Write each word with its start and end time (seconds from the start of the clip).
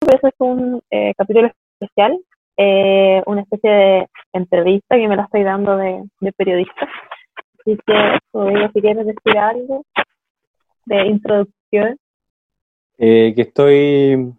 pero 0.00 0.18
es 0.22 0.34
un 0.38 0.82
eh, 0.90 1.12
capítulo 1.16 1.50
especial, 1.78 2.18
eh, 2.56 3.22
una 3.26 3.42
especie 3.42 3.70
de 3.70 4.08
entrevista 4.32 4.96
que 4.96 5.08
me 5.08 5.16
la 5.16 5.24
estoy 5.24 5.42
dando 5.42 5.76
de, 5.76 6.02
periodista. 6.36 6.88
Así 7.60 7.78
que, 7.86 8.18
si 8.72 8.80
quieres 8.80 9.06
decir 9.06 9.38
algo 9.38 9.84
de 10.86 11.06
introducción. 11.06 11.98
que 12.98 13.34
estoy 13.36 14.34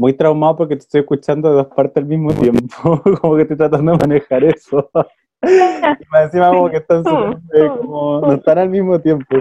muy 0.00 0.14
traumado 0.14 0.56
porque 0.56 0.76
te 0.76 0.80
estoy 0.80 1.00
escuchando 1.02 1.50
de 1.50 1.56
dos 1.56 1.66
partes 1.66 1.98
al 1.98 2.06
mismo 2.06 2.32
tiempo, 2.32 3.02
como 3.20 3.36
que 3.36 3.42
estoy 3.42 3.56
tratando 3.58 3.92
de 3.92 3.98
manejar 3.98 4.44
eso. 4.44 4.90
y 5.42 6.22
encima 6.22 6.48
como 6.48 6.70
que 6.70 6.78
están 6.78 7.02
como, 7.04 8.20
no 8.22 8.32
están 8.32 8.58
al 8.58 8.70
mismo 8.70 8.98
tiempo. 8.98 9.36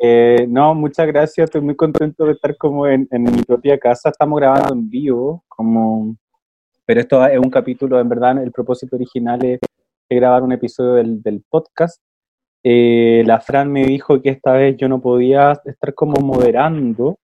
Eh, 0.00 0.46
no, 0.48 0.74
muchas 0.74 1.08
gracias, 1.08 1.46
estoy 1.46 1.60
muy 1.60 1.74
contento 1.74 2.24
de 2.24 2.32
estar 2.32 2.56
como 2.56 2.86
en, 2.86 3.08
mi 3.10 3.42
propia 3.42 3.78
casa, 3.78 4.10
estamos 4.10 4.38
grabando 4.38 4.72
en 4.72 4.88
vivo, 4.88 5.44
como, 5.48 6.16
pero 6.86 7.00
esto 7.00 7.26
es 7.26 7.38
un 7.38 7.50
capítulo, 7.50 7.98
en 7.98 8.08
verdad, 8.08 8.40
el 8.40 8.52
propósito 8.52 8.94
original 8.94 9.44
es, 9.44 9.58
grabar 10.10 10.42
un 10.42 10.52
episodio 10.52 10.94
del, 10.94 11.44
podcast. 11.50 12.00
Eh, 12.62 13.22
la 13.26 13.40
Fran 13.40 13.70
me 13.70 13.84
dijo 13.84 14.22
que 14.22 14.30
esta 14.30 14.52
vez 14.52 14.76
yo 14.78 14.88
no 14.88 15.00
podía 15.00 15.60
estar 15.64 15.92
como 15.94 16.20
moderando, 16.20 17.18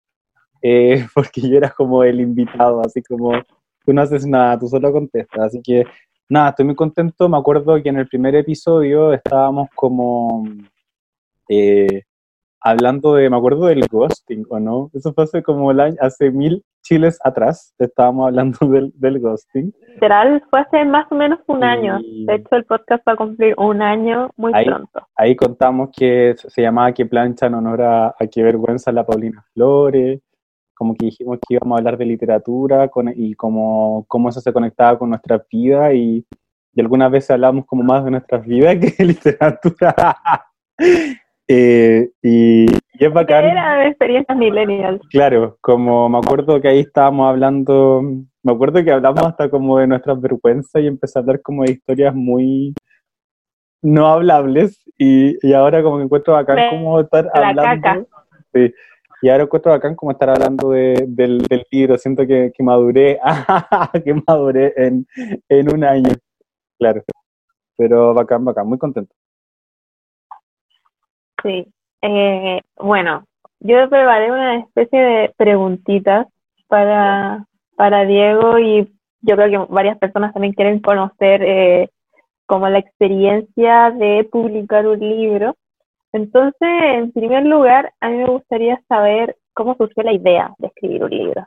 eh, 0.60 1.06
porque 1.14 1.42
yo 1.48 1.56
era 1.56 1.70
como 1.70 2.02
el 2.02 2.20
invitado, 2.20 2.80
así 2.84 3.02
como 3.02 3.32
tú 3.84 3.92
no 3.92 4.02
haces 4.02 4.26
nada, 4.26 4.58
tú 4.58 4.68
solo 4.68 4.92
contestas. 4.92 5.46
Así 5.46 5.62
que 5.62 5.84
nada, 6.28 6.50
estoy 6.50 6.66
muy 6.66 6.74
contento. 6.74 7.28
Me 7.28 7.38
acuerdo 7.38 7.82
que 7.82 7.88
en 7.88 7.98
el 7.98 8.08
primer 8.08 8.34
episodio 8.34 9.12
estábamos 9.12 9.68
como 9.74 10.46
hablando 12.64 13.14
de, 13.14 13.30
me 13.30 13.36
acuerdo 13.36 13.66
del 13.66 13.86
ghosting, 13.86 14.44
¿o 14.48 14.58
no? 14.58 14.90
Eso 14.94 15.12
fue 15.12 15.24
hace 15.24 15.42
como 15.42 15.70
el 15.70 15.80
año, 15.80 15.96
hace 16.00 16.30
mil 16.30 16.64
chiles 16.82 17.18
atrás, 17.22 17.74
estábamos 17.78 18.26
hablando 18.28 18.58
del, 18.68 18.92
del 18.96 19.20
ghosting. 19.20 19.72
Literal, 19.94 20.42
fue 20.50 20.60
hace 20.60 20.84
más 20.84 21.06
o 21.12 21.14
menos 21.14 21.38
un 21.46 21.62
año. 21.62 21.98
De 22.26 22.34
hecho, 22.34 22.56
el 22.56 22.64
podcast 22.64 23.06
va 23.06 23.12
a 23.12 23.16
cumplir 23.16 23.54
un 23.58 23.82
año 23.82 24.30
muy 24.36 24.52
pronto. 24.64 25.06
Ahí 25.14 25.36
contamos 25.36 25.90
que 25.96 26.34
se 26.36 26.62
llamaba 26.62 26.92
Que 26.92 27.06
plancha 27.06 27.46
en 27.46 27.54
honor 27.54 27.82
a, 27.82 28.06
a 28.08 28.26
Qué 28.30 28.42
vergüenza 28.42 28.90
la 28.90 29.06
Paulina 29.06 29.44
Flores 29.52 30.20
como 30.74 30.94
que 30.94 31.06
dijimos 31.06 31.38
que 31.38 31.54
íbamos 31.54 31.76
a 31.76 31.78
hablar 31.78 31.96
de 31.96 32.04
literatura 32.04 32.90
y 33.14 33.34
cómo, 33.34 34.04
cómo 34.08 34.28
eso 34.28 34.40
se 34.40 34.52
conectaba 34.52 34.98
con 34.98 35.08
nuestra 35.08 35.42
vida 35.50 35.94
y, 35.94 36.26
y 36.74 36.80
algunas 36.80 37.10
veces 37.10 37.30
hablamos 37.30 37.64
como 37.66 37.82
más 37.82 38.04
de 38.04 38.10
nuestras 38.10 38.44
vidas 38.44 38.76
que 38.80 38.94
de 38.98 39.04
literatura. 39.04 39.94
Eh, 41.48 42.10
y, 42.22 42.64
y, 42.64 43.04
es 43.04 43.12
bacán. 43.12 43.44
Era 43.44 43.86
experiencias 43.86 44.36
millennials. 44.36 45.00
Claro, 45.10 45.58
como 45.60 46.08
me 46.08 46.18
acuerdo 46.18 46.60
que 46.60 46.68
ahí 46.68 46.80
estábamos 46.80 47.28
hablando, 47.28 48.02
me 48.42 48.52
acuerdo 48.52 48.82
que 48.82 48.92
hablamos 48.92 49.22
hasta 49.24 49.50
como 49.50 49.78
de 49.78 49.86
nuestras 49.86 50.20
vergüenzas 50.20 50.82
y 50.82 50.86
empecé 50.86 51.18
a 51.18 51.22
hablar 51.22 51.42
como 51.42 51.64
de 51.64 51.72
historias 51.72 52.14
muy 52.14 52.74
no 53.82 54.06
hablables 54.06 54.82
y, 54.96 55.36
y 55.46 55.52
ahora 55.52 55.82
como 55.82 55.98
que 55.98 56.04
encuentro 56.04 56.32
bacán 56.32 56.70
como 56.70 57.00
estar 57.00 57.30
hablando. 57.34 58.06
Sí, 58.54 58.72
y 59.20 59.28
ahora 59.28 59.44
encuentro 59.44 59.72
bacán 59.72 59.94
como 59.94 60.12
estar 60.12 60.30
hablando 60.30 60.70
de, 60.70 61.04
del, 61.08 61.38
del, 61.38 61.64
libro. 61.70 61.98
Siento 61.98 62.26
que, 62.26 62.52
que 62.54 62.62
maduré, 62.62 63.18
que 64.04 64.14
maduré 64.26 64.72
en, 64.76 65.06
en 65.48 65.74
un 65.74 65.84
año. 65.84 66.10
Claro. 66.78 67.02
Pero 67.76 68.14
bacán, 68.14 68.44
bacán, 68.44 68.66
muy 68.66 68.78
contento. 68.78 69.14
Sí. 71.44 71.66
Eh, 72.00 72.60
bueno, 72.76 73.24
yo 73.60 73.88
preparé 73.88 74.32
una 74.32 74.58
especie 74.60 74.98
de 74.98 75.34
preguntitas 75.36 76.26
para, 76.68 77.44
para 77.76 78.04
Diego 78.06 78.58
y 78.58 78.90
yo 79.20 79.36
creo 79.36 79.66
que 79.66 79.72
varias 79.72 79.98
personas 79.98 80.32
también 80.32 80.54
quieren 80.54 80.80
conocer 80.80 81.42
eh, 81.42 81.88
como 82.46 82.68
la 82.68 82.78
experiencia 82.78 83.90
de 83.90 84.26
publicar 84.30 84.86
un 84.86 84.98
libro. 84.98 85.54
Entonces, 86.12 86.54
en 86.60 87.12
primer 87.12 87.44
lugar, 87.44 87.92
a 88.00 88.08
mí 88.08 88.16
me 88.18 88.26
gustaría 88.26 88.80
saber 88.88 89.36
cómo 89.52 89.74
surgió 89.76 90.02
la 90.02 90.12
idea 90.12 90.52
de 90.58 90.68
escribir 90.68 91.04
un 91.04 91.10
libro. 91.10 91.46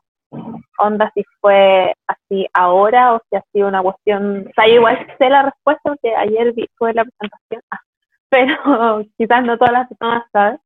Onda, 0.79 1.11
si 1.15 1.23
fue 1.41 1.93
así 2.05 2.47
ahora 2.53 3.15
o 3.15 3.21
si 3.29 3.35
ha 3.35 3.43
sido 3.51 3.67
una 3.67 3.81
cuestión. 3.81 4.47
O 4.47 4.53
sea, 4.53 4.67
igual 4.67 5.07
sé 5.17 5.29
la 5.29 5.43
respuesta 5.43 5.81
porque 5.83 6.15
ayer 6.15 6.53
vi, 6.53 6.67
fue 6.77 6.93
la 6.93 7.05
presentación, 7.05 7.61
ah, 7.71 7.79
pero 8.29 8.53
quizás 9.17 9.43
no 9.43 9.57
todas 9.57 9.73
las 9.73 9.87
personas 9.87 10.23
saben. 10.31 10.59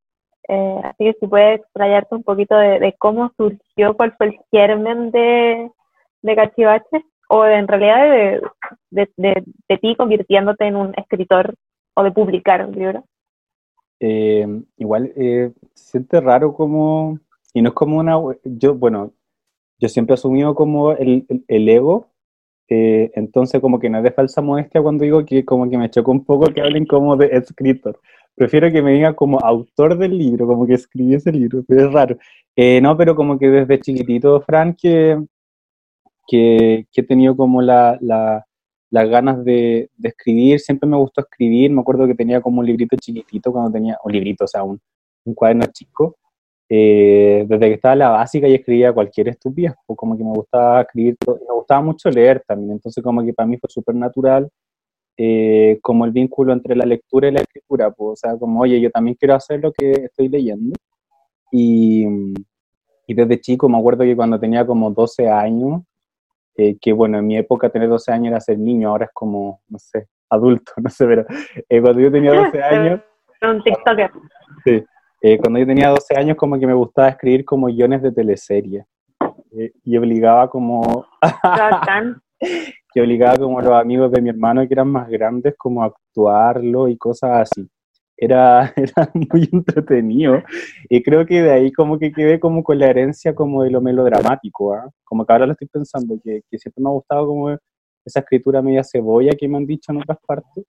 Eh, 0.48 0.82
así 0.84 1.06
que 1.06 1.18
si 1.20 1.28
puedes 1.28 1.60
explayarte 1.60 2.16
un 2.16 2.24
poquito 2.24 2.56
de, 2.56 2.96
cómo 2.98 3.32
surgió, 3.38 3.96
cuál 3.96 4.16
fue 4.18 4.28
el 4.28 4.40
germen 4.52 5.12
de, 5.12 5.72
de 6.22 6.36
Cachivache, 6.36 7.06
o 7.30 7.46
en 7.46 7.68
realidad 7.68 8.42
de, 8.90 9.14
de 9.20 9.78
ti 9.78 9.96
convirtiéndote 9.96 10.66
en 10.66 10.76
un 10.76 10.94
escritor 10.98 11.56
o 11.94 12.04
de 12.04 12.12
publicar 12.12 12.66
un 12.66 12.74
libro. 12.74 13.06
Eh, 14.04 14.48
igual 14.78 15.14
eh, 15.16 15.52
siente 15.76 16.20
raro 16.20 16.56
como, 16.56 17.20
y 17.54 17.62
no 17.62 17.70
es 17.70 17.76
como 17.76 18.00
una, 18.00 18.18
yo, 18.44 18.74
bueno, 18.74 19.14
yo 19.78 19.90
siempre 19.90 20.14
he 20.14 20.16
asumido 20.16 20.56
como 20.56 20.94
el, 20.94 21.28
el, 21.48 21.70
ego, 21.70 22.08
eh, 22.72 23.12
entonces 23.16 23.62
como 23.62 23.80
que 23.80 23.90
no 23.90 23.98
es 24.00 24.04
de 24.04 24.12
falsa 24.12 24.42
modestia 24.42 24.82
cuando 24.82 25.04
digo 25.04 25.26
que 25.26 25.46
como 25.46 25.70
que 25.70 25.78
me 25.78 25.90
chocó 25.90 26.12
un 26.12 26.26
poco 26.26 26.48
que 26.54 26.62
hablen 26.62 26.86
como 26.86 27.18
de 27.18 27.28
escritor. 27.28 28.00
Prefiero 28.36 28.72
que 28.72 28.82
me 28.82 28.94
digan 28.94 29.14
como 29.14 29.40
autor 29.40 29.98
del 29.98 30.18
libro, 30.18 30.48
como 30.48 30.66
que 30.66 30.76
escribí 30.76 31.16
ese 31.16 31.32
libro, 31.32 31.64
pero 31.68 31.88
es 31.88 31.94
raro. 31.94 32.18
no, 32.82 32.98
pero 32.98 33.16
como 33.16 33.38
que 33.38 33.50
desde 33.50 33.80
chiquitito, 33.80 34.42
Frank, 34.42 34.78
que, 34.82 35.22
que, 36.28 36.88
que 36.92 37.02
he 37.02 37.04
tenido 37.04 37.36
como 37.36 37.62
la, 37.62 37.98
la 38.02 38.46
las 38.92 39.10
ganas 39.10 39.44
de, 39.44 39.90
escribir, 40.04 40.60
siempre 40.60 40.88
me 40.88 40.98
gustó 40.98 41.22
escribir, 41.22 41.72
me 41.72 41.82
acuerdo 41.82 42.06
que 42.06 42.14
tenía 42.14 42.42
como 42.42 42.60
un 42.60 42.66
librito 42.66 42.98
chiquitito 42.98 43.52
cuando 43.52 43.72
tenía, 43.72 43.98
un 44.04 44.12
librito, 44.12 44.44
o 44.44 44.48
sea, 44.48 44.64
un, 44.64 44.80
cuaderno 45.34 45.66
chico, 45.68 46.18
eh, 46.74 47.44
desde 47.50 47.68
que 47.68 47.74
estaba 47.74 47.92
en 47.94 48.00
la 48.00 48.10
básica 48.10 48.48
y 48.48 48.54
escribía 48.54 48.94
cualquier 48.94 49.28
estupidez, 49.28 49.74
pues 49.86 49.98
como 49.98 50.18
que 50.18 50.24
me 50.24 50.30
gustaba 50.30 50.84
escribir, 50.84 51.18
me 51.28 51.54
gustaba 51.54 51.82
mucho 51.82 52.10
leer 52.10 52.42
también, 52.48 52.72
entonces 52.72 53.04
como 53.04 53.22
que 53.26 53.34
para 53.34 53.46
mí 53.46 53.58
fue 53.58 53.70
súper 53.70 53.94
natural 53.94 54.50
eh, 55.18 55.80
como 55.82 56.06
el 56.06 56.12
vínculo 56.12 56.54
entre 56.54 56.78
la 56.78 56.86
lectura 56.86 57.28
y 57.28 57.32
la 57.32 57.42
escritura, 57.42 57.92
pues, 57.92 58.12
o 58.12 58.16
sea, 58.16 58.38
como, 58.38 58.62
oye, 58.62 58.80
yo 58.80 58.90
también 58.90 59.18
quiero 59.20 59.36
hacer 59.36 59.60
lo 59.60 59.74
que 59.74 59.92
estoy 59.92 60.30
leyendo, 60.30 60.74
y, 61.52 62.06
y 63.06 63.14
desde 63.16 63.42
chico 63.42 63.68
me 63.68 63.78
acuerdo 63.78 64.06
que 64.06 64.16
cuando 64.16 64.40
tenía 64.40 64.66
como 64.66 64.92
12 64.92 65.28
años, 65.28 65.82
eh, 66.56 66.78
que 66.80 66.94
bueno, 66.94 67.20
en 67.20 67.28
mi 67.28 67.36
época 67.36 67.70
tener 67.70 67.90
12 67.90 68.14
años 68.14 68.32
era 68.32 68.40
ser 68.40 68.58
niño, 68.58 68.88
ahora 68.88 69.08
es 69.08 69.12
como, 69.14 69.60
no 69.68 69.78
sé, 69.78 70.08
adulto, 70.30 70.72
no 70.82 70.90
sé, 70.90 71.06
pero 71.06 71.26
eh, 71.68 71.82
cuando 71.82 72.00
yo 72.00 72.10
tenía 72.10 72.34
12 72.34 72.64
años... 72.64 73.02
Un 73.42 73.62
TikToker. 73.62 74.12
Sí, 74.64 74.86
eh, 75.22 75.38
cuando 75.38 75.60
yo 75.60 75.68
tenía 75.68 75.90
12 75.90 76.18
años 76.18 76.38
como 76.38 76.60
que 76.60 76.66
me 76.66 76.74
gustaba 76.74 77.10
escribir 77.10 77.46
como 77.46 77.68
guiones 77.68 78.02
de 78.02 78.12
teleserie. 78.12 78.86
Y 79.84 79.98
obligaba 79.98 80.50
como... 80.50 81.06
que 82.94 83.02
obligaba 83.02 83.38
como 83.38 83.60
a 83.60 83.62
los 83.62 83.74
amigos 83.74 84.12
de 84.12 84.22
mi 84.22 84.30
hermano 84.30 84.68
que 84.68 84.74
eran 84.74 84.90
más 84.90 85.08
grandes 85.10 85.56
como 85.58 85.84
a 85.84 85.88
actuarlo 85.88 86.88
y 86.88 86.98
cosas 86.98 87.52
así. 87.52 87.70
Era, 88.18 88.74
era 88.76 89.12
muy 89.14 89.48
entretenido. 89.52 90.42
Y 90.90 91.02
creo 91.04 91.26
que 91.26 91.42
de 91.42 91.52
ahí 91.52 91.72
como 91.72 92.00
que 92.00 92.12
quedé 92.12 92.40
como 92.40 92.64
con 92.64 92.80
la 92.80 92.88
herencia 92.88 93.36
como 93.36 93.64
de 93.64 93.70
lo 93.70 93.82
melodramático, 93.82 94.74
¿ah? 94.74 94.90
como 95.04 95.26
que 95.26 95.34
ahora 95.34 95.46
lo 95.46 95.54
estoy 95.54 95.68
pensando, 95.68 96.20
que, 96.24 96.42
que, 96.50 96.58
siempre 96.58 96.84
me 96.84 96.90
ha 96.90 96.94
gustado 96.94 97.28
como 97.28 97.50
esa 98.06 98.20
escritura 98.20 98.62
media 98.62 98.84
cebolla 98.84 99.32
que 99.38 99.48
me 99.48 99.58
han 99.58 99.66
dicho 99.66 99.92
en 99.92 100.00
otras 100.00 100.18
partes, 100.26 100.66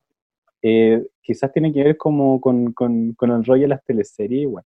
eh, 0.62 1.04
quizás 1.20 1.52
tiene 1.52 1.72
que 1.72 1.84
ver 1.84 1.96
como 1.96 2.40
con, 2.40 2.72
con, 2.72 3.12
con, 3.14 3.30
el 3.30 3.44
rollo 3.44 3.62
de 3.62 3.68
las 3.68 3.84
teleseries 3.84 4.42
igual. 4.42 4.64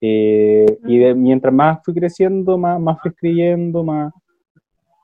Eh, 0.00 0.78
y 0.86 0.98
de, 0.98 1.14
mientras 1.14 1.52
más 1.54 1.78
fui 1.84 1.94
creciendo, 1.94 2.58
más, 2.58 2.80
más 2.80 3.00
fui 3.00 3.10
escribiendo, 3.10 3.84
más, 3.84 4.12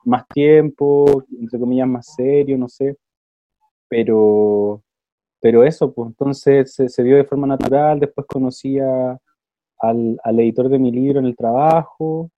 más 0.04 0.26
tiempo, 0.28 1.24
entre 1.38 1.58
comillas, 1.58 1.88
más 1.88 2.14
serio, 2.14 2.58
no 2.58 2.68
sé, 2.68 2.96
pero 3.88 4.82
pero 5.42 5.64
eso, 5.64 5.92
pues 5.92 6.10
entonces 6.10 6.72
se, 6.72 7.02
dio 7.02 7.16
de 7.16 7.24
forma 7.24 7.48
natural, 7.48 7.98
después 7.98 8.28
conocí 8.28 8.78
al, 8.78 9.18
al, 10.22 10.40
editor 10.40 10.68
de 10.68 10.78
mi 10.78 10.92
libro 10.92 11.18
en 11.18 11.26
el 11.26 11.34
trabajo, 11.36 12.30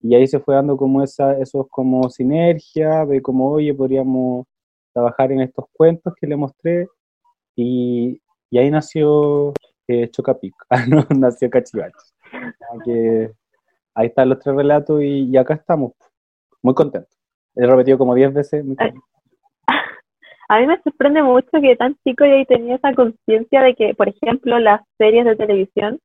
y 0.00 0.14
ahí 0.14 0.26
se 0.26 0.40
fue 0.40 0.54
dando 0.54 0.74
como 0.74 1.02
esa, 1.02 1.38
esos 1.38 1.66
como 1.70 2.08
sinergia, 2.08 3.04
de 3.04 3.20
como, 3.20 3.50
oye, 3.50 3.74
podríamos 3.74 4.46
trabajar 4.94 5.32
en 5.32 5.42
estos 5.42 5.66
cuentos 5.70 6.14
que 6.18 6.26
le 6.26 6.36
mostré, 6.36 6.88
y, 7.56 8.20
ahí 8.56 8.70
nació 8.70 9.52
eh, 9.88 10.08
Chocapic, 10.10 10.54
nació 11.18 11.50
Cachivache. 11.50 11.94
Que 12.84 13.32
ahí 13.94 14.06
están 14.08 14.28
los 14.28 14.38
tres 14.38 14.54
relatos 14.54 15.02
y, 15.02 15.30
y 15.30 15.36
acá 15.36 15.54
estamos, 15.54 15.92
muy 16.62 16.74
contentos. 16.74 17.16
He 17.54 17.66
repetido 17.66 17.98
como 17.98 18.14
diez 18.14 18.32
veces. 18.32 18.64
Muy 18.64 18.76
a 20.48 20.60
mí 20.60 20.66
me 20.66 20.80
sorprende 20.82 21.22
mucho 21.22 21.48
que 21.60 21.76
tan 21.76 21.96
chico 22.04 22.24
ya 22.26 22.44
tenía 22.44 22.76
esa 22.76 22.94
conciencia 22.94 23.62
de 23.62 23.74
que, 23.74 23.94
por 23.94 24.08
ejemplo, 24.08 24.58
las 24.58 24.82
series 24.98 25.24
de 25.24 25.36
televisión 25.36 25.98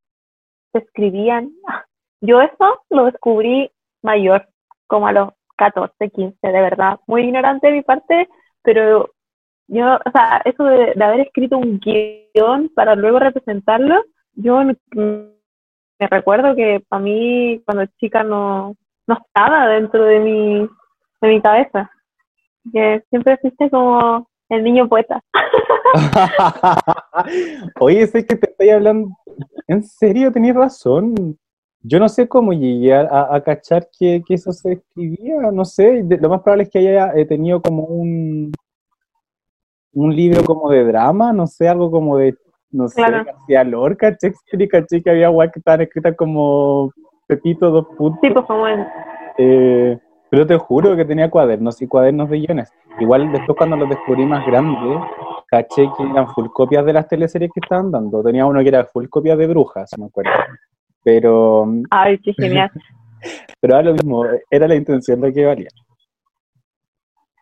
se 0.72 0.80
escribían. 0.80 1.52
Yo 2.22 2.40
eso 2.42 2.82
lo 2.90 3.06
descubrí 3.06 3.72
mayor, 4.04 4.48
como 4.88 5.08
a 5.08 5.12
los 5.12 5.30
14, 5.58 6.10
15, 6.10 6.38
de 6.42 6.62
verdad. 6.62 7.00
Muy 7.08 7.24
ignorante 7.24 7.68
de 7.68 7.74
mi 7.74 7.82
parte, 7.82 8.30
pero 8.62 9.10
yo, 9.72 9.96
o 9.96 10.12
sea, 10.12 10.42
eso 10.44 10.64
de, 10.66 10.94
haber 11.02 11.22
escrito 11.22 11.58
un 11.58 11.80
guion 11.80 12.70
para 12.76 12.96
luego 12.96 13.20
representarlo, 13.20 14.04
yo 14.34 14.62
me 14.64 16.08
recuerdo 16.10 16.56
que 16.56 16.84
para 16.90 17.02
mí 17.02 17.62
cuando 17.66 17.86
chica 17.98 18.24
no, 18.24 18.76
no 19.08 19.18
estaba 19.18 19.68
dentro 19.68 20.04
de 20.04 20.20
mi, 20.20 20.70
de 21.22 21.28
mi 21.28 21.42
cabeza. 21.42 21.90
Que 22.72 23.02
siempre 23.10 23.38
fuiste 23.38 23.70
como 23.70 24.28
el 24.50 24.64
niño 24.64 24.90
poeta. 24.90 25.22
Oye, 27.80 28.06
sé 28.08 28.26
que 28.26 28.36
te 28.36 28.52
estoy 28.52 28.70
hablando. 28.72 29.10
¿En 29.68 29.84
serio? 29.84 30.32
Tenías 30.32 30.56
razón. 30.56 31.38
Yo 31.82 32.00
no 32.00 32.10
sé 32.10 32.28
cómo 32.28 32.54
llegué 32.54 32.94
a, 32.94 33.42
cachar 33.44 33.88
que, 33.98 34.22
eso 34.30 34.52
se 34.52 34.74
escribía. 34.74 35.38
No 35.52 35.66
sé. 35.66 36.04
lo 36.04 36.30
más 36.30 36.42
probable 36.42 36.64
es 36.64 36.70
que 36.70 36.80
haya 36.80 37.14
eh, 37.16 37.26
tenido 37.26 37.62
como 37.62 37.86
un. 37.86 38.52
Un 39.94 40.16
libro 40.16 40.44
como 40.44 40.70
de 40.70 40.84
drama, 40.84 41.34
no 41.34 41.48
sé, 41.48 41.68
algo 41.68 41.92
como 41.92 42.18
de. 42.18 42.36
No 42.72 42.88
sé, 42.88 43.02
García 43.02 43.64
Lorca, 43.66 44.12
Shakespeare 44.12 44.64
y 44.64 44.68
caché 44.68 45.04
que 45.04 45.10
había 45.10 45.28
guay 45.28 45.52
que 45.52 45.60
estaban 45.60 45.82
escritas 45.82 46.16
como 46.16 46.94
Pepito, 47.28 47.70
dos 47.70 47.88
puntos. 47.98 48.20
Sí, 48.22 48.30
pues 48.30 48.46
como 48.46 48.68
en. 48.68 48.88
Eh, 49.38 50.00
pero 50.30 50.48
te 50.48 50.58
juro 50.58 50.96
que 50.96 51.04
tenía 51.04 51.30
cuadernos 51.30 51.82
y 51.82 51.88
cuadernos 51.88 52.30
de 52.30 52.40
guiones. 52.40 52.72
Igual 53.00 53.32
después 53.34 53.58
cuando 53.58 53.76
los 53.76 53.90
descubrí 53.90 54.26
más 54.26 54.46
grandes, 54.46 55.02
caché 55.48 55.90
que 55.98 56.04
eran 56.04 56.30
full 56.30 56.48
copias 56.54 56.86
de 56.86 56.94
las 56.94 57.08
teleseries 57.10 57.52
que 57.54 57.60
estaban 57.62 57.92
dando. 57.92 58.24
Tenía 58.24 58.46
uno 58.46 58.62
que 58.62 58.70
era 58.70 58.86
full 58.86 59.08
copias 59.10 59.38
de 59.38 59.48
brujas, 59.48 59.92
me 59.98 60.06
acuerdo. 60.06 60.32
Pero... 61.04 61.68
Ay, 61.90 62.18
qué 62.20 62.34
genial. 62.34 62.72
pero 63.60 63.74
era 63.76 63.84
lo 63.84 63.94
mismo, 63.94 64.24
era 64.50 64.68
la 64.68 64.76
intención 64.76 65.20
de 65.20 65.34
que 65.34 65.46
valía. 65.46 65.70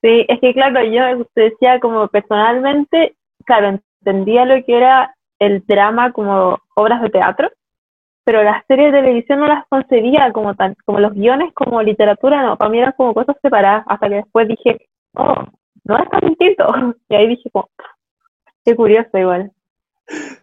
Sí, 0.01 0.25
es 0.27 0.39
que 0.39 0.53
claro, 0.53 0.83
yo 0.83 1.25
decía 1.35 1.79
como 1.79 2.07
personalmente, 2.07 3.15
claro, 3.45 3.79
entendía 3.99 4.45
lo 4.45 4.63
que 4.63 4.77
era 4.77 5.15
el 5.39 5.65
drama 5.65 6.11
como 6.11 6.57
obras 6.75 7.01
de 7.01 7.09
teatro, 7.09 7.49
pero 8.23 8.43
las 8.43 8.63
series 8.67 8.91
de 8.91 9.01
televisión 9.01 9.39
no 9.39 9.47
las 9.47 9.65
concebía 9.67 10.31
como 10.31 10.53
tal, 10.55 10.75
como 10.85 10.99
los 10.99 11.13
guiones, 11.13 11.53
como 11.53 11.81
literatura, 11.81 12.43
no, 12.43 12.57
para 12.57 12.69
mí 12.69 12.77
eran 12.77 12.93
como 12.95 13.13
cosas 13.13 13.35
separadas, 13.41 13.83
hasta 13.87 14.07
que 14.07 14.15
después 14.15 14.47
dije, 14.47 14.87
oh, 15.15 15.45
no 15.83 15.97
es 15.97 16.09
tan 16.09 16.21
distinto. 16.21 16.65
Y 17.09 17.15
ahí 17.15 17.27
dije, 17.27 17.49
como, 17.51 17.69
qué 18.63 18.75
curioso 18.75 19.17
igual. 19.17 19.51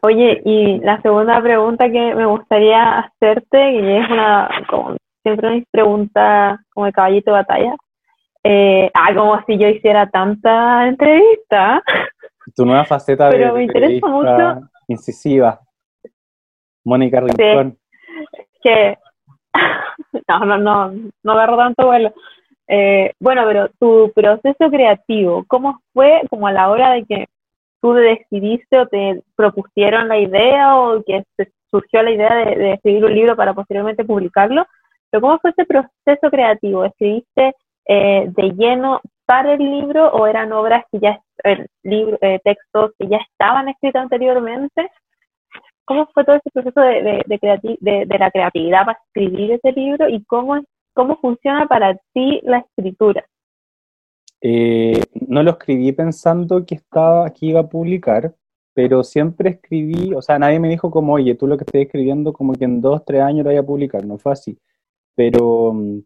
Oye, 0.03 0.43
y 0.45 0.79
la 0.81 1.01
segunda 1.01 1.41
pregunta 1.41 1.91
que 1.91 2.15
me 2.15 2.27
gustaría 2.27 2.99
hacerte, 2.99 3.73
y 3.73 3.99
es 3.99 4.11
una, 4.11 4.49
como 4.69 4.97
siempre 5.23 5.49
una 5.49 5.65
pregunta 5.71 6.61
como 6.73 6.87
el 6.87 6.93
caballito 6.93 7.31
de 7.31 7.37
batalla, 7.37 7.77
eh, 8.45 8.91
ah, 8.95 9.15
como 9.15 9.43
si 9.45 9.59
yo 9.59 9.69
hiciera 9.69 10.09
tanta 10.09 10.87
entrevista. 10.87 11.83
Tu 12.55 12.65
nueva 12.65 12.85
faceta 12.85 13.29
Pero 13.31 13.55
me 13.55 13.65
interesa 13.65 14.07
mucho. 14.07 14.69
incisiva. 14.89 15.61
Mónica 16.85 17.21
Rincón. 17.21 17.77
Que 18.63 18.97
no, 20.29 20.39
no, 20.45 20.59
no, 20.59 20.93
no 21.23 21.33
agarro 21.33 21.57
tanto 21.57 21.87
vuelo. 21.87 22.13
Eh, 22.69 23.13
bueno, 23.21 23.43
pero 23.47 23.69
tu 23.79 24.13
proceso 24.15 24.71
creativo, 24.71 25.45
¿cómo 25.47 25.81
fue 25.93 26.23
como 26.31 26.49
a 26.49 26.53
la 26.53 26.69
hora 26.69 26.93
de 26.93 27.05
que 27.05 27.27
tú 27.81 27.93
decidiste 27.93 28.79
o 28.79 28.87
te 28.87 29.23
propusieron 29.37 30.09
la 30.09 30.19
idea 30.19 30.77
o 30.77 31.03
que 31.05 31.25
surgió 31.71 32.03
la 32.03 32.11
idea 32.11 32.35
de, 32.35 32.73
escribir 32.73 33.05
un 33.05 33.15
libro 33.15 33.37
para 33.37 33.55
posteriormente 33.55 34.05
publicarlo? 34.05 34.67
Pero 35.11 35.21
¿cómo 35.21 35.39
fue 35.39 35.51
ese 35.51 35.65
proceso 35.65 36.31
creativo? 36.31 36.85
¿Escribiste 36.85 37.55
eh, 37.89 38.27
de 38.29 38.51
lleno 38.51 39.01
para 39.27 39.55
el 39.55 39.59
libro 39.59 40.09
o 40.09 40.27
eran 40.27 40.53
obras 40.53 40.85
que 40.91 41.01
ya, 41.01 41.21
el 41.45 41.67
libro, 41.83 42.19
eh, 42.21 42.41
textos 42.45 42.93
que 42.99 43.09
ya 43.09 43.19
estaban 43.19 43.69
escritos 43.69 44.03
anteriormente? 44.03 44.91
¿Cómo 45.85 46.07
fue 46.13 46.25
todo 46.25 46.37
ese 46.37 46.51
proceso 46.51 46.81
de, 46.81 47.23
de, 47.27 48.19
la 48.19 48.31
creatividad 48.31 48.85
para 48.85 48.99
escribir 49.07 49.53
ese 49.53 49.73
libro 49.73 50.09
y 50.09 50.25
cómo, 50.25 50.61
cómo 50.95 51.17
funciona 51.21 51.67
para 51.67 51.97
ti 52.13 52.41
la 52.43 52.59
escritura? 52.59 53.25
Eh, 54.41 55.01
no 55.29 55.43
lo 55.43 55.53
escribí 55.53 55.93
pensando 55.93 56.65
que, 56.67 56.75
estaba, 56.75 57.31
que 57.31 57.47
iba 57.47 57.61
a 57.61 57.69
publicar, 57.69 58.35
pero 58.75 59.05
siempre 59.05 59.51
escribí, 59.51 60.13
o 60.13 60.21
sea, 60.21 60.39
nadie 60.39 60.59
me 60.59 60.69
dijo 60.69 60.91
como, 60.91 61.15
oye, 61.15 61.35
tú 61.35 61.47
lo 61.47 61.57
que 61.57 61.65
estás 61.65 61.83
escribiendo 61.83 62.33
como 62.33 62.53
que 62.53 62.65
en 62.65 62.81
dos, 62.81 63.05
tres 63.05 63.23
años 63.23 63.45
lo 63.45 63.51
voy 63.51 63.59
a 63.59 63.63
publicar, 63.63 64.05
no 64.05 64.19
fue 64.19 64.33
así. 64.33 64.59
Pero 65.15 65.73
mm, 65.73 66.01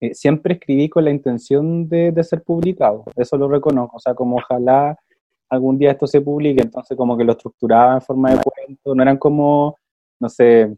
eh, 0.00 0.14
siempre 0.14 0.54
escribí 0.54 0.88
con 0.88 1.04
la 1.04 1.10
intención 1.10 1.88
de, 1.88 2.12
ser 2.24 2.42
publicado, 2.42 3.04
eso 3.16 3.36
lo 3.36 3.48
reconozco, 3.48 3.96
o 3.96 4.00
sea, 4.00 4.14
como 4.14 4.36
ojalá 4.36 4.96
algún 5.48 5.78
día 5.78 5.92
esto 5.92 6.06
se 6.06 6.20
publique, 6.20 6.62
entonces 6.62 6.96
como 6.96 7.16
que 7.16 7.24
lo 7.24 7.32
estructuraba 7.32 7.94
en 7.94 8.02
forma 8.02 8.30
de 8.32 8.40
cuento, 8.42 8.94
no 8.94 9.02
eran 9.02 9.18
como, 9.18 9.76
no 10.20 10.28
sé, 10.28 10.74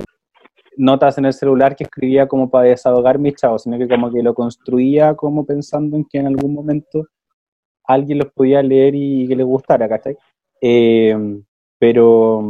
notas 0.77 1.19
en 1.19 1.27
el 1.27 1.33
celular 1.33 1.75
que 1.75 1.85
escribía 1.85 2.29
como 2.29 2.51
para 2.51 2.69
desahogar 2.69 3.19
mis 3.19 3.35
chavos, 3.37 3.63
sino 3.63 3.79
que 3.79 3.89
como 3.89 4.11
que 4.13 4.23
lo 4.23 4.35
construía 4.35 5.15
como 5.15 5.47
pensando 5.47 5.97
en 5.97 6.05
que 6.05 6.19
en 6.19 6.27
algún 6.27 6.53
momento 6.53 7.07
alguien 7.85 8.19
los 8.19 8.33
podía 8.33 8.63
leer 8.63 8.95
y 8.95 9.27
que 9.27 9.37
les 9.37 9.47
gustara, 9.47 9.89
¿cachai? 9.89 10.17
Eh, 10.61 11.17
pero, 11.79 12.45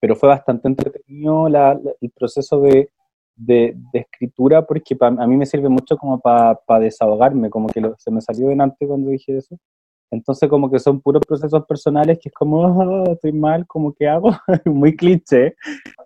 pero 0.00 0.16
fue 0.16 0.28
bastante 0.28 0.68
entretenido 0.68 1.46
el 1.48 2.10
proceso 2.10 2.60
de, 2.60 2.90
de, 3.36 3.76
escritura 3.92 4.64
porque 4.66 4.96
a 5.00 5.26
mí 5.26 5.36
me 5.36 5.46
sirve 5.46 5.68
mucho 5.68 5.96
como 5.96 6.20
para 6.20 6.58
desahogarme, 6.80 7.50
como 7.50 7.68
que 7.68 7.82
se 7.98 8.10
me 8.10 8.20
salió 8.20 8.48
delante 8.48 8.86
cuando 8.86 9.10
dije 9.10 9.36
eso. 9.36 9.56
Entonces 10.10 10.48
como 10.48 10.70
que 10.70 10.78
son 10.78 11.00
puros 11.00 11.22
procesos 11.26 11.64
personales 11.66 12.18
que 12.20 12.28
es 12.28 12.34
como, 12.34 12.60
oh, 12.60 13.12
estoy 13.12 13.32
mal, 13.32 13.66
como 13.66 13.92
que 13.92 14.08
hago, 14.08 14.30
muy 14.64 14.94
cliché, 14.94 15.56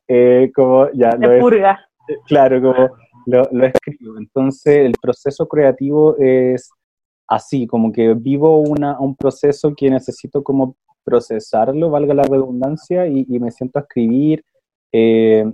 eh, 0.07 0.51
como 0.55 0.91
ya 0.93 1.11
lo 1.17 1.39
purga. 1.41 1.79
claro, 2.27 2.61
como 2.63 2.89
lo, 3.27 3.43
lo, 3.51 3.67
escribo. 3.67 4.19
Entonces 4.19 4.79
el 4.87 4.95
proceso 5.01 5.47
creativo 5.47 6.17
es 6.19 6.71
así, 7.29 7.67
como 7.67 7.93
que 7.93 8.15
vivo 8.15 8.59
una, 8.59 8.99
un 8.99 9.15
proceso 9.15 9.75
que 9.75 9.91
necesito 9.91 10.43
como 10.43 10.77
procesarlo, 11.05 11.91
valga 11.91 12.15
la 12.15 12.23
redundancia, 12.23 13.07
y, 13.07 13.25
me 13.39 13.51
siento 13.51 13.79
a 13.79 13.83
escribir. 13.83 14.45
Eh, 14.93 15.51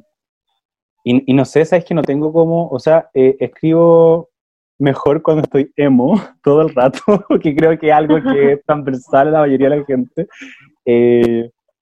y, 1.05 1.31
y, 1.31 1.35
no 1.35 1.45
sé, 1.45 1.65
sabes 1.65 1.85
que 1.85 1.95
no 1.95 2.03
tengo 2.03 2.33
como, 2.33 2.69
o 2.69 2.79
sea, 2.81 3.11
eh, 3.15 3.37
escribo 3.39 4.31
mejor 4.79 5.23
cuando 5.23 5.43
estoy 5.43 5.73
emo 5.77 6.15
todo 6.43 6.63
el 6.63 6.75
rato, 6.75 7.01
que 7.43 7.55
creo 7.55 7.79
que 7.79 7.89
es 7.89 7.93
algo 7.93 8.23
que 8.23 8.53
es 8.53 8.63
transversal 8.67 9.29
a 9.29 9.31
la 9.31 9.41
mayoría 9.41 9.71
de 9.71 9.77
la 9.77 9.85
gente. 9.85 10.29
Eh, 10.85 11.51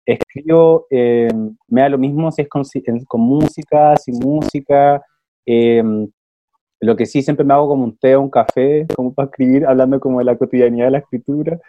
escribo, 0.06 0.88
eh, 0.90 1.30
me 1.68 1.82
da 1.82 1.90
lo 1.90 1.98
mismo 1.98 2.32
si 2.32 2.42
es 2.42 2.50
con, 2.50 2.64
con 3.08 3.22
música, 3.22 3.96
sin 3.98 4.18
música. 4.20 5.04
Eh, 5.46 5.84
lo 6.82 6.96
que 6.96 7.06
sí 7.06 7.22
siempre 7.22 7.46
me 7.46 7.54
hago 7.54 7.68
como 7.68 7.84
un 7.84 7.98
té 7.98 8.16
o 8.16 8.22
un 8.22 8.30
café, 8.30 8.88
como 8.96 9.14
para 9.14 9.28
escribir, 9.28 9.66
hablando 9.66 10.00
como 10.00 10.20
de 10.20 10.26
la 10.26 10.38
cotidianidad 10.38 10.86
de 10.86 10.92
la 10.92 10.98
escritura. 11.00 11.60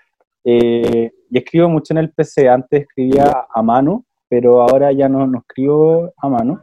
y 0.44 1.10
escribo 1.36 1.68
mucho 1.68 1.92
en 1.92 1.98
el 1.98 2.12
PC, 2.12 2.48
antes 2.48 2.82
escribía 2.82 3.44
a 3.52 3.62
mano, 3.62 4.04
pero 4.28 4.62
ahora 4.62 4.92
ya 4.92 5.08
no, 5.08 5.26
no 5.26 5.40
escribo 5.40 6.12
a 6.16 6.28
mano. 6.28 6.62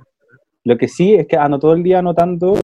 Lo 0.68 0.78
que 0.78 0.88
sí 0.88 1.16
es 1.16 1.28
que 1.28 1.38
ando 1.38 1.60
todo 1.60 1.74
el 1.74 1.84
día 1.84 2.00
anotando 2.00 2.56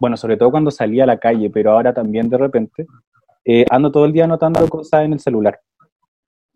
bueno, 0.00 0.16
sobre 0.16 0.38
todo 0.38 0.50
cuando 0.50 0.70
salía 0.70 1.04
a 1.04 1.06
la 1.06 1.18
calle, 1.18 1.50
pero 1.50 1.72
ahora 1.72 1.92
también 1.92 2.28
de 2.30 2.38
repente, 2.38 2.86
eh, 3.44 3.66
ando 3.70 3.92
todo 3.92 4.06
el 4.06 4.12
día 4.12 4.24
anotando 4.24 4.66
cosas 4.68 5.04
en 5.04 5.12
el 5.12 5.20
celular. 5.20 5.60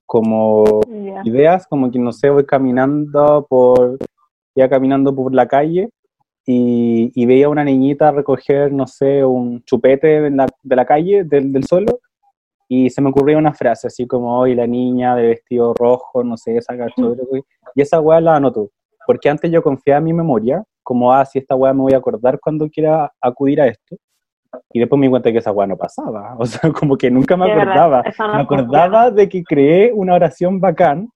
Como 0.07 0.81
ideas, 1.25 1.67
como 1.67 1.91
que 1.91 1.99
no 1.99 2.11
sé, 2.11 2.31
voy 2.31 2.47
caminando 2.47 3.47
por, 3.49 3.99
ya 4.55 4.69
caminando 4.69 5.15
por 5.15 5.35
la 5.35 5.47
calle 5.47 5.91
y, 6.47 7.13
y, 7.15 7.27
veía 7.27 7.47
a 7.47 7.51
una 7.51 7.65
niñita 7.65 8.11
recoger, 8.13 8.73
no 8.73 8.87
sé, 8.87 9.25
un 9.25 9.63
chupete 9.65 10.23
de 10.23 10.31
la, 10.31 10.47
de 10.63 10.77
la 10.77 10.85
calle, 10.85 11.25
del, 11.25 11.53
del, 11.53 11.65
suelo, 11.65 12.01
y 12.69 12.91
se 12.91 13.01
me 13.01 13.11
ocurría 13.11 13.39
una 13.39 13.55
frase 13.55 13.87
así 13.87 14.07
como, 14.07 14.39
hoy 14.39 14.55
la 14.55 14.67
niña 14.67 15.17
de 15.17 15.29
vestido 15.29 15.73
rojo, 15.75 16.23
no 16.23 16.37
sé, 16.37 16.57
esa 16.59 16.77
cachorra, 16.77 17.23
y 17.75 17.81
esa 17.83 18.01
weá 18.01 18.21
la 18.21 18.37
anoto, 18.37 18.71
porque 19.07 19.31
antes 19.31 19.51
yo 19.51 19.63
confiaba 19.63 19.99
en 19.99 20.05
mi 20.05 20.13
memoria 20.13 20.65
como, 20.85 21.13
ah, 21.13 21.25
si 21.25 21.41
esta 21.41 21.57
weá 21.57 21.73
me 21.73 21.81
voy 21.81 21.95
a 21.95 21.97
acordar 21.97 22.39
cuando 22.39 22.69
quiera 22.69 23.11
acudir 23.21 23.61
a 23.61 23.67
esto. 23.67 23.97
Y 24.73 24.79
después 24.79 25.01
me 25.01 25.07
di 25.07 25.11
cuenta 25.11 25.33
que 25.33 25.39
esa 25.39 25.51
weá 25.51 25.67
no 25.67 25.77
pasaba. 25.77 26.37
O 26.39 26.47
sea, 26.47 26.71
como 26.71 26.97
que 26.97 27.11
nunca 27.11 27.37
me 27.37 27.51
acordaba. 27.51 28.03
me 28.03 28.43
acordaba 28.43 29.11
de 29.11 29.29
que 29.29 29.43
creé 29.43 29.93
una 29.93 30.15
oración 30.15 30.61
bacán, 30.61 31.09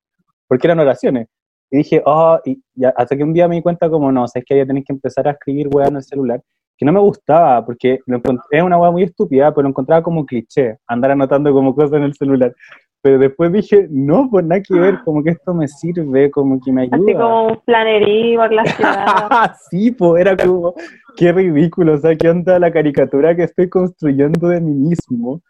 porque 0.48 0.66
eran 0.66 0.80
oraciones. 0.80 1.28
Y 1.70 1.78
dije, 1.78 2.02
oh, 2.04 2.40
y 2.44 2.60
hasta 2.96 3.14
que 3.14 3.22
un 3.22 3.34
día 3.34 3.46
me 3.46 3.56
di 3.56 3.62
cuenta 3.62 3.90
como, 3.90 4.10
no, 4.10 4.24
o 4.24 4.28
sea, 4.28 4.40
es 4.40 4.46
que 4.46 4.56
ya 4.56 4.66
tenés 4.66 4.84
que 4.84 4.92
empezar 4.94 5.28
a 5.28 5.32
escribir 5.32 5.68
weá 5.70 5.86
en 5.88 5.96
el 5.96 6.02
celular, 6.02 6.40
que 6.78 6.86
no 6.86 6.92
me 6.92 7.00
gustaba, 7.00 7.64
porque 7.64 7.98
lo 8.06 8.22
es 8.50 8.62
una 8.62 8.78
weá 8.78 8.90
muy 8.90 9.02
estúpida, 9.02 9.50
pero 9.52 9.64
lo 9.64 9.68
encontraba 9.68 10.02
como 10.02 10.24
cliché, 10.24 10.78
andar 10.86 11.10
anotando 11.10 11.52
como 11.52 11.74
cosas 11.74 11.92
en 11.94 12.04
el 12.04 12.14
celular. 12.14 12.54
Pero 13.00 13.18
después 13.18 13.52
dije, 13.52 13.86
no, 13.90 14.28
pues 14.30 14.44
nada 14.44 14.62
que 14.62 14.74
ver, 14.74 14.98
como 15.04 15.22
que 15.22 15.30
esto 15.30 15.54
me 15.54 15.68
sirve, 15.68 16.30
como 16.30 16.60
que 16.60 16.72
me 16.72 16.82
ayuda. 16.82 16.96
Así 16.96 17.14
como 17.14 17.46
un 17.48 17.60
planerío 17.64 18.40
por 18.40 18.52
la 18.52 18.64
ciudad. 18.64 19.56
sí, 19.70 19.90
pues 19.92 20.20
era 20.20 20.36
como, 20.36 20.74
qué 21.16 21.32
ridículo, 21.32 21.94
o 21.94 21.98
sea, 21.98 22.16
qué 22.16 22.28
onda 22.28 22.58
la 22.58 22.72
caricatura 22.72 23.34
que 23.36 23.44
estoy 23.44 23.68
construyendo 23.68 24.48
de 24.48 24.60
mí 24.60 24.72
mismo. 24.72 25.40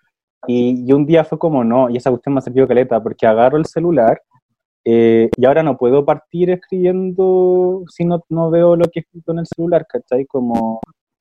Y, 0.47 0.93
un 0.93 1.05
día 1.05 1.25
fue 1.25 1.39
como, 1.39 1.65
no, 1.65 1.91
y 1.91 1.97
esa 1.97 2.11
cuestión 2.11 2.35
me 2.35 2.39
ha 2.39 2.43
servido 2.43 2.69
caleta, 2.69 3.03
porque 3.03 3.27
agarro 3.27 3.59
el 3.59 3.67
celular 3.67 4.21
eh, 4.85 5.29
y 5.37 5.45
ahora 5.45 5.63
no 5.63 5.77
puedo 5.77 6.05
partir 6.05 6.51
escribiendo 6.51 7.83
si 7.89 8.05
no, 8.05 8.25
no 8.29 8.51
veo 8.51 8.77
lo 8.77 8.85
que 8.85 9.01
he 9.01 9.03
escrito 9.03 9.33
en 9.33 9.41
el 9.41 9.47
celular, 9.47 9.87
¿cachai? 9.87 10.25
Como, 10.27 10.81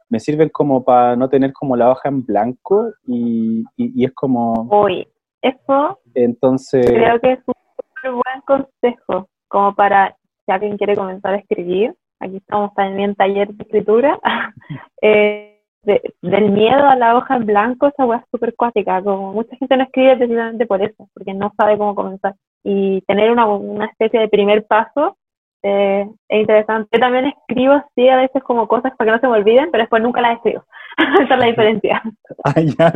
me 0.09 0.19
sirven 0.19 0.49
como 0.49 0.83
para 0.83 1.15
no 1.15 1.29
tener 1.29 1.51
como 1.51 1.75
la 1.75 1.91
hoja 1.91 2.09
en 2.09 2.23
blanco 2.23 2.91
y, 3.07 3.63
y, 3.75 4.05
es 4.05 4.13
como... 4.13 4.53
Uy, 4.71 5.07
eso 5.41 5.99
entonces, 6.13 6.85
creo 6.85 7.19
que 7.19 7.33
es 7.33 7.39
un 7.47 7.53
buen 8.03 8.41
consejo, 8.45 9.29
como 9.47 9.75
para 9.75 10.15
si 10.45 10.51
alguien 10.51 10.77
quiere 10.77 10.95
comenzar 10.95 11.33
a 11.33 11.37
escribir, 11.37 11.93
aquí 12.19 12.37
estamos 12.37 12.73
también 12.73 13.11
en 13.11 13.15
taller 13.15 13.49
de 13.49 13.63
escritura, 13.63 14.19
eh, 15.01 15.53
del 15.83 16.51
miedo 16.51 16.85
a 16.85 16.95
la 16.95 17.15
hoja 17.15 17.37
en 17.37 17.45
blanco, 17.45 17.87
esa 17.87 18.05
hueá 18.05 18.19
es 18.19 18.25
súper 18.29 18.55
cuática, 18.55 19.01
como 19.01 19.33
mucha 19.33 19.55
gente 19.55 19.77
no 19.77 19.83
escribe 19.83 20.17
precisamente 20.17 20.65
por 20.65 20.81
eso, 20.81 21.07
porque 21.13 21.33
no 21.33 21.53
sabe 21.55 21.77
cómo 21.77 21.95
comenzar. 21.95 22.35
Y 22.63 23.01
tener 23.01 23.31
una, 23.31 23.45
una 23.45 23.85
especie 23.85 24.19
de 24.19 24.27
primer 24.27 24.65
paso 24.65 25.17
eh, 25.63 26.09
es 26.27 26.41
interesante. 26.41 26.89
Yo 26.91 26.99
también 26.99 27.25
escribo, 27.25 27.81
sí, 27.95 28.09
a 28.09 28.17
veces 28.17 28.43
como 28.43 28.67
cosas 28.67 28.93
para 28.97 29.07
que 29.07 29.15
no 29.15 29.19
se 29.21 29.27
me 29.27 29.39
olviden, 29.39 29.71
pero 29.71 29.83
después 29.83 30.03
nunca 30.03 30.21
las 30.21 30.37
escribo. 30.37 30.65
Esa 31.23 31.33
es 31.33 31.39
la 31.39 31.45
diferencia. 31.45 32.01
Ah 32.43 32.61
ya, 32.61 32.93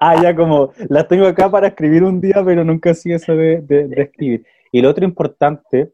ah, 0.00 0.22
ya, 0.22 0.34
como 0.34 0.72
las 0.88 1.06
tengo 1.08 1.26
acá 1.26 1.50
para 1.50 1.66
escribir 1.66 2.02
un 2.04 2.20
día, 2.20 2.42
pero 2.44 2.64
nunca 2.64 2.90
así 2.90 3.12
eso 3.12 3.34
de, 3.34 3.60
de, 3.60 3.88
de 3.88 4.02
escribir. 4.02 4.46
Y 4.72 4.80
lo 4.80 4.88
otro 4.88 5.04
importante 5.04 5.92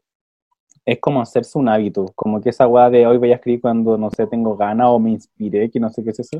es 0.85 0.99
como 0.99 1.21
hacerse 1.21 1.57
un 1.57 1.67
hábito, 1.67 2.05
como 2.15 2.39
que 2.39 2.49
esa 2.49 2.67
weá 2.67 2.89
de 2.89 3.05
hoy 3.05 3.17
voy 3.17 3.31
a 3.31 3.35
escribir 3.35 3.59
cuando, 3.59 3.97
no 3.97 4.09
sé, 4.09 4.25
tengo 4.27 4.55
ganas 4.55 4.87
o 4.89 4.99
me 4.99 5.11
inspiré, 5.11 5.69
que 5.69 5.81
no 5.81 5.89
sé 5.89 6.03
qué 6.03 6.11
es 6.11 6.19
eso, 6.19 6.39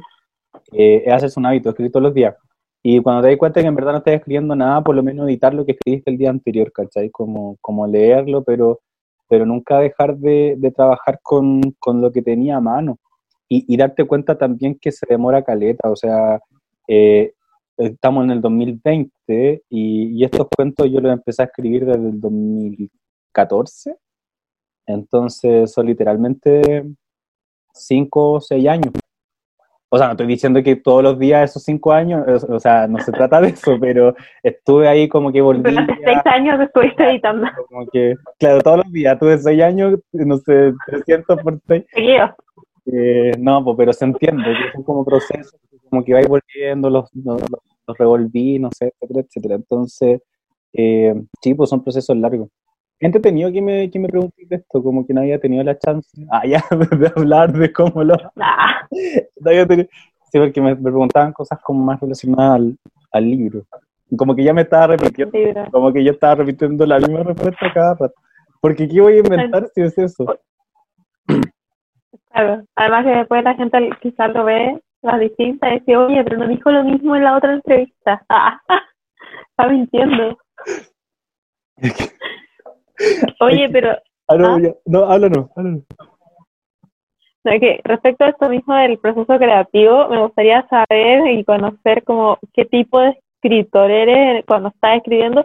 eh, 0.72 1.04
es 1.06 1.14
hacerse 1.14 1.40
un 1.40 1.48
hábito, 1.48 1.70
escribir 1.70 1.92
todos 1.92 2.04
los 2.04 2.14
días. 2.14 2.36
Y 2.82 3.02
cuando 3.02 3.24
te 3.24 3.30
das 3.30 3.38
cuenta 3.38 3.62
que 3.62 3.68
en 3.68 3.76
verdad 3.76 3.92
no 3.92 3.98
estás 3.98 4.14
escribiendo 4.14 4.56
nada, 4.56 4.82
por 4.82 4.96
lo 4.96 5.04
menos 5.04 5.28
editar 5.28 5.54
lo 5.54 5.66
que 5.66 5.74
escribiste 5.74 6.12
el 6.12 6.18
día 6.18 6.30
anterior, 6.30 6.72
¿cachai? 6.72 7.10
Como, 7.10 7.58
como 7.60 7.86
leerlo, 7.88 8.44
pero, 8.46 8.80
pero 9.28 9.46
nunca 9.46 9.80
dejar 9.80 10.16
de, 10.18 10.56
de 10.58 10.72
trabajar 10.72 11.20
con, 11.22 11.62
con, 11.80 12.00
lo 12.00 12.12
que 12.14 12.22
tenía 12.22 12.56
a 12.56 12.62
mano. 12.62 13.00
Y, 13.50 13.66
y, 13.74 13.78
darte 13.78 14.04
cuenta 14.06 14.38
también 14.38 14.78
que 14.80 14.92
se 14.92 15.06
demora 15.10 15.44
caleta, 15.44 15.90
o 15.90 15.96
sea, 15.96 16.40
eh, 16.88 17.34
estamos 17.78 18.26
en 18.26 18.32
el 18.32 18.42
2020 18.42 19.64
y, 19.70 20.20
y 20.20 20.24
estos 20.24 20.48
cuentos 20.56 20.90
yo 20.92 21.00
los 21.00 21.14
empecé 21.14 21.44
a 21.44 21.46
escribir 21.46 21.86
desde 21.86 22.10
el 22.10 22.20
2014 22.20 23.96
entonces 24.88 25.72
son 25.72 25.86
literalmente 25.86 26.86
cinco 27.74 28.34
o 28.34 28.42
seis 28.42 28.68
años. 28.68 28.94
O 29.90 29.98
sea, 29.98 30.08
no 30.08 30.12
estoy 30.14 30.28
diciendo 30.28 30.62
que 30.64 30.76
todos 30.76 31.02
los 31.02 31.18
días 31.18 31.50
esos 31.50 31.64
cinco 31.64 31.94
años, 31.94 32.44
o 32.44 32.60
sea, 32.60 32.88
no 32.88 33.00
se 33.00 33.12
trata 33.12 33.40
de 33.40 33.50
eso, 33.50 33.78
pero 33.80 34.16
estuve 34.44 34.88
ahí 34.88 35.08
como 35.08 35.32
que 35.32 35.42
volví. 35.42 35.62
Durante 35.62 35.96
seis 36.04 36.20
años 36.26 36.60
estuviste 36.60 37.10
editando. 37.10 37.48
Como 37.70 37.86
que, 37.88 38.16
claro, 38.40 38.62
todos 38.62 38.78
los 38.78 38.92
días, 38.92 39.18
tuve 39.20 39.38
seis 39.38 39.62
años, 39.62 40.00
no 40.12 40.38
sé, 40.38 40.74
300 40.88 41.42
por 41.42 41.60
seis. 41.68 41.86
Eh, 42.92 43.32
no, 43.40 43.64
pues, 43.64 43.78
pero 43.78 43.94
se 43.94 44.06
entiende, 44.06 44.44
que 44.44 44.72
son 44.74 44.84
como 44.84 45.06
procesos, 45.06 45.60
como 45.90 46.04
que 46.04 46.14
vais 46.14 46.28
volviendo, 46.28 46.90
los, 46.90 47.10
los, 47.14 47.42
los, 47.88 47.98
revolví, 47.98 48.60
no 48.60 48.70
sé, 48.78 48.94
etcétera, 49.00 49.26
etcétera. 49.28 49.56
Entonces, 49.56 50.22
eh, 50.74 51.14
sí, 51.42 51.54
pues 51.54 51.70
son 51.70 51.84
procesos 51.84 52.16
largos 52.18 52.50
entretenido 53.00 53.52
que 53.52 53.62
me, 53.62 53.92
que 53.92 54.00
me 54.00 54.08
preguntes 54.08 54.52
esto, 54.52 54.82
como 54.82 55.06
que 55.06 55.14
no 55.14 55.22
había 55.22 55.40
tenido 55.40 55.64
la 55.64 55.78
chance 55.78 56.10
ah, 56.32 56.46
ya, 56.46 56.64
de 56.98 57.12
hablar 57.16 57.54
de 57.54 57.72
cómo 57.72 58.04
lo... 58.04 58.16
Ah. 58.38 58.88
No 59.40 59.50
había 59.50 59.68
tenido, 59.68 59.90
sí, 60.32 60.40
porque 60.40 60.62
me, 60.62 60.76
preguntaban 60.76 61.34
cosas 61.34 61.60
como 61.64 61.84
más 61.84 62.00
relacionadas 62.00 62.56
al, 62.56 62.78
al, 63.12 63.30
libro. 63.30 63.66
Como 64.18 64.36
que 64.36 64.44
ya 64.44 64.54
me 64.54 64.62
estaba 64.62 64.88
repitiendo, 64.88 65.38
como 65.72 65.92
que 65.92 66.04
yo 66.04 66.12
estaba 66.12 66.36
repitiendo 66.36 66.86
la 66.86 67.00
misma 67.00 67.24
respuesta 67.24 67.72
cada 67.74 67.94
rato. 67.96 68.16
Porque 68.62 68.88
¿qué 68.88 69.02
voy 69.02 69.14
a 69.14 69.20
inventar 69.20 69.70
si 69.76 69.82
es 69.82 69.98
eso? 69.98 70.26
Claro, 72.38 72.64
además 72.76 73.04
que 73.04 73.12
después 73.12 73.44
la 73.44 73.56
gente 73.56 73.90
quizás 74.00 74.32
lo 74.32 74.46
ve 74.46 74.80
las 75.02 75.20
distintas 75.20 75.72
y 75.72 75.80
dice, 75.80 75.98
oye, 75.98 76.24
pero 76.24 76.38
no 76.38 76.48
dijo 76.48 76.70
lo 76.70 76.84
mismo 76.84 77.16
en 77.16 77.24
la 77.24 77.36
otra 77.36 77.54
entrevista. 77.54 78.24
Ah, 78.30 78.62
está 79.50 79.68
mintiendo. 79.68 80.38
Oye, 83.40 83.70
pero... 83.70 83.98
Ah, 84.28 84.36
no, 84.36 84.56
¿Ah? 84.56 84.60
no, 84.86 85.00
háblanos, 85.06 85.50
No, 85.56 85.84
que 87.44 87.82
respecto 87.84 88.26
a 88.26 88.30
esto 88.30 88.50
mismo 88.50 88.76
del 88.76 89.00
proceso 89.00 89.36
creativo, 89.40 90.08
me 90.10 90.22
gustaría 90.22 90.68
saber 90.68 91.32
y 91.32 91.44
conocer 91.44 92.04
como 92.04 92.38
qué 92.54 92.66
tipo 92.66 93.00
de 93.00 93.18
escritor 93.42 93.90
eres 93.90 94.46
cuando 94.46 94.70
estás 94.70 94.98
escribiendo. 94.98 95.44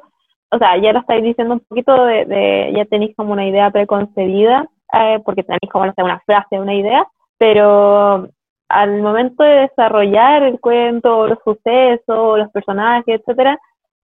O 0.50 0.58
sea, 0.58 0.76
ya 0.76 0.92
lo 0.92 0.98
estáis 1.00 1.24
diciendo 1.24 1.54
un 1.54 1.60
poquito 1.60 2.04
de, 2.04 2.70
ya 2.76 2.84
tenéis 2.84 3.16
como 3.16 3.32
una 3.32 3.46
idea 3.46 3.70
preconcebida, 3.70 4.68
eh, 4.92 5.20
porque 5.24 5.42
tenéis 5.42 5.70
como, 5.70 5.86
no 5.86 5.92
sé, 5.94 6.02
una 6.02 6.20
frase, 6.20 6.58
una 6.58 6.74
idea, 6.74 7.06
pero 7.38 8.28
al 8.68 9.02
momento 9.02 9.42
de 9.42 9.68
desarrollar 9.68 10.42
el 10.42 10.58
cuento, 10.60 11.26
los 11.26 11.38
sucesos, 11.44 12.38
los 12.38 12.50
personajes, 12.50 13.20
etcétera, 13.20 13.58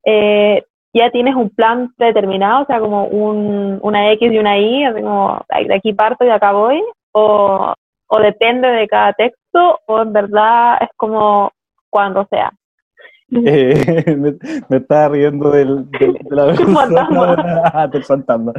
eh, 0.04 0.62
ya 0.92 1.10
tienes 1.10 1.34
un 1.34 1.50
plan 1.50 1.92
determinado, 1.96 2.62
o 2.62 2.66
sea, 2.66 2.80
como 2.80 3.04
un, 3.04 3.78
una 3.82 4.10
X 4.12 4.32
y 4.32 4.38
una 4.38 4.58
Y, 4.58 4.84
así 4.84 5.02
como 5.02 5.40
de 5.66 5.74
aquí 5.74 5.92
parto 5.92 6.24
y 6.24 6.30
acá 6.30 6.52
voy, 6.52 6.82
o, 7.12 7.74
o 8.08 8.20
depende 8.20 8.68
de 8.68 8.88
cada 8.88 9.12
texto, 9.12 9.80
o 9.86 10.02
en 10.02 10.12
verdad 10.12 10.78
es 10.80 10.88
como 10.96 11.52
cuando 11.90 12.26
sea. 12.30 12.52
Eh, 13.30 14.04
me, 14.16 14.36
me, 14.68 14.76
estaba 14.76 15.08
riendo 15.08 15.50
del, 15.50 15.90
de 15.90 16.18
la 16.30 16.54
fantasma. 16.74 17.86
del 17.92 18.04
fantasma. 18.04 18.52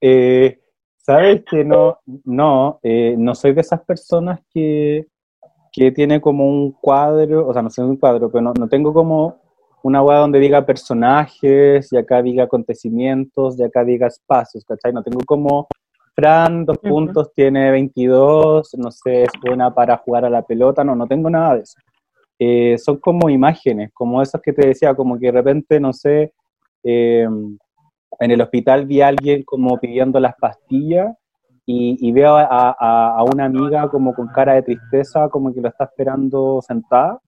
Eh, 0.00 0.58
Sabes 1.02 1.42
que 1.50 1.64
no, 1.64 1.98
no, 2.24 2.78
eh, 2.82 3.16
no 3.18 3.34
soy 3.34 3.52
de 3.52 3.60
esas 3.60 3.82
personas 3.84 4.40
que, 4.54 5.06
que 5.72 5.90
tiene 5.90 6.20
como 6.20 6.46
un 6.46 6.72
cuadro, 6.72 7.48
o 7.48 7.52
sea, 7.52 7.60
no 7.60 7.70
soy 7.70 7.86
un 7.86 7.96
cuadro, 7.96 8.30
pero 8.30 8.40
no, 8.42 8.52
no 8.56 8.68
tengo 8.68 8.94
como 8.94 9.40
una 9.82 10.00
web 10.00 10.18
donde 10.18 10.38
diga 10.38 10.64
personajes, 10.64 11.92
y 11.92 11.96
acá 11.96 12.22
diga 12.22 12.44
acontecimientos, 12.44 13.58
y 13.58 13.64
acá 13.64 13.84
diga 13.84 14.06
espacios, 14.06 14.64
¿cachai? 14.64 14.92
No 14.92 15.02
tengo 15.02 15.20
como 15.26 15.66
Fran, 16.14 16.64
dos 16.64 16.78
puntos, 16.78 17.32
tiene 17.34 17.72
22, 17.72 18.74
no 18.78 18.90
sé, 18.92 19.24
es 19.24 19.30
buena 19.44 19.74
para 19.74 19.96
jugar 19.96 20.24
a 20.24 20.30
la 20.30 20.42
pelota, 20.42 20.84
no, 20.84 20.94
no 20.94 21.08
tengo 21.08 21.28
nada 21.30 21.56
de 21.56 21.62
eso. 21.62 21.80
Eh, 22.38 22.78
son 22.78 22.98
como 22.98 23.28
imágenes, 23.28 23.90
como 23.92 24.22
esas 24.22 24.40
que 24.40 24.52
te 24.52 24.68
decía, 24.68 24.94
como 24.94 25.18
que 25.18 25.26
de 25.26 25.32
repente, 25.32 25.80
no 25.80 25.92
sé, 25.92 26.32
em, 26.84 27.58
en 28.20 28.30
el 28.30 28.40
hospital 28.40 28.86
vi 28.86 29.00
a 29.00 29.08
alguien 29.08 29.42
como 29.44 29.78
pidiendo 29.78 30.20
las 30.20 30.34
pastillas 30.36 31.16
y, 31.64 32.12
veo 32.12 32.36
a, 32.36 32.70
a, 32.70 33.24
una 33.24 33.44
amiga 33.44 33.88
como 33.88 34.14
con 34.14 34.26
cara 34.28 34.54
de 34.54 34.62
tristeza, 34.62 35.28
como 35.28 35.54
que 35.54 35.60
lo 35.60 35.68
está 35.68 35.84
esperando 35.84 36.60
sentada 36.60 37.20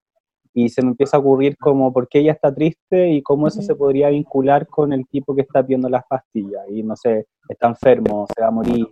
y 0.53 0.69
se 0.69 0.83
me 0.83 0.89
empieza 0.91 1.17
a 1.17 1.21
ocurrir 1.21 1.57
como 1.59 1.93
por 1.93 2.09
qué 2.09 2.21
ella 2.21 2.33
está 2.33 2.55
triste 2.55 3.11
y 3.11 3.23
cómo 3.23 3.49
eso 3.49 3.61
se 3.61 3.75
podría 3.75 4.09
vincular 4.11 4.69
con 4.69 4.93
el 4.93 5.07
tipo 5.09 5.35
que 5.35 5.43
está 5.43 5.63
viendo 5.63 5.89
las 5.89 6.05
pastillas 6.07 6.63
y 6.69 6.83
no 6.83 6.95
sé, 6.95 7.27
está 7.49 7.69
enfermo, 7.69 8.27
se 8.35 8.41
va 8.41 8.49
a 8.49 8.53
morir. 8.53 8.87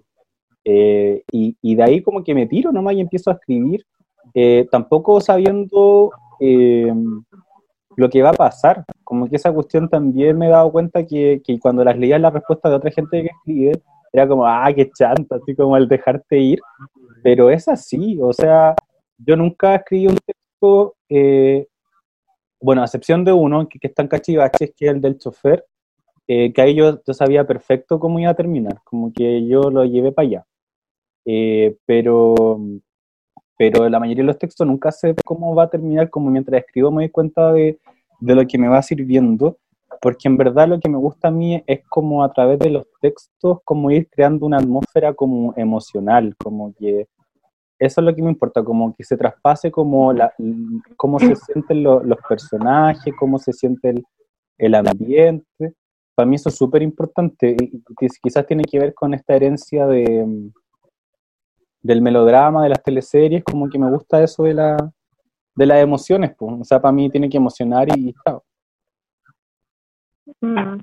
Eh, 0.64 1.22
y, 1.30 1.56
y, 1.60 1.74
de 1.74 1.82
ahí 1.82 2.02
como 2.02 2.22
que 2.22 2.34
me 2.34 2.46
tiro 2.46 2.72
nomás 2.72 2.94
y 2.94 3.00
empiezo 3.00 3.30
a 3.30 3.34
escribir, 3.34 3.84
eh, 4.34 4.66
tampoco 4.70 5.20
sabiendo 5.20 6.10
eh, 6.40 6.92
lo 7.96 8.08
que 8.08 8.22
va 8.22 8.30
a 8.30 8.34
pasar. 8.34 8.84
Como 9.12 9.28
que 9.28 9.36
esa 9.36 9.52
cuestión 9.52 9.90
también 9.90 10.38
me 10.38 10.46
he 10.46 10.48
dado 10.48 10.72
cuenta 10.72 11.06
que, 11.06 11.42
que 11.44 11.60
cuando 11.60 11.84
las 11.84 11.98
leía 11.98 12.18
la 12.18 12.30
respuesta 12.30 12.70
de 12.70 12.76
otra 12.76 12.90
gente 12.90 13.20
que 13.20 13.28
escribe, 13.28 13.82
era 14.10 14.26
como, 14.26 14.46
ah, 14.46 14.72
qué 14.74 14.90
chanta, 14.90 15.36
así 15.36 15.54
como 15.54 15.76
el 15.76 15.86
dejarte 15.86 16.38
ir. 16.38 16.60
Pero 17.22 17.50
es 17.50 17.68
así, 17.68 18.18
o 18.22 18.32
sea, 18.32 18.74
yo 19.18 19.36
nunca 19.36 19.74
escribí 19.74 20.06
un 20.06 20.16
texto 20.16 20.96
eh, 21.10 21.66
bueno, 22.58 22.80
a 22.80 22.84
excepción 22.84 23.22
de 23.22 23.32
uno, 23.32 23.68
que, 23.68 23.78
está 23.82 24.02
en 24.02 24.08
cachivaches, 24.08 24.72
que 24.74 24.86
es 24.86 24.92
el 24.92 25.00
del 25.02 25.18
chofer, 25.18 25.66
eh, 26.28 26.52
que 26.52 26.62
ahí 26.62 26.74
yo, 26.74 27.00
sabía 27.12 27.44
perfecto 27.44 27.98
cómo 27.98 28.18
iba 28.20 28.30
a 28.30 28.34
terminar, 28.34 28.80
como 28.84 29.12
que 29.12 29.46
yo 29.46 29.70
lo 29.70 29.84
llevé 29.84 30.12
para 30.12 30.28
allá. 30.28 30.46
Eh, 31.26 31.76
pero, 31.84 32.58
pero 33.58 33.88
la 33.88 34.00
mayoría 34.00 34.22
de 34.22 34.28
los 34.28 34.38
textos 34.38 34.66
nunca 34.66 34.92
sé 34.92 35.14
cómo 35.24 35.54
va 35.54 35.64
a 35.64 35.70
terminar, 35.70 36.08
como 36.08 36.30
mientras 36.30 36.60
escribo 36.60 36.90
me 36.90 37.02
doy 37.04 37.10
cuenta 37.10 37.52
de, 37.52 37.78
de 38.22 38.36
lo 38.36 38.46
que 38.46 38.56
me 38.56 38.68
va 38.68 38.80
sirviendo, 38.82 39.58
porque 40.00 40.28
en 40.28 40.36
verdad 40.36 40.68
lo 40.68 40.78
que 40.78 40.88
me 40.88 40.96
gusta 40.96 41.28
a 41.28 41.30
mí 41.32 41.62
es 41.66 41.80
como 41.88 42.22
a 42.22 42.32
través 42.32 42.58
de 42.60 42.70
los 42.70 42.86
textos, 43.00 43.58
como 43.64 43.90
ir 43.90 44.08
creando 44.08 44.46
una 44.46 44.58
atmósfera 44.58 45.12
como 45.12 45.52
emocional, 45.56 46.34
como 46.36 46.72
que 46.74 47.08
eso 47.80 48.00
es 48.00 48.04
lo 48.04 48.14
que 48.14 48.22
me 48.22 48.30
importa, 48.30 48.62
como 48.62 48.94
que 48.94 49.02
se 49.02 49.16
traspase 49.16 49.72
como 49.72 50.12
la, 50.12 50.32
cómo 50.96 51.18
se 51.18 51.34
sienten 51.52 51.82
los 51.82 52.18
personajes, 52.28 53.12
cómo 53.18 53.38
se 53.38 53.52
siente 53.52 53.92
el 54.56 54.74
ambiente. 54.76 55.74
Para 56.14 56.28
mí 56.28 56.36
eso 56.36 56.48
es 56.48 56.54
súper 56.54 56.82
importante 56.82 57.56
y 57.58 57.82
quizás 58.22 58.46
tiene 58.46 58.62
que 58.64 58.78
ver 58.78 58.94
con 58.94 59.14
esta 59.14 59.34
herencia 59.34 59.86
de, 59.88 60.50
del 61.80 62.02
melodrama, 62.02 62.62
de 62.62 62.68
las 62.68 62.82
teleseries, 62.84 63.42
como 63.42 63.68
que 63.68 63.80
me 63.80 63.90
gusta 63.90 64.22
eso 64.22 64.44
de, 64.44 64.54
la, 64.54 64.92
de 65.54 65.66
las 65.66 65.82
emociones. 65.82 66.34
Pues. 66.36 66.60
O 66.60 66.64
sea, 66.64 66.80
para 66.80 66.92
mí 66.92 67.10
tiene 67.10 67.28
que 67.28 67.36
emocionar 67.36 67.88
y, 67.96 68.14
chao. 68.24 68.42
Mm. 70.40 70.80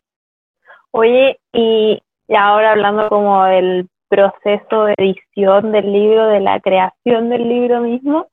Oye, 0.91 1.39
y, 1.53 2.01
ahora 2.35 2.71
hablando 2.71 3.09
como 3.09 3.43
del 3.45 3.87
proceso 4.07 4.85
de 4.85 4.95
edición 4.97 5.71
del 5.71 5.91
libro, 5.91 6.27
de 6.27 6.39
la 6.39 6.59
creación 6.59 7.29
del 7.29 7.47
libro 7.47 7.81
mismo, 7.81 8.27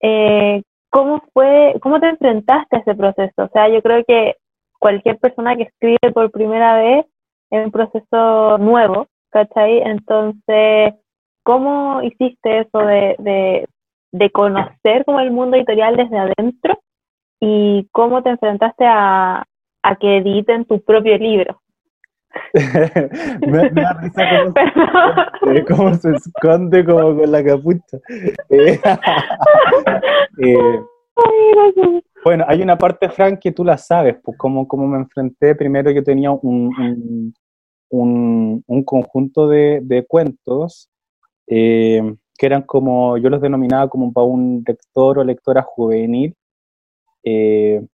eh, 0.00 0.62
¿cómo 0.90 1.22
fue, 1.32 1.74
cómo 1.80 2.00
te 2.00 2.08
enfrentaste 2.08 2.76
a 2.76 2.78
ese 2.80 2.94
proceso? 2.94 3.44
O 3.44 3.48
sea, 3.48 3.68
yo 3.68 3.80
creo 3.82 4.04
que 4.06 4.36
cualquier 4.78 5.18
persona 5.18 5.56
que 5.56 5.64
escribe 5.64 6.12
por 6.12 6.30
primera 6.30 6.76
vez 6.76 7.06
es 7.50 7.64
un 7.64 7.70
proceso 7.70 8.58
nuevo, 8.58 9.06
¿cachai? 9.30 9.78
Entonces, 9.78 10.94
¿cómo 11.42 12.02
hiciste 12.02 12.60
eso 12.60 12.78
de, 12.78 13.16
de 13.18 13.68
conocer 14.32 15.04
como 15.04 15.20
el 15.20 15.30
mundo 15.30 15.56
editorial 15.56 15.96
desde 15.96 16.18
adentro 16.18 16.78
y 17.40 17.88
cómo 17.92 18.22
te 18.22 18.30
enfrentaste 18.30 18.84
a, 18.86 19.44
a 19.82 19.96
que 19.96 20.18
editen 20.18 20.64
tu 20.64 20.80
propio 20.82 21.16
libro. 21.18 21.60
me, 23.46 23.70
da 23.70 23.92
risa 24.00 24.52
cómo 25.68 25.94
se, 25.94 26.10
esconde 26.10 26.84
como 26.84 27.16
con 27.16 27.30
la 27.30 27.44
capucha. 27.44 27.98
Eh, 30.36 30.80
eh, 31.76 32.02
bueno, 32.24 32.44
hay 32.48 32.60
una 32.60 32.76
parte, 32.76 33.08
Frank, 33.08 33.38
que 33.38 33.52
tú 33.52 33.64
la 33.64 33.78
sabes, 33.78 34.16
pues 34.22 34.36
como, 34.36 34.66
como 34.66 34.88
me 34.88 34.98
enfrenté, 34.98 35.54
primero 35.54 35.92
yo 35.92 36.02
tenía 36.02 36.32
un, 36.32 37.32
un, 37.90 38.64
un, 38.66 38.84
conjunto 38.84 39.46
de, 39.46 39.78
de 39.82 40.04
cuentos 40.06 40.90
eh, 41.46 42.02
que 42.36 42.46
eran 42.46 42.62
como, 42.62 43.16
yo 43.18 43.30
los 43.30 43.40
denominaba 43.40 43.88
como 43.88 44.12
para 44.12 44.26
un 44.26 44.64
lector 44.66 45.18
o 45.18 45.24
lectora 45.24 45.62
juvenil, 45.62 46.34
eh, 47.22 47.84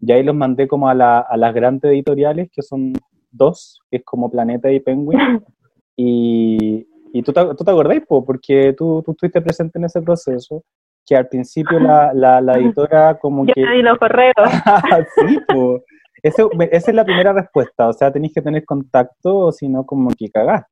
y 0.00 0.12
ahí 0.12 0.22
los 0.22 0.34
mandé 0.34 0.66
como 0.66 0.88
a, 0.88 0.94
la, 0.94 1.20
a 1.20 1.36
las 1.36 1.54
grandes 1.54 1.90
editoriales, 1.92 2.48
que 2.52 2.62
son 2.62 2.92
dos, 3.30 3.80
que 3.90 3.98
es 3.98 4.04
como 4.04 4.30
Planeta 4.30 4.70
y 4.70 4.80
Penguin. 4.80 5.18
Y, 6.02 6.88
y 7.12 7.22
tú, 7.22 7.30
te, 7.30 7.44
tú 7.54 7.62
te 7.62 7.70
acordáis, 7.70 8.02
porque 8.08 8.72
tú, 8.72 9.02
tú 9.04 9.10
estuviste 9.10 9.42
presente 9.42 9.78
en 9.78 9.84
ese 9.84 10.00
proceso, 10.00 10.64
que 11.04 11.14
al 11.14 11.28
principio 11.28 11.78
la, 11.78 12.14
la, 12.14 12.40
la 12.40 12.54
editora 12.54 13.18
como 13.18 13.44
Yo 13.44 13.52
que... 13.52 13.60
Yo 13.60 13.68
los 13.82 13.98
correos. 13.98 14.32
sí, 15.16 15.38
pues. 15.46 15.82
esa 16.22 16.90
es 16.90 16.94
la 16.94 17.04
primera 17.04 17.34
respuesta, 17.34 17.88
o 17.88 17.92
sea, 17.92 18.10
tenéis 18.10 18.32
que 18.32 18.40
tener 18.40 18.64
contacto, 18.64 19.36
o 19.36 19.52
si 19.52 19.68
no, 19.68 19.84
como 19.84 20.08
que 20.16 20.30
cagás. 20.30 20.64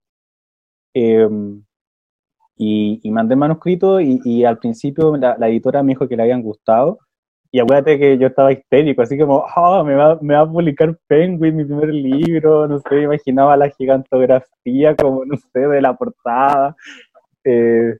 Em, 0.95 1.63
y, 2.59 3.01
y, 3.03 3.11
mandé 3.11 3.37
manuscrito 3.37 4.01
y, 4.01 4.21
y 4.25 4.45
al 4.45 4.59
principio 4.59 5.17
la, 5.17 5.37
la, 5.39 5.49
editora 5.49 5.83
me 5.83 5.93
dijo 5.93 6.09
que 6.09 6.17
le 6.17 6.25
habían 6.25 6.43
gustado 6.43 6.99
y 7.51 7.61
acuérdate 7.61 7.99
que 7.99 8.19
yo 8.19 8.27
estaba 8.27 8.53
histérico, 8.53 9.01
así 9.03 9.19
como, 9.19 9.45
oh, 9.57 9.85
me 9.85 9.95
va, 9.95 10.19
me 10.21 10.35
va 10.35 10.41
a 10.41 10.51
publicar 10.51 10.95
Penguin, 11.07 11.57
mi 11.57 11.65
primer 11.65 11.89
libro, 11.95 12.69
no 12.69 12.79
sé, 12.79 13.01
imaginaba 13.03 13.57
la 13.57 13.71
gigantografía 13.71 14.95
como, 14.95 15.25
no 15.25 15.35
sé, 15.37 15.61
de 15.61 15.81
la 15.81 15.97
portada. 15.97 16.77
Eh, 17.45 17.97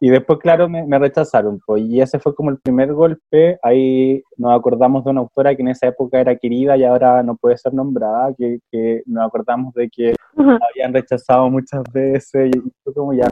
y 0.00 0.10
después, 0.10 0.38
claro, 0.38 0.68
me, 0.68 0.86
me, 0.86 0.98
rechazaron, 0.98 1.60
pues, 1.64 1.82
y 1.82 2.00
ese 2.02 2.18
fue 2.18 2.34
como 2.34 2.50
el 2.50 2.58
primer 2.58 2.92
golpe. 2.92 3.58
Ahí 3.62 4.22
nos 4.36 4.58
acordamos 4.58 5.02
de 5.04 5.10
una 5.12 5.20
autora 5.20 5.54
que 5.56 5.62
en 5.62 5.68
esa 5.68 5.86
época 5.86 6.20
era 6.20 6.36
querida 6.36 6.76
y 6.76 6.84
ahora 6.84 7.22
no 7.22 7.36
puede 7.36 7.56
ser 7.56 7.72
nombrada, 7.72 8.34
que, 8.36 8.58
que 8.70 9.02
nos 9.06 9.26
acordamos 9.26 9.72
de 9.74 9.88
que 9.88 10.14
habían 10.36 10.92
rechazado 10.92 11.48
muchas 11.48 11.82
veces 11.90 12.50
y 12.54 12.60
fue 12.82 12.92
como 12.92 13.14
ya. 13.14 13.28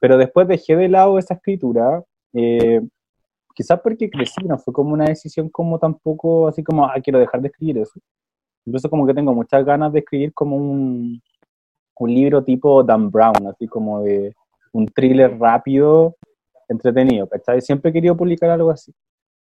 Pero 0.00 0.16
después 0.16 0.48
dejé 0.48 0.76
de 0.76 0.88
lado 0.88 1.18
esa 1.18 1.34
escritura. 1.34 2.02
Eh, 2.32 2.80
quizás 3.54 3.80
porque 3.80 4.10
crecí, 4.10 4.44
no 4.44 4.58
fue 4.58 4.72
como 4.72 4.92
una 4.92 5.06
decisión 5.06 5.48
como 5.48 5.78
tampoco 5.78 6.48
así 6.48 6.62
como, 6.62 6.84
ah, 6.84 6.94
quiero 7.02 7.18
dejar 7.18 7.40
de 7.40 7.48
escribir 7.48 7.78
eso. 7.78 7.98
Incluso 8.64 8.88
como 8.90 9.06
que 9.06 9.14
tengo 9.14 9.34
muchas 9.34 9.64
ganas 9.64 9.92
de 9.92 10.00
escribir 10.00 10.32
como 10.34 10.56
un, 10.56 11.20
un 11.98 12.14
libro 12.14 12.44
tipo 12.44 12.82
Dan 12.84 13.10
Brown, 13.10 13.46
así 13.48 13.66
como 13.66 14.02
de 14.02 14.34
un 14.72 14.86
thriller 14.86 15.38
rápido, 15.38 16.16
entretenido, 16.68 17.26
¿cachai? 17.28 17.60
Siempre 17.60 17.90
he 17.90 17.92
querido 17.92 18.16
publicar 18.16 18.50
algo 18.50 18.70
así. 18.70 18.92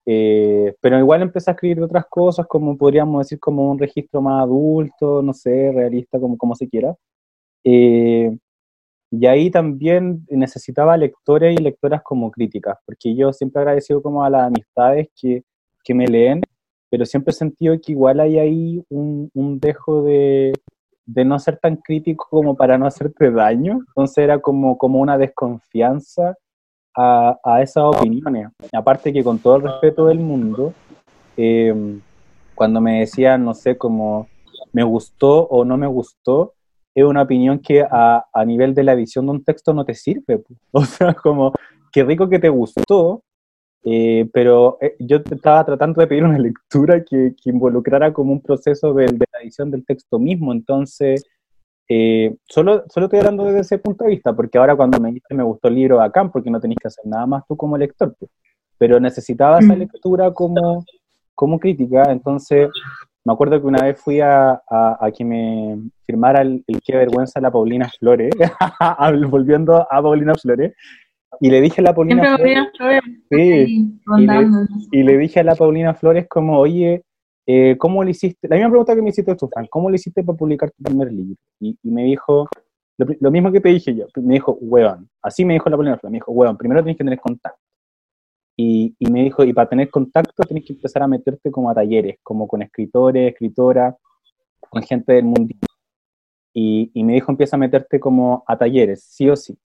Eh, 0.05 0.73
pero 0.79 0.97
igual 0.97 1.21
empecé 1.21 1.51
a 1.51 1.53
escribir 1.53 1.81
otras 1.81 2.05
cosas, 2.09 2.47
como 2.47 2.77
podríamos 2.77 3.25
decir, 3.25 3.39
como 3.39 3.69
un 3.69 3.77
registro 3.77 4.21
más 4.21 4.43
adulto, 4.43 5.21
no 5.21 5.33
sé, 5.33 5.71
realista, 5.73 6.19
como, 6.19 6.37
como 6.37 6.55
se 6.55 6.69
quiera. 6.69 6.95
Eh, 7.63 8.37
y 9.09 9.25
ahí 9.25 9.49
también 9.49 10.25
necesitaba 10.29 10.97
lectores 10.97 11.57
y 11.57 11.63
lectoras 11.63 12.01
como 12.03 12.29
críticas, 12.31 12.77
porque 12.85 13.15
yo 13.15 13.31
siempre 13.31 13.61
agradecido 13.61 14.01
como 14.01 14.23
a 14.23 14.29
las 14.29 14.47
amistades 14.47 15.07
que, 15.19 15.43
que 15.83 15.93
me 15.93 16.07
leen, 16.07 16.41
pero 16.89 17.05
siempre 17.05 17.31
he 17.31 17.35
sentido 17.35 17.75
que 17.81 17.93
igual 17.93 18.19
hay 18.19 18.37
ahí 18.37 18.83
un, 18.89 19.29
un 19.33 19.59
dejo 19.59 20.03
de, 20.03 20.53
de, 21.05 21.25
no 21.25 21.39
ser 21.39 21.57
tan 21.57 21.77
crítico 21.77 22.27
como 22.29 22.55
para 22.55 22.77
no 22.77 22.85
hacerte 22.85 23.31
daño, 23.31 23.79
entonces 23.87 24.17
era 24.19 24.39
como, 24.39 24.77
como 24.77 24.99
una 24.99 25.17
desconfianza 25.17 26.35
a, 26.95 27.37
a 27.43 27.61
esas 27.61 27.83
opiniones. 27.83 28.49
Aparte 28.73 29.13
que 29.13 29.23
con 29.23 29.39
todo 29.39 29.57
el 29.57 29.63
respeto 29.63 30.07
del 30.07 30.19
mundo, 30.19 30.73
eh, 31.37 31.99
cuando 32.55 32.81
me 32.81 32.99
decían, 32.99 33.45
no 33.45 33.53
sé, 33.53 33.77
como 33.77 34.27
me 34.73 34.83
gustó 34.83 35.47
o 35.47 35.63
no 35.63 35.77
me 35.77 35.87
gustó, 35.87 36.53
es 36.97 37.03
una 37.03 37.21
opinión 37.21 37.59
que 37.59 37.83
a, 37.83 38.25
a, 38.33 38.43
nivel 38.43 38.73
de 38.73 38.83
la 38.83 38.93
edición 38.93 39.27
de 39.27 39.33
un 39.33 39.43
texto 39.43 39.71
no 39.71 39.85
te 39.85 39.93
sirve. 39.93 40.41
O 40.71 40.83
sea, 40.83 41.13
como, 41.13 41.53
qué 41.91 42.03
rico 42.03 42.27
que 42.27 42.39
te 42.39 42.49
gustó, 42.49 43.21
eh, 43.83 44.27
pero 44.33 44.79
eh, 44.81 44.95
yo 44.97 45.17
estaba 45.17 45.63
tratando 45.63 46.01
de 46.01 46.07
pedir 46.07 46.23
una 46.23 46.39
lectura 46.39 47.03
que, 47.03 47.35
que 47.39 47.51
involucrara 47.51 48.11
como 48.11 48.31
un 48.31 48.41
proceso 48.41 48.95
de, 48.95 49.05
de, 49.05 49.25
la 49.31 49.41
edición 49.43 49.69
del 49.69 49.85
texto 49.85 50.17
mismo. 50.17 50.51
Entonces, 50.51 51.23
eh, 51.87 52.35
solo, 52.49 52.83
solo 52.89 53.05
estoy 53.05 53.19
hablando 53.19 53.45
desde 53.45 53.59
ese 53.59 53.77
punto 53.77 54.03
de 54.03 54.09
vista, 54.09 54.35
porque 54.35 54.57
ahora 54.57 54.75
cuando 54.75 54.99
me 54.99 55.09
dijiste 55.09 55.35
me 55.35 55.43
gustó 55.43 55.67
el 55.67 55.75
libro 55.75 55.97
bacán, 55.97 56.31
porque 56.31 56.49
no 56.49 56.59
tenéis 56.59 56.79
que 56.81 56.87
hacer 56.87 57.05
nada 57.05 57.27
más 57.27 57.43
tú 57.47 57.55
como 57.55 57.77
lector, 57.77 58.15
pues. 58.17 58.31
pero 58.79 58.99
necesitaba 58.99 59.59
esa 59.59 59.75
mm. 59.75 59.79
lectura 59.79 60.33
como, 60.33 60.83
como 61.35 61.59
crítica, 61.59 62.11
entonces 62.11 62.69
me 63.27 63.33
acuerdo 63.33 63.59
que 63.59 63.67
una 63.67 63.83
vez 63.83 63.99
fui 63.99 64.21
a, 64.21 64.51
a, 64.51 65.05
a 65.05 65.11
que 65.11 65.25
me 65.25 65.77
firmara 66.05 66.41
el, 66.41 66.63
el, 66.65 66.81
Qué 66.81 66.95
vergüenza 66.95 67.41
la 67.41 67.51
Paulina 67.51 67.89
Flores, 67.99 68.33
volviendo 69.29 69.85
a 69.91 70.01
Paulina 70.01 70.33
Flores, 70.35 70.73
y 71.41 71.49
le 71.49 71.59
dije 71.59 71.81
a 71.81 71.83
la 71.83 71.93
Paulina 71.93 72.37
Flores, 72.37 72.69
Flores 72.77 73.01
sí, 73.29 73.99
y, 74.17 74.25
le, 74.25 74.47
y, 74.93 75.03
le, 75.03 75.17
dije 75.17 75.41
a 75.41 75.43
la 75.43 75.55
Paulina 75.55 75.93
Flores 75.93 76.25
como, 76.29 76.57
oye, 76.57 77.03
eh, 77.45 77.75
¿cómo 77.77 78.01
le 78.01 78.11
hiciste? 78.11 78.47
La 78.47 78.55
misma 78.55 78.69
pregunta 78.69 78.95
que 78.95 79.01
me 79.01 79.09
hiciste 79.09 79.35
tú, 79.35 79.49
Frank, 79.49 79.67
¿cómo 79.69 79.89
le 79.89 79.97
hiciste 79.97 80.23
para 80.23 80.37
publicar 80.37 80.71
tu 80.71 80.81
primer 80.81 81.11
libro? 81.11 81.35
Y, 81.59 81.77
y 81.83 81.91
me 81.91 82.05
dijo, 82.05 82.47
lo, 82.97 83.07
lo, 83.19 83.29
mismo 83.29 83.51
que 83.51 83.59
te 83.59 83.67
dije 83.67 83.93
yo, 83.93 84.05
me 84.21 84.35
dijo, 84.35 84.57
weón, 84.61 85.09
así 85.21 85.43
me 85.43 85.55
dijo 85.55 85.69
la 85.69 85.75
Paulina 85.75 85.97
Flores, 85.97 86.11
me 86.13 86.17
dijo, 86.19 86.31
weón, 86.31 86.55
primero 86.55 86.81
tienes 86.81 86.97
que 86.97 87.03
tener 87.03 87.19
contacto. 87.19 87.59
Y, 88.59 88.95
y, 88.97 89.11
me 89.11 89.23
dijo, 89.23 89.43
y 89.43 89.53
para 89.53 89.69
tener 89.69 89.91
contacto 89.91 90.41
tienes 90.43 90.65
que 90.65 90.73
empezar 90.73 91.03
a 91.03 91.07
meterte 91.07 91.51
como 91.51 91.69
a 91.69 91.75
talleres, 91.75 92.17
como 92.23 92.47
con 92.47 92.63
escritores, 92.63 93.31
escritoras, 93.31 93.95
con 94.59 94.81
gente 94.81 95.13
del 95.13 95.25
mundo. 95.25 95.53
Y, 96.53 96.89
y, 96.91 97.03
me 97.03 97.13
dijo, 97.13 97.31
empieza 97.31 97.55
a 97.55 97.59
meterte 97.59 97.99
como 97.99 98.43
a 98.47 98.57
talleres, 98.57 99.03
sí 99.03 99.29
o 99.29 99.35
sí. 99.35 99.55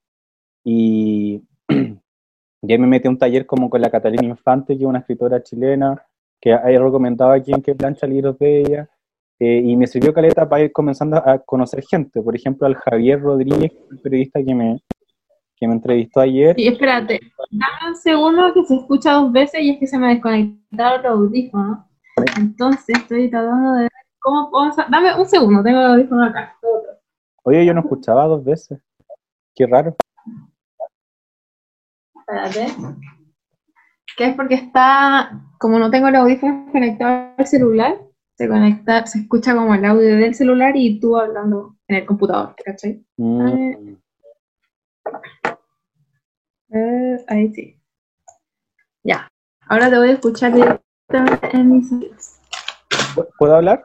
Y, 0.62 1.42
y 1.68 2.72
ahí 2.72 2.78
me 2.78 2.86
metí 2.86 3.08
a 3.08 3.10
un 3.10 3.18
taller 3.18 3.46
como 3.46 3.70
con 3.70 3.80
la 3.80 3.90
Catalina 3.90 4.28
Infante, 4.28 4.76
que 4.76 4.84
es 4.84 4.88
una 4.88 4.98
escritora 4.98 5.42
chilena, 5.42 6.04
que 6.38 6.50
he 6.50 6.78
recomendado 6.78 7.32
aquí 7.32 7.52
en 7.52 7.62
que 7.62 7.74
plancha 7.74 8.06
libros 8.06 8.38
de 8.38 8.60
ella. 8.60 8.90
Eh, 9.38 9.62
y 9.64 9.76
me 9.76 9.86
sirvió 9.86 10.12
caleta 10.12 10.46
para 10.46 10.64
ir 10.64 10.72
comenzando 10.72 11.16
a 11.16 11.38
conocer 11.38 11.82
gente. 11.82 12.20
Por 12.20 12.36
ejemplo, 12.36 12.66
al 12.66 12.74
Javier 12.76 13.20
Rodríguez, 13.20 13.72
un 13.90 13.98
periodista 13.98 14.44
que 14.44 14.54
me, 14.54 14.82
que 15.62 15.68
me 15.68 15.74
entrevistó 15.74 16.18
ayer. 16.18 16.58
Y 16.58 16.66
espérate, 16.66 17.20
dame 17.52 17.90
un 17.90 17.94
segundo 17.94 18.52
que 18.52 18.64
se 18.64 18.74
escucha 18.74 19.12
dos 19.12 19.30
veces 19.30 19.60
y 19.60 19.70
es 19.70 19.78
que 19.78 19.86
se 19.86 19.96
me 19.96 20.08
desconectaron 20.08 21.02
los 21.04 21.12
audífonos. 21.12 21.78
Entonces 22.36 22.98
estoy 22.98 23.30
tratando 23.30 23.74
de 23.74 23.82
ver 23.82 23.90
cómo 24.18 24.50
puedo... 24.50 24.72
Dame 24.90 25.14
un 25.14 25.24
segundo, 25.24 25.62
tengo 25.62 25.78
el 25.78 25.86
audífono 25.86 26.24
acá. 26.24 26.58
Oye, 27.44 27.64
yo 27.64 27.72
no 27.74 27.80
escuchaba 27.82 28.26
dos 28.26 28.44
veces. 28.44 28.80
Qué 29.54 29.68
raro. 29.68 29.94
Espérate. 32.18 32.66
Que 34.16 34.24
es 34.24 34.34
porque 34.34 34.56
está, 34.56 35.44
como 35.60 35.78
no 35.78 35.92
tengo 35.92 36.08
el 36.08 36.16
audífono 36.16 36.72
conectado 36.72 37.34
al 37.38 37.46
celular, 37.46 38.00
se 38.36 38.48
conecta, 38.48 39.06
se 39.06 39.20
escucha 39.20 39.54
como 39.54 39.72
el 39.76 39.84
audio 39.84 40.16
del 40.16 40.34
celular 40.34 40.72
y 40.74 40.98
tú 40.98 41.16
hablando 41.16 41.76
en 41.86 41.98
el 41.98 42.04
computador, 42.04 42.56
¿cachai? 42.64 43.04
Mm. 43.16 43.94
Eh, 46.72 47.24
ahí 47.28 47.52
sí. 47.52 47.78
Ya. 49.02 49.28
Ahora 49.68 49.90
te 49.90 49.98
voy 49.98 50.08
a 50.08 50.12
escuchar 50.12 50.54
directamente 50.54 51.56
en 51.56 51.70
mis 51.70 51.92
oídos. 51.92 52.40
¿Puedo 53.38 53.56
hablar? 53.56 53.84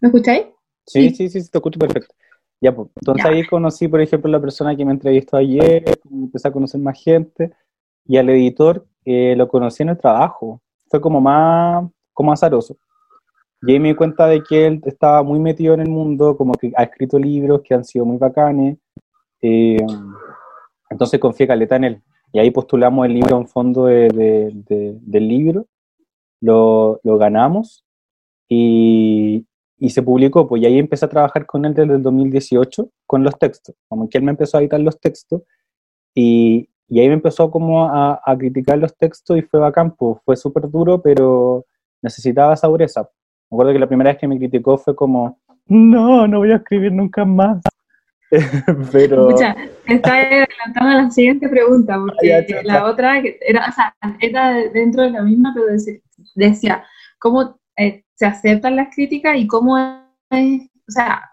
¿Me 0.00 0.08
escucháis? 0.08 0.46
Sí, 0.86 1.10
sí, 1.10 1.28
sí, 1.28 1.50
te 1.50 1.58
escucho 1.58 1.78
perfecto. 1.78 2.14
Ya, 2.60 2.74
pues, 2.74 2.88
entonces 2.96 3.24
ahí 3.24 3.46
conocí, 3.46 3.86
por 3.86 4.00
ejemplo, 4.00 4.30
la 4.30 4.40
persona 4.40 4.74
que 4.74 4.84
me 4.84 4.92
entrevistó 4.92 5.36
ayer, 5.36 5.84
empecé 6.10 6.48
a 6.48 6.52
conocer 6.52 6.80
más 6.80 7.00
gente, 7.00 7.52
y 8.04 8.16
al 8.16 8.28
editor 8.30 8.84
eh, 9.04 9.34
lo 9.36 9.46
conocí 9.48 9.82
en 9.82 9.90
el 9.90 9.98
trabajo. 9.98 10.60
Fue 10.90 11.00
como 11.00 11.20
más, 11.20 11.84
como 12.12 12.32
azaroso. 12.32 12.76
Y 13.62 13.72
ahí 13.72 13.78
me 13.78 13.88
di 13.88 13.94
cuenta 13.94 14.26
de 14.26 14.42
que 14.42 14.66
él 14.66 14.80
estaba 14.84 15.22
muy 15.22 15.38
metido 15.38 15.74
en 15.74 15.80
el 15.80 15.88
mundo, 15.88 16.36
como 16.36 16.54
que 16.54 16.72
ha 16.76 16.84
escrito 16.84 17.18
libros 17.18 17.60
que 17.62 17.74
han 17.74 17.84
sido 17.84 18.04
muy 18.04 18.16
bacanes. 18.16 18.78
Eh, 19.40 19.84
entonces 20.90 21.20
confié 21.20 21.46
caleta 21.46 21.76
en 21.76 21.84
él. 21.84 22.02
Y 22.32 22.38
ahí 22.38 22.50
postulamos 22.50 23.06
el 23.06 23.14
libro 23.14 23.38
en 23.38 23.48
fondo 23.48 23.86
de, 23.86 24.52
del 24.68 25.28
libro, 25.28 25.66
lo, 26.40 27.00
lo 27.02 27.18
ganamos 27.18 27.84
y, 28.48 29.46
y 29.78 29.90
se 29.90 30.02
publicó, 30.02 30.46
pues 30.46 30.62
y 30.62 30.66
ahí 30.66 30.78
empecé 30.78 31.06
a 31.06 31.08
trabajar 31.08 31.46
con 31.46 31.64
él 31.64 31.74
desde 31.74 31.94
el 31.94 32.02
2018 32.02 32.90
con 33.06 33.24
los 33.24 33.38
textos, 33.38 33.74
como 33.88 34.08
que 34.08 34.18
él 34.18 34.24
me 34.24 34.30
empezó 34.30 34.58
a 34.58 34.60
editar 34.60 34.80
los 34.80 35.00
textos 35.00 35.42
y, 36.14 36.68
y 36.88 37.00
ahí 37.00 37.08
me 37.08 37.14
empezó 37.14 37.50
como 37.50 37.84
a, 37.84 38.20
a, 38.24 38.36
criticar 38.36 38.78
los 38.78 38.96
textos 38.96 39.36
y 39.38 39.42
fue 39.42 39.60
bacán, 39.60 39.94
pues 39.94 40.18
fue 40.24 40.36
súper 40.36 40.70
duro, 40.70 41.00
pero 41.00 41.64
necesitaba 42.02 42.54
esa 42.54 42.66
dureza. 42.66 43.02
Me 43.50 43.56
acuerdo 43.56 43.72
que 43.72 43.78
la 43.78 43.86
primera 43.86 44.10
vez 44.10 44.18
que 44.18 44.28
me 44.28 44.38
criticó 44.38 44.78
fue 44.78 44.94
como, 44.96 45.38
no, 45.66 46.26
no 46.26 46.38
voy 46.38 46.50
a 46.50 46.56
escribir 46.56 46.92
nunca 46.92 47.24
más. 47.24 47.60
pero... 48.92 49.28
Escucha, 49.28 49.56
está 49.86 50.16
adelantando 50.16 51.02
la 51.02 51.10
siguiente 51.10 51.48
pregunta, 51.48 51.98
porque 51.98 52.62
la 52.64 52.84
otra 52.86 53.22
era, 53.40 53.68
o 53.68 53.72
sea, 53.72 53.94
era 54.20 54.52
dentro 54.70 55.02
de 55.02 55.10
la 55.10 55.22
misma, 55.22 55.54
pero 55.54 55.66
decía, 56.34 56.84
¿cómo 57.18 57.58
eh, 57.76 58.04
se 58.14 58.26
aceptan 58.26 58.76
las 58.76 58.94
críticas 58.94 59.36
y 59.36 59.46
cómo 59.46 59.78
es, 59.78 60.62
o 60.62 60.90
sea, 60.90 61.30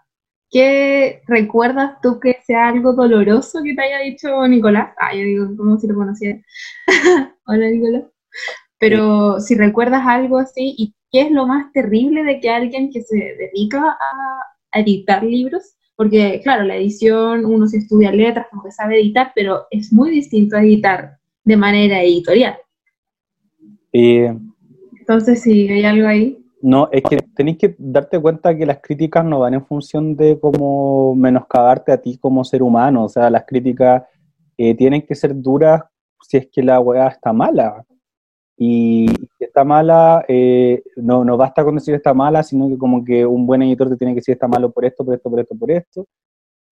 ¿qué 0.50 1.22
recuerdas 1.26 2.00
tú 2.02 2.18
que 2.20 2.38
sea 2.46 2.68
algo 2.68 2.92
doloroso 2.92 3.62
que 3.62 3.74
te 3.74 3.82
haya 3.82 3.98
dicho 3.98 4.46
Nicolás? 4.48 4.94
Ah, 4.98 5.14
yo 5.14 5.20
digo, 5.22 5.56
como 5.56 5.78
si 5.78 5.86
lo 5.88 5.94
conocía. 5.94 6.40
Hola, 7.46 7.68
Nicolás. 7.68 8.04
Pero 8.78 9.40
si 9.40 9.54
recuerdas 9.54 10.02
algo 10.06 10.38
así, 10.38 10.74
¿y 10.78 10.94
qué 11.10 11.22
es 11.22 11.30
lo 11.30 11.46
más 11.46 11.72
terrible 11.72 12.24
de 12.24 12.40
que 12.40 12.50
alguien 12.50 12.90
que 12.90 13.02
se 13.02 13.16
dedica 13.16 13.98
a 14.72 14.80
editar 14.80 15.22
libros 15.22 15.75
porque 15.96 16.40
claro, 16.42 16.64
la 16.64 16.76
edición, 16.76 17.44
uno 17.46 17.66
se 17.66 17.78
estudia 17.78 18.12
letras, 18.12 18.46
como 18.50 18.62
que 18.62 18.70
sabe 18.70 19.00
editar, 19.00 19.32
pero 19.34 19.66
es 19.70 19.92
muy 19.92 20.10
distinto 20.10 20.56
a 20.56 20.62
editar 20.62 21.18
de 21.44 21.56
manera 21.56 22.02
editorial. 22.02 22.56
Entonces, 23.92 25.42
si 25.42 25.68
hay 25.68 25.84
algo 25.84 26.06
ahí. 26.06 26.38
No, 26.60 26.88
es 26.90 27.02
que 27.02 27.18
tenéis 27.34 27.58
que 27.58 27.74
darte 27.78 28.20
cuenta 28.20 28.56
que 28.56 28.66
las 28.66 28.80
críticas 28.82 29.24
no 29.24 29.40
van 29.40 29.54
en 29.54 29.64
función 29.64 30.16
de 30.16 30.38
cómo 30.38 31.14
menoscabarte 31.14 31.92
a 31.92 31.98
ti 31.98 32.18
como 32.18 32.44
ser 32.44 32.62
humano. 32.62 33.04
O 33.04 33.08
sea, 33.08 33.30
las 33.30 33.44
críticas 33.46 34.02
eh, 34.58 34.74
tienen 34.74 35.02
que 35.02 35.14
ser 35.14 35.34
duras 35.40 35.82
si 36.22 36.38
es 36.38 36.48
que 36.50 36.62
la 36.62 36.80
weá 36.80 37.08
está 37.08 37.32
mala. 37.32 37.84
Y 38.58 39.06
está 39.56 39.64
mala, 39.64 40.22
eh, 40.28 40.82
no, 40.96 41.24
no 41.24 41.38
basta 41.38 41.64
con 41.64 41.76
decir 41.76 41.94
está 41.94 42.12
mala, 42.12 42.42
sino 42.42 42.68
que 42.68 42.76
como 42.76 43.02
que 43.02 43.24
un 43.24 43.46
buen 43.46 43.62
editor 43.62 43.88
te 43.88 43.96
tiene 43.96 44.12
que 44.12 44.20
decir 44.20 44.34
está 44.34 44.46
malo 44.46 44.70
por 44.70 44.84
esto, 44.84 45.02
por 45.02 45.14
esto, 45.14 45.30
por 45.30 45.40
esto, 45.40 45.56
por 45.58 45.70
esto. 45.70 46.06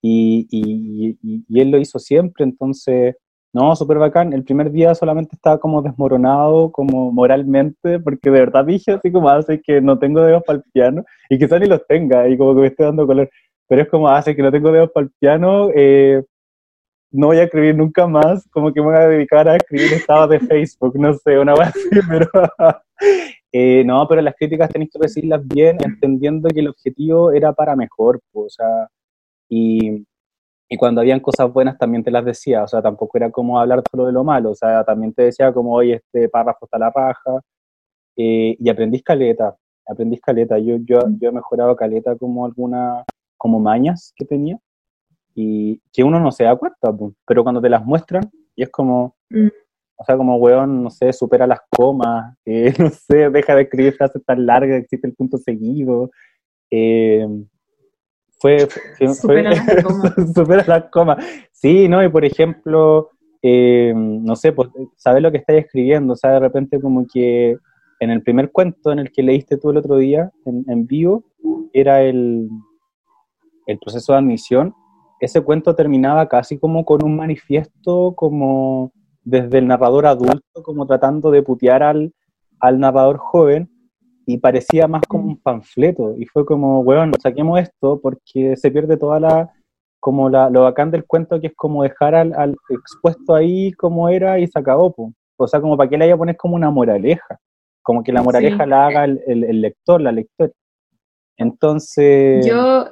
Y, 0.03 0.47
y, 0.51 1.17
y, 1.49 1.61
él 1.61 1.71
lo 1.71 1.79
hizo 1.79 1.99
siempre, 1.99 2.45
entonces, 2.45 3.17
no, 3.55 3.75
súper 3.75 3.97
bacán. 3.97 4.35
El 4.35 4.45
primer 4.45 4.71
día 4.71 4.95
solamente 4.95 5.35
estaba 5.35 5.59
como 5.59 5.81
desmoronado, 5.81 6.71
como 6.73 7.11
moralmente, 7.11 8.01
porque 8.01 8.31
de 8.31 8.41
verdad 8.41 8.67
dije 8.67 8.93
así 8.93 9.11
como 9.11 9.31
hace 9.31 9.63
que 9.63 9.81
no 9.81 9.99
tengo 9.99 10.21
dedos 10.21 10.43
para 10.47 10.59
el 10.59 10.65
piano, 10.71 11.05
y 11.31 11.39
quizás 11.39 11.59
ni 11.61 11.67
los 11.67 11.87
tenga, 11.87 12.29
y 12.29 12.37
como 12.37 12.55
que 12.55 12.61
me 12.61 12.67
estoy 12.67 12.85
dando 12.85 13.07
color, 13.07 13.31
pero 13.67 13.81
es 13.81 13.89
como 13.89 14.11
hace 14.11 14.37
que 14.37 14.43
no 14.43 14.53
tengo 14.53 14.71
dedos 14.73 14.91
para 14.93 15.07
el 15.07 15.13
piano, 15.19 15.71
eh, 15.75 16.23
no 17.15 17.29
voy 17.29 17.39
a 17.39 17.45
escribir 17.45 17.77
nunca 17.77 18.09
más, 18.09 18.45
como 18.51 18.73
que 18.73 18.81
me 18.81 18.87
voy 18.87 18.97
a 18.97 19.09
dedicar 19.09 19.49
a 19.49 19.57
escribir 19.57 19.93
estados 19.93 20.31
de 20.31 20.41
Facebook, 20.41 20.99
no 20.99 21.15
sé, 21.15 21.39
una 21.39 21.53
así, 21.53 21.81
pero... 22.09 22.29
Eh, 23.57 23.85
no, 23.85 24.05
pero 24.09 24.21
las 24.21 24.35
críticas 24.35 24.69
tenéis 24.69 24.91
que 24.91 24.99
recibirlas 25.01 25.47
bien, 25.47 25.79
entendiendo 25.85 26.49
que 26.49 26.59
el 26.59 26.67
objetivo 26.67 27.31
era 27.31 27.53
para 27.53 27.77
mejor, 27.77 28.21
pues, 28.33 28.47
o 28.47 28.49
sea, 28.51 28.89
y, 29.49 30.05
y, 30.69 30.77
cuando 30.77 31.01
habían 31.01 31.21
cosas 31.21 31.53
buenas 31.53 31.79
también 31.79 32.03
te 32.03 32.11
las 32.11 32.25
decía, 32.25 32.65
o 32.65 32.69
sea, 32.69 32.83
tampoco 32.83 33.17
era 33.17 33.31
como 33.31 33.61
hablar 33.61 33.85
solo 33.89 34.07
de 34.07 34.13
lo 34.13 34.25
malo, 34.25 34.51
o 34.51 34.55
sea, 34.57 34.83
también 34.83 35.15
te 35.15 35.23
decía 35.23 35.53
como, 35.53 35.73
oye, 35.73 35.95
este 35.95 36.29
párrafo 36.29 36.65
está 36.67 36.79
la 36.79 36.91
raja, 36.91 37.41
eh, 38.17 38.57
y 38.59 38.69
aprendí 38.69 39.01
caleta, 39.03 39.57
aprendí 39.87 40.19
caleta, 40.19 40.59
yo, 40.59 40.79
yo, 40.85 40.99
yo 41.21 41.29
he 41.29 41.33
mejorado 41.33 41.77
caleta 41.77 42.17
como 42.17 42.47
alguna, 42.47 43.05
como 43.37 43.61
mañas 43.61 44.13
que 44.17 44.25
tenía, 44.25 44.59
y 45.35 45.81
que 45.93 46.05
uno 46.05 46.21
no 46.21 46.31
se 46.31 46.45
da 46.45 46.57
cuenta, 46.57 46.95
pero 47.27 47.43
cuando 47.43 47.61
te 47.61 47.69
las 47.69 47.85
muestran, 47.85 48.31
y 48.55 48.63
es 48.63 48.71
como, 48.71 49.17
mm. 49.31 49.49
o 49.97 50.05
sea, 50.05 50.17
como 50.17 50.37
weón, 50.37 50.85
no 50.85 50.91
sé, 50.91 51.13
supera 51.13 51.47
las 51.47 51.61
comas, 51.69 52.37
eh, 52.45 52.73
no 52.79 52.91
sé, 52.91 53.31
deja 53.31 53.55
de 53.55 53.63
escribir 53.63 53.95
frases 53.95 54.25
tan 54.25 54.47
largas, 54.47 54.83
existe 54.83 55.07
el 55.07 55.15
punto 55.15 55.39
seguido. 55.39 56.11
Eh, 56.71 57.27
fue, 58.39 58.69
supera, 59.15 59.51
las 59.51 59.85
comas. 59.85 60.15
supera 60.35 60.65
las 60.67 60.85
comas. 60.91 61.25
Sí, 61.53 61.89
¿no? 61.89 62.05
Y 62.05 62.09
por 62.09 62.25
ejemplo, 62.25 63.11
eh, 63.43 63.93
no 63.95 64.37
sé, 64.37 64.53
pues, 64.53 64.69
saber 64.97 65.23
lo 65.23 65.33
que 65.33 65.39
estás 65.39 65.57
escribiendo, 65.57 66.13
o 66.13 66.17
sea, 66.17 66.33
de 66.33 66.41
repente 66.41 66.81
como 66.81 67.07
que 67.13 67.57
en 68.01 68.11
el 68.11 68.23
primer 68.23 68.53
cuento 68.53 68.93
en 68.93 68.99
el 68.99 69.13
que 69.13 69.23
leíste 69.23 69.57
tú 69.57 69.71
el 69.71 69.79
otro 69.79 69.97
día, 69.97 70.31
en, 70.45 70.65
en 70.69 70.87
vivo, 70.87 71.25
era 71.73 72.03
el, 72.03 72.49
el 73.67 73.79
proceso 73.79 74.13
de 74.13 74.19
admisión, 74.19 74.75
ese 75.21 75.41
cuento 75.41 75.75
terminaba 75.75 76.29
casi 76.29 76.59
como 76.59 76.85
con 76.85 77.05
un 77.05 77.17
manifiesto, 77.17 78.15
como 78.15 78.93
desde 79.23 79.59
el 79.59 79.67
narrador 79.67 80.07
adulto, 80.07 80.63
como 80.63 80.87
tratando 80.87 81.31
de 81.31 81.43
putear 81.43 81.83
al, 81.83 82.13
al 82.61 82.79
narrador 82.79 83.19
joven, 83.19 83.71
y 84.27 84.39
parecía 84.39 84.89
más 84.89 85.03
como 85.07 85.25
un 85.25 85.37
panfleto, 85.37 86.15
y 86.17 86.27
fue 86.27 86.45
como, 86.45 86.81
weón, 86.81 87.13
saquemos 87.23 87.61
esto 87.61 88.01
porque 88.03 88.57
se 88.57 88.71
pierde 88.71 88.97
toda 88.97 89.21
la, 89.21 89.53
como 90.01 90.29
la, 90.29 90.51
lo 90.51 90.63
bacán 90.63 90.91
del 90.91 91.05
cuento 91.07 91.41
que 91.41 91.49
es 91.49 91.55
como 91.55 91.83
dejar 91.83 92.15
al, 92.15 92.35
al 92.35 92.57
expuesto 92.71 93.35
ahí 93.35 93.73
como 93.73 94.09
era 94.09 94.39
y 94.39 94.47
se 94.47 94.59
acabó, 94.59 94.95
o 95.37 95.47
sea, 95.47 95.61
como 95.61 95.77
para 95.77 95.89
que 95.91 95.99
le 95.99 96.05
haya 96.05 96.17
pones 96.17 96.37
como 96.37 96.57
una 96.57 96.71
moraleja, 96.71 97.39
como 97.83 98.03
que 98.03 98.13
la 98.13 98.23
moraleja 98.23 98.67
la 98.67 98.87
haga 98.87 99.05
el, 99.05 99.23
el, 99.27 99.45
el 99.45 99.61
lector, 99.61 100.01
la 100.01 100.13
lectora. 100.13 100.51
Entonces... 101.37 102.47
Yo, 102.47 102.87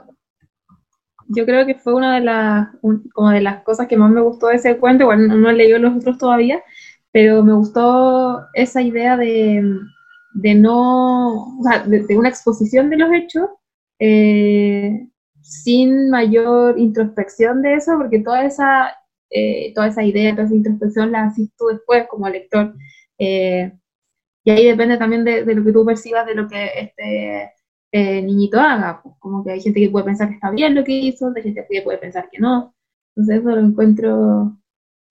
yo 1.34 1.46
creo 1.46 1.66
que 1.66 1.74
fue 1.74 1.94
una 1.94 2.14
de 2.16 2.20
las, 2.24 2.68
como 3.12 3.30
de 3.30 3.40
las 3.40 3.62
cosas 3.62 3.88
que 3.88 3.96
más 3.96 4.10
me 4.10 4.20
gustó 4.20 4.48
de 4.48 4.56
ese 4.56 4.78
cuento, 4.78 5.06
bueno, 5.06 5.34
no, 5.34 5.50
he 5.50 5.54
leído 5.54 5.78
los 5.78 5.96
otros 5.96 6.18
todavía, 6.18 6.62
pero 7.10 7.42
me 7.42 7.54
gustó 7.54 8.46
esa 8.54 8.82
idea 8.82 9.16
de, 9.16 9.62
de 10.34 10.54
no, 10.54 11.58
o 11.58 11.62
sea, 11.62 11.84
de, 11.84 12.04
una 12.16 12.28
exposición 12.28 12.90
de 12.90 12.96
los 12.98 13.12
hechos 13.12 13.48
eh, 13.98 15.08
sin 15.42 16.10
mayor 16.10 16.78
introspección 16.78 17.62
de 17.62 17.74
eso, 17.74 17.96
porque 17.98 18.20
toda 18.20 18.44
esa, 18.44 18.96
eh, 19.30 19.72
toda 19.74 19.88
esa 19.88 20.02
idea, 20.04 20.32
toda 20.32 20.46
esa 20.46 20.54
introspección 20.54 21.12
la 21.12 21.24
haces 21.24 21.50
tú 21.56 21.66
después 21.66 22.06
como 22.08 22.28
lector. 22.28 22.74
Eh, 23.18 23.72
y 24.44 24.50
ahí 24.50 24.66
depende 24.66 24.98
también 24.98 25.24
de, 25.24 25.44
de, 25.44 25.54
lo 25.54 25.64
que 25.64 25.72
tú 25.72 25.84
percibas 25.84 26.26
de 26.26 26.34
lo 26.34 26.48
que 26.48 26.70
este 26.76 27.52
eh, 27.92 28.22
niñito 28.22 28.58
haga. 28.58 29.00
Pues, 29.02 29.14
como 29.18 29.44
que 29.44 29.52
hay 29.52 29.60
gente 29.60 29.80
que 29.80 29.90
puede 29.90 30.06
pensar 30.06 30.28
que 30.28 30.34
está 30.34 30.50
bien 30.50 30.74
lo 30.74 30.82
que 30.82 30.92
hizo, 30.92 31.32
hay 31.36 31.42
gente 31.42 31.66
que 31.70 31.82
puede 31.82 31.98
pensar 31.98 32.28
que 32.30 32.38
no. 32.38 32.74
Entonces 33.14 33.40
eso 33.40 33.50
lo 33.50 33.60
encuentro... 33.60 34.56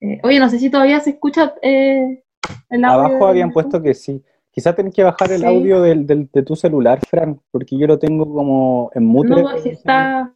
Eh, 0.01 0.19
oye, 0.23 0.39
no 0.39 0.49
sé 0.49 0.57
si 0.57 0.71
todavía 0.71 0.99
se 0.99 1.11
escucha 1.11 1.53
eh, 1.61 2.23
el 2.69 2.83
audio. 2.83 3.05
Abajo 3.05 3.27
habían 3.27 3.51
puesto 3.51 3.81
que 3.81 3.93
sí. 3.93 4.23
Quizás 4.49 4.75
tenés 4.75 4.93
que 4.93 5.03
bajar 5.03 5.31
el 5.31 5.45
audio 5.45 5.81
del, 5.81 6.05
del, 6.07 6.27
de 6.33 6.43
tu 6.43 6.55
celular, 6.55 6.99
Fran, 7.07 7.39
porque 7.51 7.77
yo 7.77 7.87
lo 7.87 7.99
tengo 7.99 8.27
como 8.27 8.91
en 8.95 9.05
mute. 9.05 9.29
No, 9.29 9.57
si 9.59 9.69
está... 9.69 10.33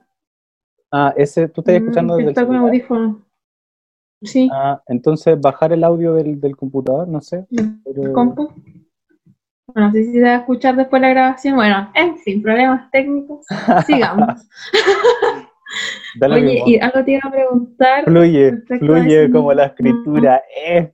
Ah, 0.92 1.14
ese, 1.18 1.50
tú 1.50 1.62
estás 1.62 1.74
mm, 1.74 1.78
escuchando 1.78 2.16
desde 2.16 2.30
Está 2.30 2.46
con 2.46 2.56
audífono. 2.56 3.26
Sí. 4.22 4.50
Ah, 4.54 4.82
entonces 4.88 5.40
bajar 5.42 5.74
el 5.74 5.84
audio 5.84 6.14
del, 6.14 6.40
del 6.40 6.56
computador, 6.56 7.08
no 7.08 7.20
sé. 7.20 7.46
Pero... 7.84 8.14
¿Compu? 8.14 8.54
No 9.76 9.92
sé 9.92 10.06
si 10.06 10.14
se 10.14 10.22
va 10.22 10.30
a 10.30 10.38
escuchar 10.38 10.78
después 10.78 11.02
la 11.02 11.10
grabación. 11.10 11.56
Bueno, 11.56 11.92
en 11.94 12.18
fin, 12.18 12.42
problemas 12.42 12.90
técnicos. 12.92 13.46
Sigamos. 13.86 14.48
Oye, 16.32 16.64
y 16.66 16.80
algo 16.80 17.04
te 17.04 17.12
iba 17.12 17.22
a 17.26 17.32
preguntar. 17.32 18.06
Fluye, 18.06 18.54
fluye 18.80 19.30
como 19.30 19.54
la 19.54 19.66
escritura. 19.66 20.42
Eh. 20.66 20.94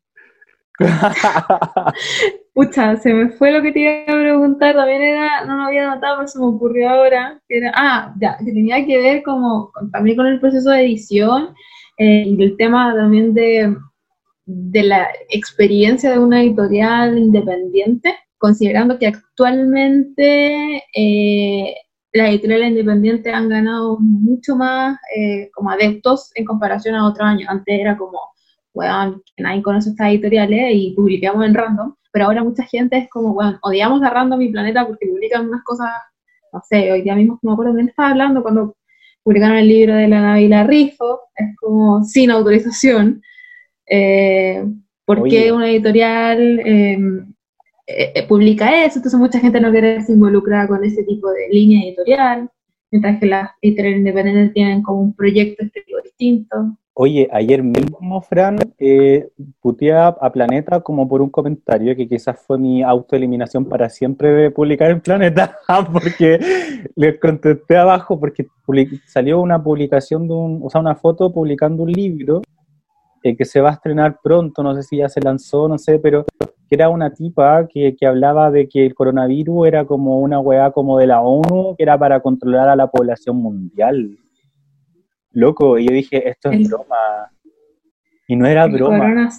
Pucha, 2.55 2.95
se 2.97 3.13
me 3.13 3.29
fue 3.29 3.51
lo 3.51 3.61
que 3.61 3.71
te 3.71 3.81
iba 3.81 4.01
a 4.01 4.19
preguntar. 4.19 4.75
También 4.75 5.03
era, 5.03 5.45
no 5.45 5.57
lo 5.57 5.63
había 5.63 5.87
notado, 5.87 6.17
pero 6.17 6.27
se 6.27 6.39
me 6.39 6.45
ocurrió 6.45 6.89
ahora. 6.89 7.39
Que 7.47 7.57
era, 7.59 7.71
ah, 7.75 8.15
ya, 8.19 8.39
que 8.39 8.51
tenía 8.51 8.83
que 8.83 8.99
ver 8.99 9.21
como 9.21 9.71
también 9.91 10.17
con 10.17 10.25
el 10.25 10.39
proceso 10.39 10.71
de 10.71 10.81
edición 10.81 11.53
eh, 11.97 12.23
y 12.25 12.41
el 12.41 12.57
tema 12.57 12.95
también 12.95 13.35
de, 13.35 13.77
de 14.47 14.83
la 14.83 15.07
experiencia 15.29 16.09
de 16.09 16.17
una 16.17 16.41
editorial 16.41 17.15
independiente 17.19 18.15
considerando 18.41 18.97
que 18.97 19.05
actualmente 19.05 20.83
eh, 20.95 21.75
las 22.11 22.29
editoriales 22.29 22.71
independientes 22.71 23.31
han 23.31 23.49
ganado 23.49 23.99
mucho 23.99 24.55
más 24.55 24.97
eh, 25.15 25.51
como 25.53 25.69
adeptos 25.69 26.31
en 26.33 26.45
comparación 26.45 26.95
a 26.95 27.07
otros 27.07 27.27
años. 27.27 27.47
Antes 27.47 27.79
era 27.79 27.95
como, 27.95 28.19
bueno, 28.73 29.21
que 29.35 29.43
nadie 29.43 29.61
conoce 29.61 29.91
estas 29.91 30.07
editoriales 30.07 30.71
y 30.73 30.93
publicamos 30.95 31.45
en 31.45 31.53
random, 31.53 31.93
pero 32.11 32.25
ahora 32.25 32.43
mucha 32.43 32.63
gente 32.63 32.97
es 32.97 33.09
como, 33.09 33.35
bueno, 33.35 33.59
odiamos 33.61 34.01
a 34.01 34.09
Random 34.09 34.41
y 34.41 34.51
Planeta 34.51 34.87
porque 34.87 35.05
publican 35.05 35.47
unas 35.47 35.63
cosas, 35.63 35.91
no 36.51 36.61
sé, 36.67 36.91
hoy 36.91 37.03
día 37.03 37.15
mismo 37.15 37.39
no 37.43 37.51
me 37.51 37.53
acuerdo 37.53 37.75
quién 37.75 37.89
estaba 37.89 38.09
hablando 38.09 38.41
cuando 38.41 38.75
publicaron 39.21 39.57
el 39.57 39.67
libro 39.67 39.93
de 39.93 40.07
la 40.07 40.19
Navila 40.19 40.63
Rifo, 40.63 41.21
es 41.35 41.55
como 41.57 42.03
sin 42.03 42.31
autorización. 42.31 43.21
Eh, 43.85 44.65
¿Por 45.05 45.27
qué 45.29 45.51
una 45.51 45.69
editorial 45.69 46.59
em, 46.65 47.19
eh, 47.19 47.33
eh, 48.15 48.27
publica 48.27 48.83
eso? 48.85 48.99
Entonces 48.99 49.19
mucha 49.19 49.39
gente 49.39 49.59
no 49.59 49.71
quiere 49.71 50.01
ser 50.01 50.15
involucrada 50.15 50.67
con 50.67 50.83
ese 50.83 51.03
tipo 51.03 51.29
de 51.31 51.49
línea 51.49 51.85
editorial, 51.85 52.49
mientras 52.91 53.19
que 53.19 53.25
las 53.25 53.49
editoriales 53.61 53.99
independientes 53.99 54.53
tienen 54.53 54.81
como 54.81 55.01
un 55.01 55.13
proyecto 55.13 55.63
distinto. 56.03 56.77
Oye, 56.93 57.29
ayer 57.31 57.63
mismo, 57.63 58.21
Fran, 58.21 58.59
eh, 58.77 59.29
a 60.19 60.31
Planeta 60.31 60.81
como 60.81 61.07
por 61.07 61.21
un 61.21 61.29
comentario 61.29 61.95
que 61.95 62.07
quizás 62.07 62.37
fue 62.45 62.57
mi 62.57 62.83
autoeliminación 62.83 63.65
para 63.65 63.89
siempre 63.89 64.29
de 64.29 64.51
publicar 64.51 64.91
en 64.91 64.99
Planeta, 64.99 65.57
porque 65.91 66.37
les 66.95 67.17
contesté 67.17 67.77
abajo 67.77 68.19
porque 68.19 68.45
salió 69.07 69.39
una 69.39 69.63
publicación 69.63 70.27
de 70.27 70.33
un, 70.33 70.59
o 70.63 70.69
sea, 70.69 70.81
una 70.81 70.95
foto 70.95 71.33
publicando 71.33 71.83
un 71.83 71.91
libro 71.93 72.41
eh, 73.23 73.37
que 73.37 73.45
se 73.45 73.61
va 73.61 73.69
a 73.69 73.73
estrenar 73.73 74.19
pronto, 74.21 74.61
no 74.61 74.75
sé 74.75 74.83
si 74.83 74.97
ya 74.97 75.07
se 75.07 75.21
lanzó, 75.21 75.69
no 75.69 75.77
sé, 75.77 75.97
pero 75.97 76.25
que 76.71 76.75
era 76.75 76.87
una 76.87 77.13
tipa 77.13 77.67
que, 77.67 77.97
que 77.99 78.07
hablaba 78.07 78.49
de 78.49 78.69
que 78.69 78.85
el 78.85 78.95
coronavirus 78.95 79.67
era 79.67 79.83
como 79.83 80.21
una 80.21 80.39
weá 80.39 80.71
como 80.71 80.97
de 80.97 81.07
la 81.07 81.19
ONU, 81.19 81.75
que 81.75 81.83
era 81.83 81.99
para 81.99 82.21
controlar 82.21 82.69
a 82.69 82.77
la 82.77 82.87
población 82.87 83.35
mundial 83.35 84.17
loco, 85.33 85.77
y 85.77 85.87
yo 85.87 85.93
dije, 85.93 86.29
esto 86.29 86.49
es 86.49 86.69
broma. 86.69 87.29
Y 88.25 88.37
no 88.37 88.47
era 88.47 88.67
broma. 88.67 89.29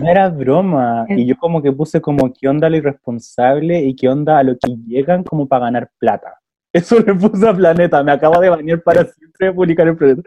No 0.00 0.08
era 0.10 0.28
broma. 0.28 1.06
Y 1.08 1.24
yo 1.24 1.36
como 1.36 1.62
que 1.62 1.70
puse 1.70 2.00
como, 2.00 2.32
¿qué 2.32 2.48
onda 2.48 2.68
lo 2.68 2.76
irresponsable 2.76 3.80
y 3.80 3.94
qué 3.94 4.08
onda 4.08 4.38
a 4.38 4.42
lo 4.42 4.56
que 4.58 4.74
llegan 4.86 5.22
como 5.22 5.46
para 5.46 5.66
ganar 5.66 5.88
plata? 6.00 6.40
Eso 6.72 6.98
le 6.98 7.14
puse 7.14 7.48
a 7.48 7.54
Planeta, 7.54 8.02
me 8.02 8.12
acabo 8.12 8.40
de 8.40 8.50
bañar 8.50 8.82
para 8.82 9.04
siempre 9.04 9.46
de 9.46 9.52
publicar 9.52 9.86
el 9.86 9.96
Planeta. 9.96 10.22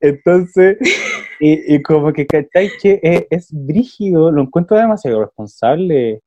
Entonces, 0.00 0.78
y, 1.44 1.82
como 1.82 2.12
que, 2.12 2.24
¿cachai? 2.24 2.70
Que 2.80 3.00
es, 3.02 3.26
es, 3.30 3.48
brígido, 3.50 4.30
lo 4.30 4.42
encuentro 4.42 4.76
demasiado 4.76 5.18
irresponsable. 5.18 6.20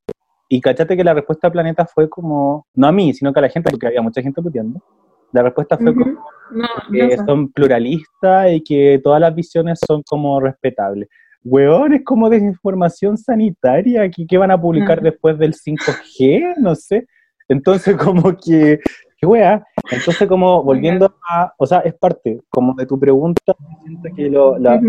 Y 0.48 0.60
cachate 0.60 0.94
que 0.94 1.04
la 1.04 1.14
respuesta 1.14 1.48
a 1.48 1.52
Planeta 1.52 1.86
fue 1.86 2.08
como, 2.08 2.66
no 2.74 2.86
a 2.86 2.92
mí, 2.92 3.14
sino 3.14 3.32
que 3.32 3.38
a 3.38 3.42
la 3.42 3.48
gente, 3.48 3.70
porque 3.70 3.86
había 3.86 4.02
mucha 4.02 4.20
gente 4.20 4.42
puteando. 4.42 4.78
La 5.32 5.42
respuesta 5.42 5.78
fue 5.78 5.94
como 5.94 6.22
que 6.92 7.16
son 7.16 7.50
pluralistas 7.50 8.52
y 8.52 8.62
que 8.62 9.00
todas 9.02 9.20
las 9.20 9.34
visiones 9.34 9.80
son 9.86 10.02
como 10.02 10.38
respetables. 10.38 11.08
Weón, 11.42 11.94
es 11.94 12.04
como 12.04 12.28
desinformación 12.28 13.16
sanitaria, 13.16 14.10
¿qué, 14.10 14.26
qué 14.26 14.36
van 14.36 14.50
a 14.50 14.60
publicar 14.60 15.00
después 15.00 15.38
del 15.38 15.54
5G? 15.54 16.56
No 16.58 16.74
sé. 16.74 17.06
Entonces, 17.48 17.96
como 17.96 18.36
que, 18.36 18.80
qué 19.16 19.26
wea. 19.26 19.64
Entonces, 19.90 20.28
como 20.28 20.62
volviendo 20.62 21.14
a, 21.28 21.52
o 21.58 21.66
sea, 21.66 21.80
es 21.80 21.94
parte 21.94 22.40
como 22.50 22.74
de 22.74 22.86
tu 22.86 22.98
pregunta, 22.98 23.54
siento 23.82 24.08
que 24.14 24.30
lo, 24.30 24.58
la, 24.58 24.80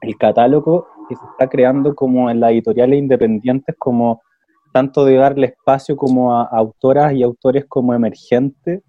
el 0.00 0.16
catálogo 0.16 0.86
que 1.08 1.16
se 1.16 1.24
está 1.24 1.48
creando 1.48 1.94
como 1.94 2.30
en 2.30 2.40
las 2.40 2.52
editoriales 2.52 2.98
independientes, 2.98 3.74
como 3.78 4.22
tanto 4.72 5.04
de 5.04 5.16
darle 5.16 5.46
espacio 5.46 5.96
como 5.96 6.34
a 6.34 6.44
autoras 6.44 7.14
y 7.14 7.22
autores 7.22 7.64
como 7.66 7.94
emergentes, 7.94 8.82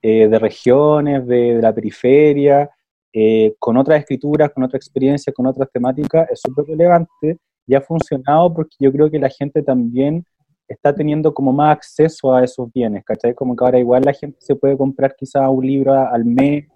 eh, 0.00 0.28
de 0.28 0.38
regiones, 0.38 1.26
de, 1.26 1.60
la 1.60 1.74
periferia, 1.74 2.70
eh, 3.12 3.54
con 3.58 3.76
otras 3.76 4.00
escrituras, 4.00 4.50
con 4.50 4.64
otra 4.64 4.76
experiencia, 4.76 5.32
con 5.32 5.46
otras 5.46 5.70
temáticas, 5.72 6.30
es 6.30 6.40
súper 6.40 6.66
relevante 6.66 7.38
y 7.66 7.74
ha 7.74 7.80
funcionado 7.80 8.52
porque 8.52 8.76
yo 8.78 8.92
creo 8.92 9.10
que 9.10 9.18
la 9.18 9.30
gente 9.30 9.62
también 9.62 10.24
está 10.68 10.94
teniendo 10.94 11.34
como 11.34 11.52
más 11.52 11.76
acceso 11.76 12.34
a 12.34 12.44
esos 12.44 12.72
bienes, 12.72 13.04
¿cachai? 13.04 13.34
Como 13.34 13.54
que 13.54 13.64
ahora 13.64 13.78
igual 13.78 14.02
la 14.04 14.12
gente 14.12 14.38
se 14.40 14.56
puede 14.56 14.76
comprar 14.76 15.14
quizás 15.16 15.48
un 15.48 15.66
libro 15.66 15.92
al 15.92 16.24
mes 16.24 16.66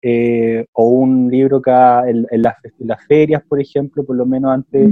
eh, 0.00 0.64
o 0.72 0.88
un 0.88 1.28
libro 1.30 1.60
que 1.60 1.70
en, 1.70 2.42
las, 2.42 3.06
ferias, 3.06 3.42
por 3.48 3.60
ejemplo, 3.60 4.04
por 4.04 4.16
lo 4.16 4.24
menos 4.24 4.52
antes 4.52 4.88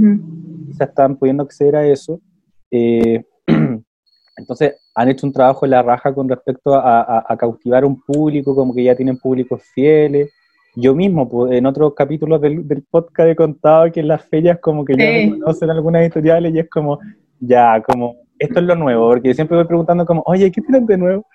quizás 0.67 0.89
estaban 0.89 1.15
pudiendo 1.15 1.43
acceder 1.43 1.75
a 1.75 1.87
eso. 1.87 2.19
entonces, 2.69 4.75
han 4.93 5.09
hecho 5.09 5.25
un 5.25 5.33
trabajo 5.33 5.65
en 5.65 5.71
la 5.71 5.81
raja 5.81 6.13
con 6.13 6.27
respecto 6.27 6.75
a, 6.75 7.35
cautivar 7.39 7.85
un 7.85 8.01
público, 8.01 8.53
como 8.53 8.73
que 8.73 8.83
ya 8.83 8.95
tienen 8.95 9.17
públicos 9.17 9.63
fieles. 9.73 10.31
Yo 10.75 10.93
mismo, 10.93 11.51
en 11.51 11.65
otros 11.65 11.93
capítulos 11.95 12.39
del, 12.41 12.85
podcast 12.91 13.29
he 13.29 13.35
contado 13.35 13.91
que 13.91 14.01
en 14.01 14.09
las 14.09 14.23
ferias 14.25 14.59
como 14.59 14.85
que 14.85 14.95
ya 14.95 15.05
me 15.05 15.39
conocen 15.39 15.71
algunas 15.71 16.01
editoriales 16.01 16.53
y 16.53 16.59
es 16.59 16.69
como, 16.69 16.99
ya, 17.39 17.81
como, 17.81 18.26
esto 18.39 18.59
es 18.59 18.65
lo 18.65 18.75
nuevo, 18.75 19.09
porque 19.09 19.33
siempre 19.33 19.57
voy 19.57 19.65
preguntando 19.65 20.05
como, 20.05 20.23
oye, 20.25 20.51
¿qué 20.51 20.61
tienen 20.61 20.85
de 20.85 20.97
nuevo? 20.97 21.25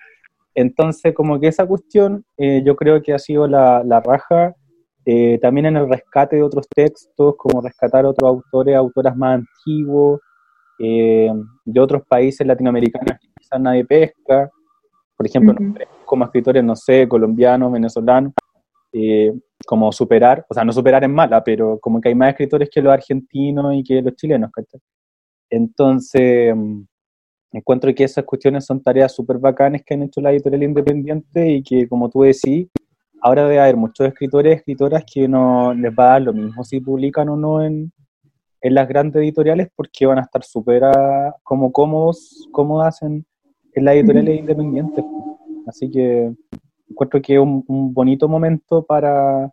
Entonces, 0.55 1.13
como 1.13 1.39
que 1.39 1.47
esa 1.47 1.65
cuestión 1.65 2.23
eh, 2.37 2.61
yo 2.65 2.75
creo 2.75 3.01
que 3.01 3.13
ha 3.13 3.19
sido 3.19 3.47
la, 3.47 4.01
raja, 4.05 4.53
eh, 5.05 5.39
también 5.41 5.65
en 5.67 5.77
el 5.77 5.89
rescate 5.89 6.35
de 6.35 6.43
otros 6.43 6.67
textos, 6.73 7.35
como 7.37 7.61
rescatar 7.61 8.05
otros 8.05 8.27
autores, 8.29 8.75
autoras 8.75 9.15
más 9.17 9.39
antiguos, 9.39 10.21
eh, 10.79 11.31
de 11.65 11.79
otros 11.79 12.03
países 12.07 12.45
latinoamericanos 12.45 13.17
quizás 13.39 13.59
nadie 13.59 13.85
pesca, 13.85 14.49
por 15.15 15.27
ejemplo, 15.27 15.55
como 16.05 16.25
escritores, 16.25 16.63
no 16.63 16.75
sé, 16.75 17.07
colombianos, 17.07 17.71
venezolanos, 17.71 18.33
eh, 18.91 19.33
como 19.65 19.91
superar, 19.91 20.45
o 20.49 20.53
sea, 20.53 20.63
no 20.63 20.71
superar 20.71 21.03
en 21.03 21.13
mala, 21.13 21.43
pero 21.43 21.79
como 21.79 22.01
que 22.01 22.09
hay 22.09 22.15
más 22.15 22.29
escritores 22.29 22.69
que 22.69 22.81
los 22.81 22.93
argentinos 22.93 23.73
y 23.75 23.83
que 23.83 24.01
los 24.01 24.15
chilenos, 24.15 24.51
Entonces, 25.49 26.55
mm, 26.55 26.83
encuentro 27.53 27.93
que 27.93 28.03
esas 28.03 28.25
cuestiones 28.25 28.65
son 28.65 28.81
tareas 28.81 29.13
súper 29.13 29.37
bacanas 29.37 29.83
que 29.85 29.93
han 29.93 30.03
hecho 30.03 30.21
la 30.21 30.31
editorial 30.31 30.63
independiente 30.63 31.49
y 31.49 31.63
que, 31.63 31.87
como 31.87 32.09
tú 32.09 32.23
decís, 32.23 32.67
ahora 33.21 33.43
debe 33.43 33.59
haber 33.59 33.77
muchos 33.77 34.07
escritores 34.07 34.51
y 34.51 34.55
escritoras 34.55 35.03
que 35.11 35.27
no 35.27 35.73
les 35.73 35.91
va 35.91 36.05
a 36.05 36.11
dar 36.13 36.23
lo 36.23 36.33
mismo 36.33 36.63
si 36.63 36.79
publican 36.81 37.29
o 37.29 37.37
no 37.37 37.63
en, 37.63 37.91
en 38.61 38.73
las 38.73 38.87
grandes 38.87 39.21
editoriales 39.21 39.69
porque 39.75 40.05
van 40.05 40.17
a 40.17 40.23
estar 40.23 40.43
súper 40.43 40.83
ah, 40.83 41.35
como 41.43 41.71
cómodos, 41.71 42.47
cómodas 42.51 43.01
en, 43.03 43.25
en 43.73 43.85
las 43.85 43.95
editoriales 43.95 44.39
independientes. 44.39 45.05
Así 45.67 45.89
que 45.89 46.33
encuentro 46.89 47.21
que 47.21 47.35
es 47.35 47.39
un, 47.39 47.93
bonito 47.93 48.27
momento 48.27 48.83
para, 48.83 49.51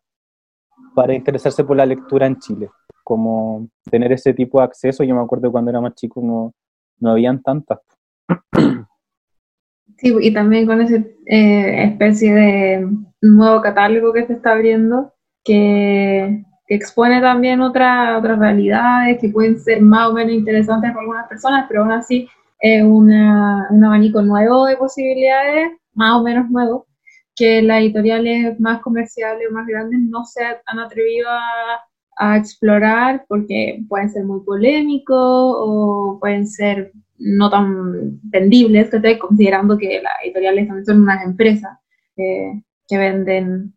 para 0.94 1.14
interesarse 1.14 1.64
por 1.64 1.76
la 1.76 1.86
lectura 1.86 2.26
en 2.26 2.38
Chile, 2.38 2.70
como 3.04 3.68
tener 3.90 4.12
ese 4.12 4.34
tipo 4.34 4.58
de 4.58 4.64
acceso. 4.64 5.04
Yo 5.04 5.14
me 5.14 5.22
acuerdo 5.22 5.50
cuando 5.50 5.70
era 5.70 5.80
más 5.80 5.94
chico 5.94 6.20
no, 6.22 6.54
no 7.00 7.12
habían 7.12 7.42
tantas. 7.42 7.80
Sí, 9.96 10.14
y 10.18 10.32
también 10.32 10.66
con 10.66 10.80
esa 10.80 10.96
eh, 11.26 11.84
especie 11.84 12.34
de 12.34 12.88
nuevo 13.20 13.60
catálogo 13.60 14.14
que 14.14 14.26
se 14.26 14.32
está 14.32 14.52
abriendo, 14.52 15.12
que, 15.44 16.42
expone 16.68 17.20
también 17.20 17.60
otra, 17.60 18.16
otras 18.16 18.38
realidades 18.38 19.18
que 19.20 19.28
pueden 19.28 19.58
ser 19.58 19.82
más 19.82 20.08
o 20.08 20.12
menos 20.12 20.32
interesantes 20.32 20.90
para 20.90 21.00
algunas 21.00 21.28
personas, 21.28 21.66
pero 21.68 21.82
aún 21.82 21.90
así 21.90 22.28
es 22.60 22.82
un 22.84 23.12
abanico 23.12 24.22
nuevo 24.22 24.66
de 24.66 24.76
posibilidades, 24.76 25.72
más 25.94 26.20
o 26.20 26.22
menos 26.22 26.48
nuevo, 26.48 26.86
que 27.34 27.60
las 27.60 27.80
editoriales 27.80 28.58
más 28.60 28.80
comerciales 28.82 29.48
o 29.50 29.52
más 29.52 29.66
grandes 29.66 29.98
no 30.00 30.24
se 30.24 30.44
han 30.44 30.78
atrevido 30.78 31.28
a, 31.28 31.80
explorar 32.36 33.24
porque 33.28 33.82
pueden 33.88 34.10
ser 34.10 34.24
muy 34.24 34.40
polémicos 34.40 35.16
o 35.18 36.18
pueden 36.20 36.46
ser 36.46 36.92
no 37.18 37.50
tan 37.50 38.20
vendibles, 38.22 38.90
considerando 39.18 39.76
que 39.76 40.00
las 40.02 40.12
editoriales 40.24 40.66
también 40.66 40.86
son 40.86 41.02
unas 41.02 41.24
empresas 41.24 41.78
eh, 42.16 42.62
que 42.88 42.98
venden 42.98 43.74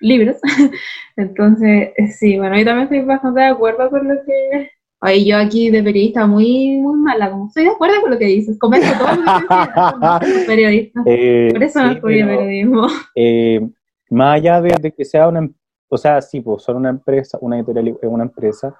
libros. 0.00 0.36
Entonces, 1.16 1.90
sí, 2.18 2.38
bueno, 2.38 2.58
yo 2.58 2.64
también 2.64 2.84
estoy 2.84 3.00
bastante 3.02 3.40
de 3.40 3.46
acuerdo 3.46 3.90
con 3.90 4.08
lo 4.08 4.14
que 4.24 4.70
Oye, 5.02 5.26
yo 5.26 5.36
aquí 5.36 5.70
de 5.70 5.82
periodista 5.82 6.26
muy, 6.26 6.78
muy 6.78 6.98
mala, 6.98 7.30
como 7.30 7.48
estoy 7.48 7.64
de 7.64 7.70
acuerdo 7.70 8.00
con 8.00 8.10
lo 8.12 8.18
que 8.18 8.24
dices, 8.24 8.58
comento 8.58 8.86
todo 8.98 9.14
lo 9.14 10.28
que 10.28 10.44
periodista. 10.46 11.02
Eh, 11.04 11.50
Por 11.52 11.62
eso 11.62 11.82
no 11.82 12.00
periodismo. 12.00 12.86
Eh, 13.14 13.60
más 14.08 14.36
allá 14.36 14.60
de, 14.62 14.92
que 14.92 15.04
sea 15.04 15.28
una, 15.28 15.50
o 15.88 15.96
sea, 15.96 16.20
sí, 16.20 16.40
pues 16.40 16.62
son 16.62 16.76
una 16.76 16.90
empresa, 16.90 17.38
una 17.40 17.56
editorial 17.56 17.88
es 17.88 18.08
una 18.08 18.24
empresa, 18.24 18.74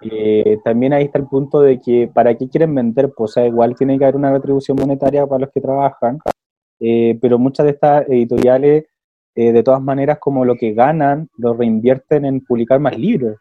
eh, 0.00 0.58
también 0.64 0.92
ahí 0.92 1.04
está 1.04 1.18
el 1.18 1.26
punto 1.26 1.60
de 1.60 1.80
que 1.80 2.10
para 2.12 2.34
qué 2.34 2.48
quieren 2.48 2.74
vender, 2.74 3.12
pues 3.16 3.30
o 3.30 3.34
sea, 3.34 3.46
igual 3.46 3.74
tiene 3.74 3.98
que 3.98 4.04
haber 4.04 4.16
una 4.16 4.32
retribución 4.32 4.76
monetaria 4.78 5.26
para 5.26 5.40
los 5.40 5.50
que 5.52 5.60
trabajan, 5.60 6.18
pero 6.78 7.38
muchas 7.38 7.64
de 7.64 7.72
estas 7.72 8.08
editoriales, 8.08 8.84
de 9.34 9.62
todas 9.62 9.82
maneras, 9.82 10.18
como 10.18 10.44
lo 10.44 10.54
que 10.54 10.72
ganan, 10.72 11.28
lo 11.36 11.54
reinvierten 11.54 12.24
en 12.24 12.40
publicar 12.44 12.80
más 12.80 12.98
libros. 12.98 13.36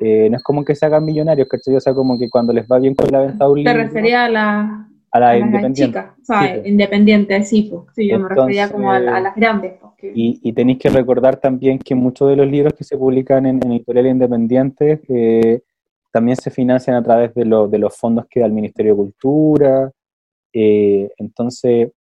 eh, 0.00 0.28
no 0.30 0.36
es 0.36 0.42
como 0.42 0.64
que 0.64 0.74
se 0.74 0.86
hagan 0.86 1.04
millonarios, 1.04 1.48
¿cachai? 1.48 1.76
O 1.76 1.80
sea, 1.80 1.94
como 1.94 2.18
que 2.18 2.28
cuando 2.28 2.52
les 2.52 2.66
va 2.66 2.78
bien 2.78 2.94
con 2.94 3.08
la 3.10 3.20
venta 3.20 3.44
de 3.44 3.50
un 3.50 3.58
libro... 3.58 3.72
Te 3.72 3.78
refería 3.78 4.24
a 4.24 4.28
la... 4.28 4.88
A 5.14 5.20
la 5.20 5.38
independiente. 5.38 5.96
o 6.00 6.24
sea, 6.24 6.66
independiente, 6.66 7.44
sí, 7.44 7.70
pues. 7.70 7.94
sí, 7.94 8.08
yo 8.08 8.18
me 8.18 8.28
refería 8.28 8.68
como 8.68 8.90
a, 8.90 8.98
las 8.98 9.36
grandes. 9.36 9.74
Y, 10.02 10.40
y, 10.42 10.52
tenéis 10.52 10.80
que 10.80 10.88
recordar 10.90 11.36
también 11.36 11.78
que 11.78 11.94
muchos 11.94 12.28
de 12.28 12.34
los 12.34 12.48
libros 12.48 12.74
que 12.74 12.82
se 12.82 12.98
publican 12.98 13.46
en, 13.46 13.64
editoriales 13.64 14.10
independientes 14.10 15.00
eh, 15.08 15.62
también 16.10 16.36
se 16.36 16.50
financian 16.50 16.96
a 16.96 17.02
través 17.04 17.32
de, 17.32 17.44
de 17.44 17.78
los 17.78 17.96
fondos 17.96 18.26
que 18.28 18.40
da 18.40 18.46
el 18.46 18.52
Ministerio 18.52 18.92
de 18.92 18.96
Cultura. 18.96 19.92
Eh, 20.52 21.08
entonces, 21.16 21.92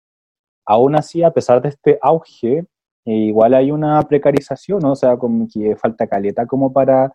aún 0.66 0.96
así, 0.96 1.22
a 1.22 1.30
pesar 1.30 1.62
de 1.62 1.70
este 1.70 2.00
auge, 2.02 2.66
igual 3.06 3.54
hay 3.54 3.70
una 3.70 4.02
precarización, 4.02 4.80
¿no? 4.80 4.94
o 4.94 4.96
sea, 4.96 5.18
como 5.18 5.48
que 5.48 5.76
falta 5.76 6.08
caleta 6.08 6.48
como 6.48 6.74
para 6.74 7.14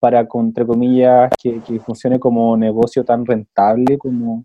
para, 0.00 0.26
entre 0.34 0.66
comillas, 0.66 1.30
que, 1.40 1.60
funcione 1.80 2.18
como 2.18 2.56
negocio 2.56 3.04
tan 3.04 3.24
rentable 3.24 3.98
como, 3.98 4.44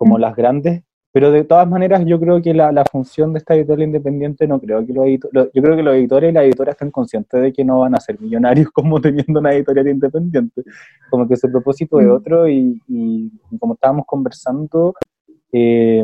como 0.00 0.16
las 0.16 0.34
grandes. 0.34 0.82
Pero 1.12 1.30
de 1.30 1.44
todas 1.44 1.68
maneras, 1.68 2.02
yo 2.06 2.18
creo 2.18 2.40
que 2.40 2.54
la, 2.54 2.84
función 2.90 3.34
de 3.34 3.40
esta 3.40 3.54
editorial 3.54 3.88
independiente, 3.88 4.46
no 4.46 4.58
creo 4.58 4.86
que 4.86 4.94
los 4.94 5.04
editores, 5.04 5.50
yo 5.52 5.60
creo 5.62 5.76
que 5.76 5.82
los 5.82 5.94
editores 5.94 6.30
y 6.30 6.32
las 6.32 6.44
editoras 6.44 6.74
están 6.74 6.90
conscientes 6.90 7.42
de 7.42 7.52
que 7.52 7.64
no 7.64 7.80
van 7.80 7.94
a 7.94 8.00
ser 8.00 8.18
millonarios 8.18 8.70
como 8.72 8.98
teniendo 8.98 9.40
una 9.40 9.52
editorial 9.52 9.88
independiente. 9.88 10.62
Como 11.10 11.28
que 11.28 11.36
su 11.36 11.50
propósito 11.50 12.00
es 12.00 12.08
otro 12.08 12.48
y, 12.48 12.80
como 13.58 13.74
estábamos 13.74 14.06
conversando, 14.06 14.94
eh, 15.52 16.02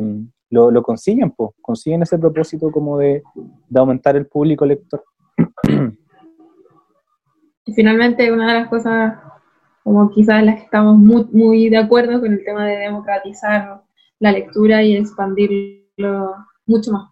lo, 0.51 0.71
lo, 0.71 0.83
consiguen, 0.83 1.31
pues, 1.31 1.53
consiguen 1.63 2.03
ese 2.03 2.19
propósito 2.19 2.71
como 2.71 2.99
de, 2.99 3.23
de 3.69 3.81
aumentar 3.81 4.15
el 4.17 4.27
público 4.27 4.67
lector. 4.67 5.03
Y 7.65 7.73
finalmente, 7.73 8.31
una 8.31 8.53
de 8.53 8.61
las 8.61 8.69
cosas, 8.69 9.19
como 9.83 10.11
quizás 10.11 10.45
las 10.45 10.57
que 10.57 10.65
estamos 10.65 10.99
muy, 10.99 11.27
muy 11.33 11.71
de 11.71 11.79
acuerdo 11.79 12.21
con 12.21 12.33
el 12.33 12.45
tema 12.45 12.67
de 12.67 12.77
democratizar 12.77 13.86
la 14.19 14.33
lectura 14.33 14.83
y 14.83 14.97
expandirlo 14.97 16.35
mucho 16.67 16.93
más. 16.93 17.11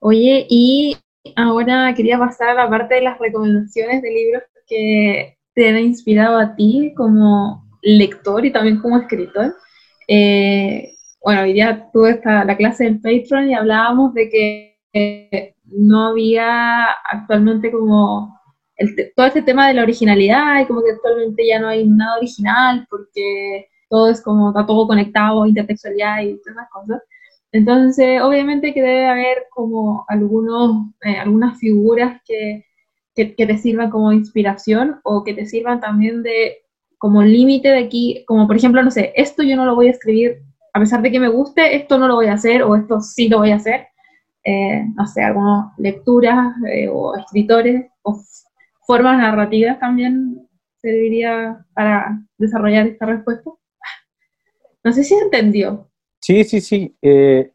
Oye, 0.00 0.46
y 0.48 0.96
ahora 1.36 1.94
quería 1.94 2.18
pasar 2.18 2.50
a 2.50 2.64
la 2.64 2.70
parte 2.70 2.96
de 2.96 3.02
las 3.02 3.18
recomendaciones 3.18 4.02
de 4.02 4.10
libros 4.10 4.42
que 4.66 5.38
te 5.54 5.68
han 5.68 5.78
inspirado 5.78 6.38
a 6.38 6.54
ti 6.56 6.92
como 6.96 7.64
lector 7.82 8.44
y 8.44 8.52
también 8.52 8.80
como 8.80 8.98
escritor. 8.98 9.54
Eh, 10.08 10.94
bueno, 11.22 11.42
hoy 11.42 11.52
día 11.52 11.88
tuve 11.92 12.10
esta, 12.10 12.44
la 12.44 12.56
clase 12.56 12.86
en 12.86 13.00
Patreon 13.00 13.50
y 13.50 13.54
hablábamos 13.54 14.14
de 14.14 14.28
que 14.28 14.78
eh, 14.92 15.54
no 15.66 16.08
había 16.08 16.84
actualmente 17.10 17.70
como 17.70 18.38
todo 19.14 19.26
este 19.26 19.42
tema 19.42 19.68
de 19.68 19.74
la 19.74 19.82
originalidad 19.82 20.60
y 20.60 20.66
como 20.66 20.82
que 20.82 20.92
actualmente 20.92 21.46
ya 21.46 21.60
no 21.60 21.68
hay 21.68 21.86
nada 21.86 22.16
original 22.16 22.86
porque 22.90 23.68
todo 23.92 24.08
es 24.08 24.22
como, 24.22 24.48
está 24.48 24.64
todo 24.64 24.86
conectado, 24.88 25.44
intertextualidad 25.44 26.22
y 26.22 26.38
todas 26.38 26.56
esas 26.56 26.70
cosas. 26.70 27.02
Entonces, 27.52 28.22
obviamente 28.22 28.72
que 28.72 28.80
debe 28.80 29.06
haber 29.06 29.44
como 29.50 30.06
algunos, 30.08 30.86
eh, 31.02 31.18
algunas 31.18 31.58
figuras 31.58 32.22
que, 32.24 32.64
que, 33.14 33.34
que, 33.36 33.46
te 33.46 33.58
sirvan 33.58 33.90
como 33.90 34.12
inspiración 34.12 35.00
o 35.04 35.22
que 35.22 35.34
te 35.34 35.44
sirvan 35.44 35.80
también 35.80 36.22
de 36.22 36.62
como 36.96 37.22
límite 37.22 37.68
de 37.68 37.80
aquí, 37.80 38.24
como 38.26 38.46
por 38.46 38.56
ejemplo, 38.56 38.82
no 38.82 38.90
sé, 38.90 39.12
esto 39.14 39.42
yo 39.42 39.56
no 39.56 39.66
lo 39.66 39.74
voy 39.74 39.88
a 39.88 39.90
escribir, 39.90 40.40
a 40.72 40.80
pesar 40.80 41.02
de 41.02 41.10
que 41.10 41.20
me 41.20 41.28
guste, 41.28 41.76
esto 41.76 41.98
no 41.98 42.08
lo 42.08 42.14
voy 42.14 42.28
a 42.28 42.34
hacer 42.34 42.62
o 42.62 42.74
esto 42.76 43.00
sí 43.00 43.28
lo 43.28 43.38
voy 43.38 43.50
a 43.50 43.56
hacer. 43.56 43.88
Eh, 44.44 44.84
no 44.96 45.06
sé, 45.06 45.22
algunas 45.22 45.78
lecturas 45.78 46.54
eh, 46.66 46.88
o 46.88 47.14
escritores 47.16 47.90
o 48.02 48.18
formas 48.86 49.18
narrativas 49.18 49.78
también 49.78 50.48
serviría 50.78 51.64
para 51.74 52.18
desarrollar 52.38 52.86
esta 52.86 53.06
respuesta. 53.06 53.50
No 54.84 54.92
sé 54.92 55.04
si 55.04 55.14
entendió. 55.14 55.88
Sí, 56.20 56.44
sí, 56.44 56.60
sí. 56.60 56.96
Eh, 57.02 57.50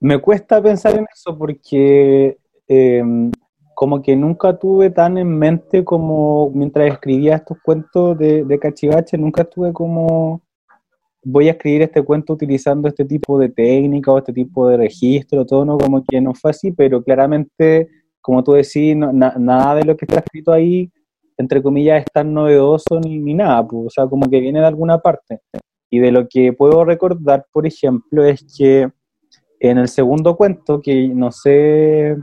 me 0.00 0.18
cuesta 0.18 0.62
pensar 0.62 0.96
en 0.96 1.06
eso 1.12 1.36
porque 1.36 2.38
em, 2.68 3.30
como 3.74 4.02
que 4.02 4.16
nunca 4.16 4.58
tuve 4.58 4.90
tan 4.90 5.18
en 5.18 5.38
mente 5.38 5.84
como 5.84 6.50
mientras 6.50 6.92
escribía 6.92 7.36
estos 7.36 7.58
cuentos 7.62 8.18
de, 8.18 8.44
de 8.44 8.58
Cachivache, 8.58 9.18
nunca 9.18 9.44
tuve 9.44 9.72
como 9.72 10.42
voy 11.22 11.48
a 11.48 11.52
escribir 11.52 11.82
este 11.82 12.02
cuento 12.02 12.34
utilizando 12.34 12.88
este 12.88 13.04
tipo 13.04 13.38
de 13.38 13.48
técnica 13.48 14.12
o 14.12 14.18
este 14.18 14.32
tipo 14.32 14.68
de 14.68 14.76
registro, 14.76 15.44
todo, 15.44 15.64
¿no? 15.64 15.76
Como 15.76 16.04
que 16.04 16.20
no 16.20 16.34
fue 16.34 16.52
así, 16.52 16.70
pero 16.70 17.02
claramente 17.02 17.88
como 18.26 18.42
tú 18.42 18.54
decís, 18.54 18.96
nada 18.96 19.74
de 19.76 19.84
lo 19.84 19.96
que 19.96 20.04
está 20.04 20.18
escrito 20.18 20.52
ahí, 20.52 20.90
entre 21.36 21.62
comillas, 21.62 22.00
es 22.00 22.06
tan 22.12 22.34
novedoso 22.34 22.98
ni, 22.98 23.34
nada, 23.34 23.64
pues, 23.64 23.86
o 23.86 23.90
sea, 23.90 24.08
como 24.08 24.28
que 24.28 24.40
viene 24.40 24.58
de 24.58 24.66
alguna 24.66 24.98
parte. 24.98 25.42
Y 25.90 25.98
de 26.00 26.12
lo 26.12 26.28
que 26.28 26.52
puedo 26.52 26.84
recordar, 26.84 27.46
por 27.52 27.66
ejemplo, 27.66 28.24
es 28.24 28.44
que 28.56 28.90
en 29.60 29.78
el 29.78 29.88
segundo 29.88 30.36
cuento, 30.36 30.80
que 30.82 31.08
no 31.08 31.30
sé 31.32 32.16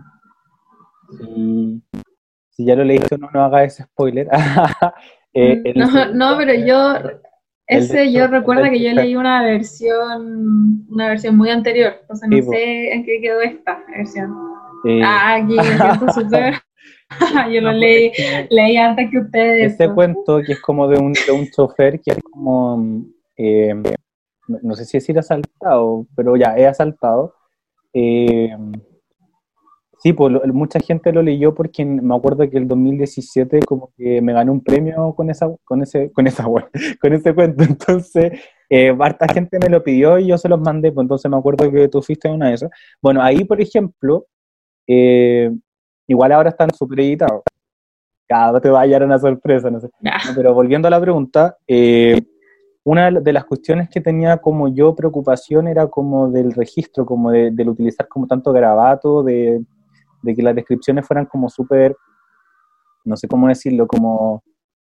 si, 1.17 2.65
ya 2.65 2.75
lo 2.75 2.83
leíste 2.83 3.15
o 3.15 3.17
no, 3.17 3.29
no 3.33 3.43
haga 3.43 3.63
ese 3.63 3.83
spoiler. 3.83 4.27
Eh, 5.35 5.73
no, 5.75 5.87
no, 6.13 6.37
pero 6.37 6.53
yo, 6.53 6.93
ese 7.65 8.11
yo 8.11 8.27
recuerdo 8.27 8.65
que 8.65 8.79
yo 8.79 8.91
leí 8.91 9.15
una 9.15 9.41
versión, 9.41 10.85
una 10.89 11.07
versión 11.07 11.35
muy 11.35 11.49
anterior, 11.49 11.95
entonces 12.01 12.29
no 12.29 12.51
sé 12.51 12.93
en 12.93 13.03
qué 13.03 13.19
quedó 13.19 13.41
esta 13.41 13.83
versión. 13.95 14.31
Ah, 15.03 15.35
aquí 15.37 15.55
me 15.55 15.63
siento 15.63 16.13
súper. 16.13 16.53
Yo 17.51 17.61
lo 17.61 17.71
leí, 17.71 18.11
leí 18.49 18.77
antes 18.77 19.09
que 19.09 19.19
ustedes. 19.19 19.71
Este 19.71 19.89
cuento 19.91 20.41
que 20.45 20.53
es 20.53 20.61
como 20.61 20.87
de 20.87 20.99
un, 20.99 21.13
de 21.13 21.31
un 21.31 21.47
chofer 21.49 21.99
que 21.99 22.11
es 22.11 22.19
como, 22.31 23.03
eh, 23.37 23.73
no, 24.47 24.75
sé 24.75 24.85
si 24.85 24.97
decir 24.97 25.17
asaltado, 25.17 26.07
pero 26.15 26.35
ya, 26.35 26.57
he 26.57 26.67
asaltado. 26.67 27.35
Eh, 27.93 28.55
sí, 29.99 30.13
pues 30.13 30.33
mucha 30.53 30.79
gente 30.79 31.13
lo 31.13 31.21
leyó 31.21 31.53
porque 31.53 31.85
me 31.85 32.15
acuerdo 32.15 32.49
que 32.49 32.57
el 32.57 32.67
2017 32.67 33.59
como 33.61 33.93
que 33.97 34.21
me 34.21 34.33
gané 34.33 34.51
un 34.51 34.61
premio 34.61 35.13
con 35.15 35.29
esa, 35.29 35.49
con 35.63 35.81
ese, 35.81 36.11
con 36.11 36.27
esa, 36.27 36.43
con 37.01 37.13
ese 37.13 37.33
cuento. 37.33 37.63
Entonces, 37.63 38.33
eh, 38.69 38.95
harta 38.99 39.27
gente 39.33 39.59
me 39.59 39.69
lo 39.69 39.83
pidió 39.83 40.19
y 40.19 40.27
yo 40.27 40.37
se 40.37 40.49
los 40.49 40.59
mandé, 40.59 40.91
pues 40.91 41.05
entonces 41.05 41.31
me 41.31 41.37
acuerdo 41.37 41.71
que 41.71 41.87
tú 41.87 42.01
fuiste 42.01 42.29
una 42.29 42.49
de 42.49 42.55
esas. 42.55 42.69
Bueno, 43.01 43.21
ahí, 43.21 43.45
por 43.45 43.61
ejemplo, 43.61 44.25
eh, 44.87 45.51
igual 46.07 46.31
ahora 46.33 46.49
están 46.49 46.73
super 46.73 46.99
editados. 46.99 47.43
Cada 48.27 48.59
te 48.59 48.69
va 48.69 48.79
a 48.79 48.81
hallar 48.83 49.03
una 49.03 49.19
sorpresa, 49.19 49.69
no 49.69 49.79
sé. 49.79 49.89
Pero 50.35 50.53
volviendo 50.53 50.87
a 50.87 50.91
la 50.91 50.99
pregunta, 50.99 51.57
eh, 51.67 52.21
una 52.85 53.11
de 53.11 53.33
las 53.33 53.45
cuestiones 53.45 53.89
que 53.89 54.01
tenía 54.01 54.37
como 54.37 54.67
yo 54.67 54.95
preocupación 54.95 55.67
era 55.67 55.87
como 55.87 56.29
del 56.29 56.51
registro, 56.51 57.05
como 57.05 57.31
de, 57.31 57.51
del 57.51 57.69
utilizar 57.69 58.07
como 58.07 58.27
tanto 58.27 58.51
garabato, 58.51 59.23
de, 59.23 59.63
de 60.21 60.35
que 60.35 60.41
las 60.41 60.55
descripciones 60.55 61.07
fueran 61.07 61.25
como 61.25 61.49
súper, 61.49 61.95
no 63.05 63.15
sé 63.15 63.27
cómo 63.27 63.47
decirlo, 63.47 63.87
como 63.87 64.43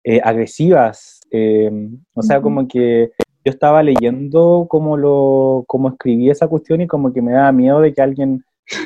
eh, 0.03 0.21
agresivas. 0.23 1.19
o 2.13 2.21
sea, 2.21 2.41
como 2.41 2.67
que 2.67 3.11
yo 3.45 3.51
estaba 3.51 3.81
leyendo 3.83 4.67
cómo, 4.69 4.97
lo, 4.97 5.63
cómo 5.67 5.89
escribí 5.89 6.29
esa 6.29 6.47
cuestión 6.47 6.81
y 6.81 6.87
como 6.87 7.13
que 7.13 7.21
me 7.21 7.33
daba 7.33 7.51
miedo 7.51 7.81
de 7.81 7.93
que 7.93 8.01
alguien 8.01 8.43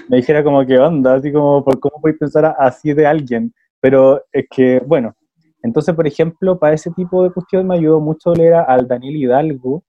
me 0.09 0.17
dijera 0.17 0.43
como 0.43 0.65
que 0.65 0.77
onda, 0.77 1.15
así 1.15 1.31
como, 1.31 1.63
¿por 1.63 1.79
cómo 1.79 1.99
puedes 2.01 2.17
pensar 2.17 2.55
así 2.57 2.93
de 2.93 3.05
alguien? 3.05 3.53
Pero 3.79 4.23
es 4.31 4.45
que, 4.49 4.81
bueno, 4.85 5.15
entonces, 5.63 5.95
por 5.95 6.05
ejemplo, 6.05 6.59
para 6.59 6.75
ese 6.75 6.91
tipo 6.91 7.23
de 7.23 7.31
cuestión 7.31 7.65
me 7.65 7.75
ayudó 7.75 8.01
mucho 8.01 8.33
leer 8.33 8.53
al 8.53 8.85
Daniel 8.85 9.15
Hidalgo, 9.15 9.83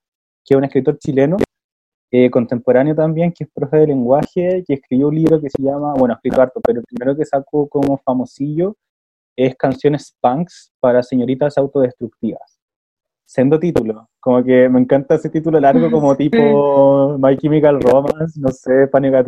que 0.45 0.55
es 0.55 0.57
un 0.59 0.65
escritor 0.65 0.99
chileno, 0.99 1.37
eh, 2.13 2.31
contemporáneo 2.31 2.95
también, 2.95 3.33
que 3.33 3.43
es 3.43 3.51
profe 3.53 3.79
de 3.79 3.89
lenguaje, 3.89 4.63
que 4.67 4.75
escribió 4.75 5.09
un 5.09 5.17
libro 5.17 5.41
que 5.41 5.51
se 5.51 5.61
llama, 5.61 5.93
bueno, 5.95 6.15
escrito 6.15 6.41
harto, 6.41 6.61
pero 6.65 6.79
el 6.79 6.87
primero 6.87 7.17
que 7.17 7.25
sacó 7.25 7.69
como 7.69 7.99
famosillo 7.99 8.77
es 9.35 9.57
Canciones 9.57 10.17
Punks 10.21 10.73
para 10.79 11.03
señoritas 11.03 11.59
autodestructivas. 11.59 12.61
Siendo 13.25 13.59
título, 13.59 14.09
como 14.21 14.45
que 14.45 14.69
me 14.69 14.79
encanta 14.79 15.17
ese 15.17 15.29
título 15.29 15.59
largo 15.59 15.91
como 15.91 16.15
tipo 16.17 17.19
My 17.19 17.37
Chemical 17.37 17.81
Romance, 17.81 18.41
no 18.41 18.51
sé, 18.51 18.87
Panic 18.87 19.15
at 19.15 19.27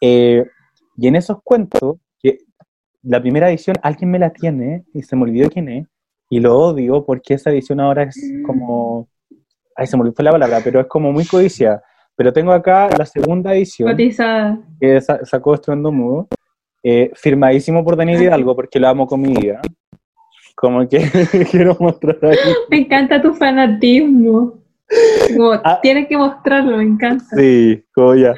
eh, 0.00 0.46
y 0.96 1.08
en 1.08 1.16
esos 1.16 1.38
cuentos, 1.42 1.96
la 3.02 3.20
primera 3.20 3.48
edición 3.48 3.76
alguien 3.82 4.10
me 4.10 4.18
la 4.18 4.30
tiene 4.30 4.84
y 4.92 5.02
se 5.02 5.16
me 5.16 5.22
olvidó 5.22 5.48
quién 5.48 5.68
es, 5.68 5.86
y 6.30 6.40
lo 6.40 6.58
odio 6.58 7.04
porque 7.04 7.34
esa 7.34 7.50
edición 7.50 7.80
ahora 7.80 8.04
es 8.04 8.20
como. 8.44 9.08
Ay, 9.74 9.86
se 9.86 9.96
me 9.96 10.02
olvidó 10.02 10.22
la 10.22 10.32
palabra, 10.32 10.60
pero 10.62 10.80
es 10.80 10.86
como 10.86 11.12
muy 11.12 11.24
codiciada. 11.24 11.82
Pero 12.16 12.32
tengo 12.32 12.50
acá 12.50 12.90
la 12.98 13.06
segunda 13.06 13.54
edición 13.54 13.96
que 14.80 15.00
sacó 15.00 15.54
Estruendo 15.54 15.92
Mudo, 15.92 16.28
eh, 16.82 17.12
firmadísimo 17.14 17.84
por 17.84 17.96
Daniel 17.96 18.22
Hidalgo 18.22 18.56
porque 18.56 18.80
lo 18.80 18.88
amo 18.88 19.06
con 19.06 19.20
mi 19.20 19.34
vida. 19.34 19.60
Como 20.56 20.88
que 20.88 20.98
quiero 21.50 21.76
mostrar 21.78 22.16
aquí. 22.16 22.50
Me 22.68 22.78
encanta 22.78 23.22
tu 23.22 23.32
fanatismo. 23.34 24.58
Como, 25.36 25.52
ah. 25.52 25.78
tienes 25.80 26.08
que 26.08 26.16
mostrarlo, 26.16 26.78
me 26.78 26.82
encanta. 26.82 27.24
Sí, 27.36 27.84
como 27.94 28.16
ya 28.16 28.34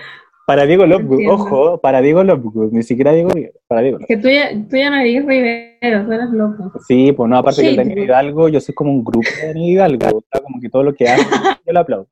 Para 0.51 0.67
Diego 0.67 0.85
Lovegood, 0.85 1.29
ojo, 1.29 1.81
para 1.81 2.01
Diego 2.01 2.25
Lovegood, 2.25 2.73
ni 2.73 2.83
siquiera 2.83 3.13
Diego 3.13 3.31
para 3.69 3.83
Diego. 3.83 3.99
Es 4.01 4.07
que 4.09 4.17
tú 4.17 4.29
ya, 4.29 4.51
tú 4.69 4.77
ya 4.77 4.91
no 4.91 4.97
eres 4.97 5.25
Rivero, 5.25 6.05
tú 6.05 6.13
eres 6.13 6.31
loco. 6.31 6.73
Sí, 6.89 7.13
pues 7.13 7.31
no, 7.31 7.37
aparte 7.37 7.63
que 7.63 7.77
Daniel 7.77 8.01
Hidalgo, 8.01 8.49
yo 8.49 8.61
soy 8.61 8.75
como 8.75 8.91
un 8.91 9.05
grupo 9.05 9.29
de 9.41 9.47
Daniel 9.47 9.71
Hidalgo, 9.71 10.25
como 10.43 10.61
que 10.61 10.69
todo 10.69 10.83
lo 10.83 10.93
que 10.93 11.09
hace, 11.09 11.23
yo 11.65 11.73
lo 11.73 11.79
aplaudo. 11.79 12.09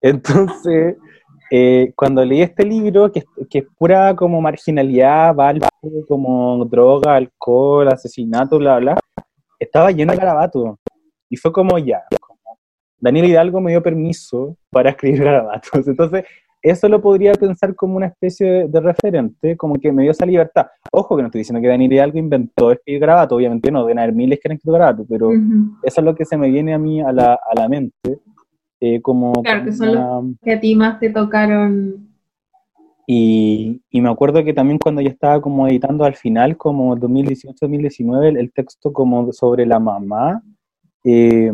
Entonces, 0.00 0.98
eh, 1.50 1.92
cuando 1.96 2.24
leí 2.24 2.42
este 2.42 2.64
libro, 2.64 3.10
que, 3.10 3.24
que, 3.50 3.58
es 3.58 3.64
pura 3.76 4.14
como 4.14 4.40
marginalidad, 4.40 5.34
como 6.06 6.64
droga, 6.66 7.16
alcohol, 7.16 7.88
asesinato, 7.88 8.58
bla, 8.58 8.78
bla, 8.78 9.00
estaba 9.58 9.90
lleno 9.90 10.12
de 10.12 10.18
garabatos. 10.18 10.76
Y 11.28 11.36
fue 11.36 11.50
como 11.50 11.76
ya, 11.78 12.04
Daniel 12.98 13.26
Hidalgo 13.26 13.60
me 13.60 13.72
dio 13.72 13.82
permiso 13.82 14.56
para 14.70 14.90
escribir 14.90 15.24
garabatos. 15.24 15.88
Entonces, 15.88 16.24
eso 16.64 16.88
lo 16.88 17.02
podría 17.02 17.34
pensar 17.34 17.74
como 17.74 17.98
una 17.98 18.06
especie 18.06 18.66
de, 18.68 18.80
referente, 18.80 19.54
como 19.54 19.74
que 19.74 19.92
me 19.92 20.02
dio 20.02 20.12
esa 20.12 20.24
libertad. 20.24 20.66
Ojo 20.90 21.14
que 21.14 21.22
no 21.22 21.28
estoy 21.28 21.40
diciendo 21.40 21.60
que 21.60 21.68
Daniel 21.68 21.92
Hidalgo 21.92 22.18
inventó 22.18 22.72
escribir 22.72 23.02
garabatos, 23.02 23.36
obviamente 23.36 23.70
no, 23.70 23.82
deben 23.82 23.98
haber 23.98 24.14
miles 24.14 24.40
que 24.40 24.48
han 24.48 24.52
escrito 24.52 24.72
garabatos, 24.72 25.06
pero 25.06 25.30
eso 25.82 26.00
es 26.00 26.04
lo 26.04 26.14
que 26.14 26.24
se 26.24 26.38
me 26.38 26.50
viene 26.50 26.72
a 26.72 26.78
mí 26.78 27.02
a 27.02 27.12
la, 27.12 27.34
a 27.34 27.54
la 27.54 27.68
mente. 27.68 28.18
Eh, 28.80 29.02
como, 29.02 29.34
claro, 29.42 29.64
que 29.64 29.72
son 29.72 29.94
los 29.94 30.24
que 30.42 30.52
a 30.52 30.60
ti 30.60 30.74
más 30.74 30.98
te 30.98 31.10
tocaron. 31.10 32.08
Y, 33.06 33.82
y, 33.90 34.00
me 34.00 34.08
acuerdo 34.08 34.42
que 34.42 34.54
también 34.54 34.78
cuando 34.78 35.02
yo 35.02 35.10
estaba 35.10 35.42
como 35.42 35.68
editando 35.68 36.04
al 36.04 36.14
final, 36.14 36.56
como 36.56 36.96
2018-2019, 36.96 38.38
el, 38.38 38.52
texto 38.52 38.90
como 38.90 39.30
sobre 39.32 39.66
la 39.66 39.78
mamá, 39.78 40.42
eh, 41.04 41.52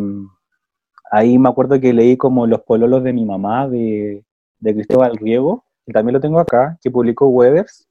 ahí 1.10 1.36
me 1.36 1.48
acuerdo 1.48 1.80
que 1.80 1.92
leí 1.92 2.16
como 2.16 2.46
Los 2.46 2.60
pololos 2.60 3.02
de 3.02 3.12
mi 3.12 3.24
mamá 3.24 3.68
de, 3.68 4.24
de 4.60 4.74
Cristóbal 4.74 5.16
Riego, 5.16 5.64
que 5.86 5.92
también 5.92 6.14
lo 6.14 6.20
tengo 6.20 6.38
acá, 6.38 6.78
que 6.82 6.90
publicó 6.90 7.28
Webers. 7.28 7.88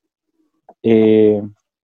Eh, 0.83 1.41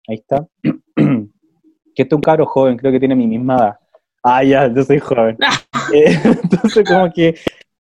ahí 0.07 0.15
está. 0.15 0.47
que 0.63 2.03
este 2.03 2.03
es 2.03 2.13
un 2.13 2.21
cabro 2.21 2.45
joven, 2.45 2.77
creo 2.77 2.91
que 2.91 2.99
tiene 2.99 3.15
mi 3.15 3.27
misma 3.27 3.57
edad. 3.57 3.79
Ah, 4.23 4.43
ya, 4.43 4.71
yo 4.73 4.83
soy 4.83 4.99
joven. 4.99 5.37
Eh, 5.91 6.13
entonces, 6.23 6.87
como 6.87 7.11
que 7.11 7.33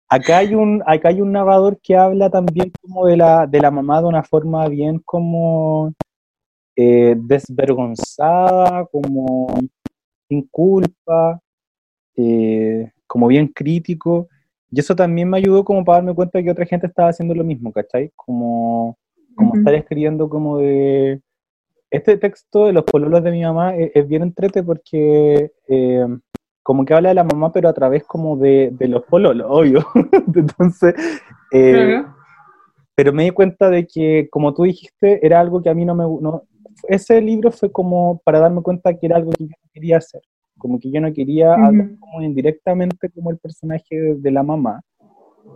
acá 0.07 0.37
hay 0.37 0.55
un, 0.55 0.81
acá 0.85 1.09
hay 1.09 1.19
un 1.19 1.33
narrador 1.33 1.77
que 1.83 1.93
habla 1.93 2.29
también 2.29 2.71
como 2.81 3.05
de 3.05 3.17
la, 3.17 3.45
de 3.45 3.59
la 3.59 3.69
mamá 3.69 3.99
de 3.99 4.07
una 4.07 4.23
forma 4.23 4.65
bien 4.69 4.99
como 5.03 5.93
eh, 6.77 7.15
desvergonzada, 7.17 8.85
como 8.85 9.59
sin 10.29 10.47
culpa, 10.47 11.41
como 13.07 13.27
bien 13.27 13.49
crítico. 13.49 14.29
Y 14.71 14.79
eso 14.79 14.95
también 14.95 15.29
me 15.29 15.37
ayudó 15.37 15.63
como 15.63 15.85
para 15.85 15.99
darme 15.99 16.13
cuenta 16.13 16.37
de 16.37 16.43
que 16.43 16.51
otra 16.51 16.65
gente 16.65 16.87
estaba 16.87 17.09
haciendo 17.09 17.33
lo 17.33 17.43
mismo, 17.43 17.71
¿cachai? 17.71 18.11
Como, 18.15 18.97
como 19.35 19.55
estar 19.55 19.73
escribiendo 19.73 20.29
como 20.29 20.57
de... 20.59 21.21
Este 21.89 22.17
texto 22.17 22.65
de 22.65 22.73
los 22.73 22.83
pololos 22.83 23.23
de 23.23 23.31
mi 23.31 23.43
mamá 23.43 23.73
es, 23.77 24.05
bien 24.09 24.21
entrete 24.21 24.61
porque 24.61 25.53
eh, 25.69 26.05
como 26.61 26.83
que 26.83 26.93
habla 26.93 27.09
de 27.09 27.15
la 27.15 27.23
mamá, 27.23 27.53
pero 27.53 27.69
a 27.69 27.73
través 27.73 28.03
como 28.03 28.35
de, 28.35 28.71
de 28.73 28.89
los 28.89 29.03
pololos, 29.05 29.47
obvio. 29.49 29.87
Entonces, 30.35 30.95
eh, 31.53 32.03
pero 32.93 33.13
me 33.13 33.23
di 33.23 33.31
cuenta 33.31 33.69
de 33.69 33.87
que, 33.87 34.27
como 34.29 34.53
tú 34.53 34.63
dijiste, 34.63 35.25
era 35.25 35.39
algo 35.39 35.61
que 35.63 35.69
a 35.69 35.73
mí 35.73 35.85
no 35.85 35.95
me... 35.95 36.03
No, 36.03 36.43
ese 36.89 37.21
libro 37.21 37.53
fue 37.53 37.71
como 37.71 38.19
para 38.25 38.39
darme 38.39 38.61
cuenta 38.61 38.93
que 38.93 39.05
era 39.05 39.15
algo 39.15 39.31
que 39.31 39.45
yo 39.45 39.55
quería 39.71 39.97
hacer 39.97 40.21
como 40.57 40.79
que 40.79 40.91
yo 40.91 40.99
no 41.01 41.13
quería 41.13 41.53
hablar 41.53 41.91
como 41.99 42.21
indirectamente 42.21 43.09
como 43.09 43.31
el 43.31 43.37
personaje 43.37 44.15
de, 44.15 44.31
la 44.31 44.43
mamá, 44.43 44.81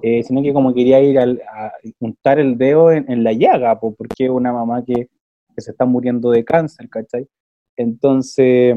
eh, 0.02 0.24
sino 0.24 0.42
que 0.42 0.54
como 0.54 0.74
quería 0.74 1.02
ir 1.02 1.20
a 1.20 1.74
juntar 2.00 2.40
el 2.40 2.58
dedo 2.58 2.92
en, 2.92 3.24
la 3.24 3.34
llaga, 3.34 3.80
porque 3.80 4.26
es 4.26 4.30
una 4.30 4.54
mamá 4.54 4.84
que, 4.86 5.08
que, 5.56 5.62
se 5.62 5.72
está 5.72 5.86
muriendo 5.86 6.32
de 6.32 6.44
cáncer, 6.44 6.90
¿cachai? 6.90 7.28
Entonces, 7.76 8.76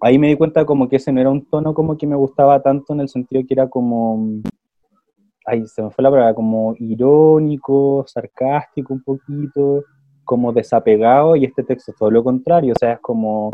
ahí 0.00 0.18
me 0.18 0.28
di 0.28 0.36
cuenta 0.36 0.64
como 0.64 0.88
que 0.88 0.96
ese 0.96 1.12
no 1.12 1.20
era 1.20 1.30
un 1.30 1.44
tono 1.46 1.72
como 1.74 1.96
que 1.96 2.06
me 2.06 2.16
gustaba 2.16 2.60
tanto 2.62 2.92
en 2.92 3.00
el 3.00 3.08
sentido 3.08 3.42
que 3.46 3.54
era 3.54 3.68
como, 3.68 4.42
ay, 5.46 5.66
se 5.66 5.82
me 5.82 5.90
fue 5.90 6.02
la 6.02 6.10
palabra, 6.10 6.34
como 6.34 6.74
irónico, 6.78 8.04
sarcástico 8.06 8.92
un 8.94 9.02
poquito, 9.02 9.84
como 10.24 10.52
desapegado, 10.52 11.36
y 11.36 11.44
este 11.44 11.62
texto 11.62 11.92
es 11.92 11.98
todo 11.98 12.10
lo 12.10 12.22
contrario, 12.22 12.72
o 12.74 12.78
sea, 12.78 12.94
es 12.94 13.00
como 13.00 13.50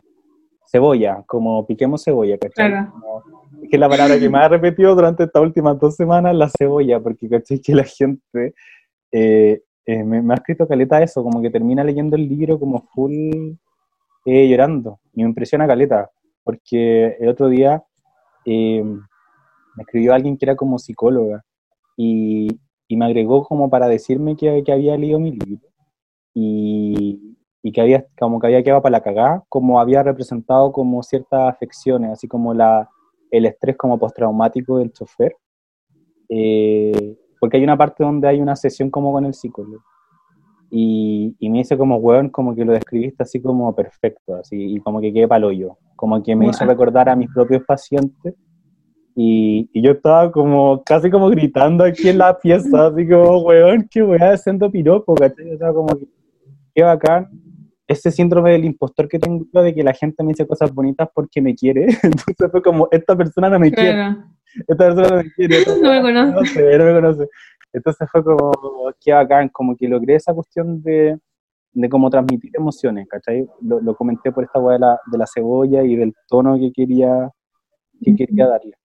cebolla, 0.70 1.22
como 1.26 1.66
piquemos 1.66 2.04
cebolla, 2.04 2.36
¿cachai? 2.38 2.86
es 3.62 3.70
que 3.70 3.78
la 3.78 3.88
palabra 3.88 4.18
que 4.18 4.28
más 4.28 4.44
ha 4.44 4.48
repetido 4.48 4.94
durante 4.94 5.24
estas 5.24 5.42
últimas 5.42 5.78
dos 5.78 5.96
semanas, 5.96 6.34
la 6.34 6.48
cebolla, 6.48 7.00
porque 7.00 7.28
¿cachai? 7.28 7.60
Que 7.60 7.74
la 7.74 7.84
gente 7.84 8.54
eh, 9.10 9.62
eh, 9.86 10.04
me, 10.04 10.32
ha 10.32 10.36
escrito 10.36 10.68
caleta 10.68 11.02
eso, 11.02 11.22
como 11.22 11.40
que 11.40 11.50
termina 11.50 11.82
leyendo 11.82 12.16
el 12.16 12.28
libro 12.28 12.58
como 12.58 12.82
full 12.94 13.12
eh, 14.24 14.48
llorando. 14.48 15.00
Y 15.14 15.22
me 15.22 15.28
impresiona 15.30 15.66
caleta, 15.66 16.10
porque 16.44 17.16
el 17.18 17.28
otro 17.28 17.48
día 17.48 17.82
me 18.44 19.82
escribió 19.82 20.14
alguien 20.14 20.38
que 20.38 20.46
era 20.46 20.56
como 20.56 20.78
psicóloga 20.78 21.44
y, 21.96 22.48
y 22.86 22.96
me 22.96 23.04
agregó 23.04 23.44
como 23.44 23.68
para 23.68 23.88
decirme 23.88 24.36
que, 24.36 24.62
que 24.64 24.72
había 24.72 24.96
leído 24.96 25.18
mi 25.18 25.32
libro. 25.32 25.68
Y, 26.34 27.37
y 27.62 27.72
que 27.72 27.80
había, 27.80 28.06
como 28.18 28.38
que 28.38 28.46
había 28.46 28.62
quedado 28.62 28.82
para 28.82 28.98
la 28.98 29.02
cagada, 29.02 29.44
como 29.48 29.80
había 29.80 30.02
representado 30.02 30.72
como 30.72 31.02
ciertas 31.02 31.48
afecciones, 31.48 32.12
así 32.12 32.28
como 32.28 32.54
la, 32.54 32.88
el 33.30 33.46
estrés 33.46 33.76
como 33.76 33.98
postraumático 33.98 34.78
del 34.78 34.92
chofer, 34.92 35.34
eh, 36.28 37.16
porque 37.40 37.56
hay 37.56 37.64
una 37.64 37.76
parte 37.76 38.04
donde 38.04 38.28
hay 38.28 38.40
una 38.40 38.56
sesión 38.56 38.90
como 38.90 39.12
con 39.12 39.24
el 39.24 39.34
psicólogo, 39.34 39.82
y, 40.70 41.34
y, 41.38 41.48
me 41.48 41.58
dice 41.58 41.78
como, 41.78 41.96
weón, 41.96 42.28
como 42.28 42.54
que 42.54 42.62
lo 42.62 42.72
describiste 42.72 43.22
así 43.22 43.40
como 43.40 43.74
perfecto, 43.74 44.34
así, 44.34 44.74
y 44.74 44.80
como 44.80 45.00
que 45.00 45.12
quedé 45.12 45.26
palo 45.26 45.50
yo, 45.50 45.78
como 45.96 46.22
que 46.22 46.36
me 46.36 46.48
hizo 46.48 46.64
recordar 46.66 47.08
a 47.08 47.16
mis 47.16 47.30
propios 47.32 47.62
pacientes, 47.64 48.34
y, 49.16 49.68
y, 49.72 49.82
yo 49.82 49.92
estaba 49.92 50.30
como, 50.30 50.82
casi 50.84 51.10
como 51.10 51.28
gritando 51.28 51.82
aquí 51.82 52.08
en 52.08 52.18
la 52.18 52.38
pieza, 52.38 52.86
así 52.86 53.08
como, 53.08 53.40
weón, 53.40 53.88
qué 53.90 54.02
weón, 54.02 54.22
haciendo 54.22 54.70
piropo, 54.70 55.14
¿cachai? 55.14 55.54
O 55.54 55.58
sea, 55.58 55.72
como, 55.72 55.88
qué 56.74 56.82
bacán, 56.84 57.28
ese 57.88 58.10
síndrome 58.10 58.52
del 58.52 58.66
impostor 58.66 59.08
que 59.08 59.18
tengo 59.18 59.62
de 59.62 59.74
que 59.74 59.82
la 59.82 59.94
gente 59.94 60.22
me 60.22 60.28
dice 60.28 60.46
cosas 60.46 60.72
bonitas 60.74 61.08
porque 61.12 61.40
me 61.40 61.54
quiere. 61.54 61.86
Entonces 62.02 62.50
fue 62.50 62.62
como, 62.62 62.86
esta 62.90 63.16
persona 63.16 63.48
no 63.48 63.58
me 63.58 63.72
quiere. 63.72 64.14
Esta 64.66 64.94
persona 64.94 65.08
no 65.08 65.16
me 65.16 65.32
quiere. 65.32 65.64
no 65.82 65.90
me 65.90 66.02
conoce. 66.02 66.78
No 66.78 66.84
me 66.84 66.92
conoce. 66.92 67.28
Entonces 67.72 68.08
fue 68.12 68.22
como, 68.22 68.52
qué 69.00 69.12
bacán, 69.12 69.48
como 69.48 69.74
que 69.74 69.88
logré 69.88 70.16
esa 70.16 70.34
cuestión 70.34 70.82
de, 70.82 71.18
de 71.72 71.88
cómo 71.88 72.10
transmitir 72.10 72.50
emociones, 72.54 73.08
¿cachai? 73.08 73.46
Lo, 73.62 73.94
comenté 73.96 74.32
por 74.32 74.44
esta 74.44 74.58
hueá 74.58 74.74
de 74.74 74.80
la, 74.80 75.00
de 75.10 75.18
la 75.18 75.26
cebolla 75.26 75.82
y 75.82 75.96
del 75.96 76.14
tono 76.28 76.58
que 76.58 76.70
quería, 76.72 77.30
que 78.02 78.14
quería 78.14 78.48
darle. 78.48 78.76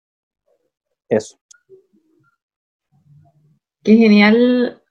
Eso. 1.10 1.38
Qué 3.84 3.98
genial. 3.98 4.82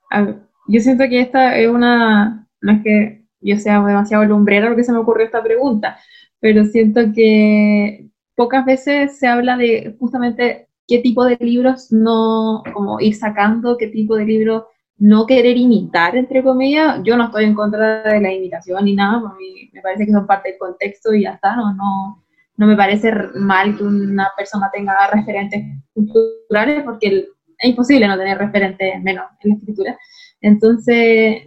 Yo 0.69 0.81
siento 0.81 1.05
que 1.09 1.21
esta 1.21 1.57
es 1.57 1.69
una, 1.69 2.47
no 2.61 2.73
es 2.73 2.83
que 2.83 3.22
yo 3.43 3.57
sea 3.57 3.83
demasiado 3.83 4.25
lumbrera 4.25 4.69
porque 4.69 4.85
se 4.85 4.93
me 4.93 4.99
ocurrió 4.99 5.27
esta 5.27 5.43
pregunta, 5.43 5.99
pero 6.41 6.65
siento 6.65 7.01
que 7.15 8.09
pocas 8.37 8.65
veces 8.65 9.19
se 9.19 9.27
habla 9.27 9.57
de 9.57 9.97
justamente 9.99 10.69
qué 10.87 10.99
tipo 10.99 11.25
de 11.25 11.37
libros 11.41 11.93
no, 11.93 12.63
como 12.73 13.01
ir 13.01 13.15
sacando, 13.15 13.77
qué 13.79 13.89
tipo 13.89 14.17
de 14.17 14.25
libros 14.25 14.65
no 14.99 15.27
querer 15.27 15.57
imitar, 15.57 16.17
entre 16.17 16.43
comillas. 16.43 17.01
Yo 17.03 17.17
no 17.17 17.25
estoy 17.25 17.45
en 17.45 17.55
contra 17.55 18.03
de 18.03 18.21
la 18.21 18.33
imitación 18.33 18.85
ni 18.85 18.95
nada, 18.95 19.19
a 19.19 19.35
mí 19.35 19.71
me 19.73 19.81
parece 19.81 20.07
que 20.07 20.13
son 20.13 20.27
parte 20.27 20.51
del 20.51 20.59
contexto 20.59 21.13
y 21.15 21.23
ya 21.23 21.33
está, 21.33 21.57
no, 21.57 21.75
no, 21.75 22.25
no 22.57 22.67
me 22.67 22.77
parece 22.77 23.13
mal 23.35 23.77
que 23.77 23.85
una 23.85 24.29
persona 24.37 24.71
tenga 24.73 24.95
referentes 25.13 25.65
culturales 25.95 26.83
porque 26.85 27.29
es 27.59 27.69
imposible 27.69 28.07
no 28.07 28.19
tener 28.19 28.39
referentes 28.39 29.03
menos 29.03 29.27
en 29.41 29.51
la 29.51 29.57
escritura. 29.57 29.99
Entonces, 30.41 31.43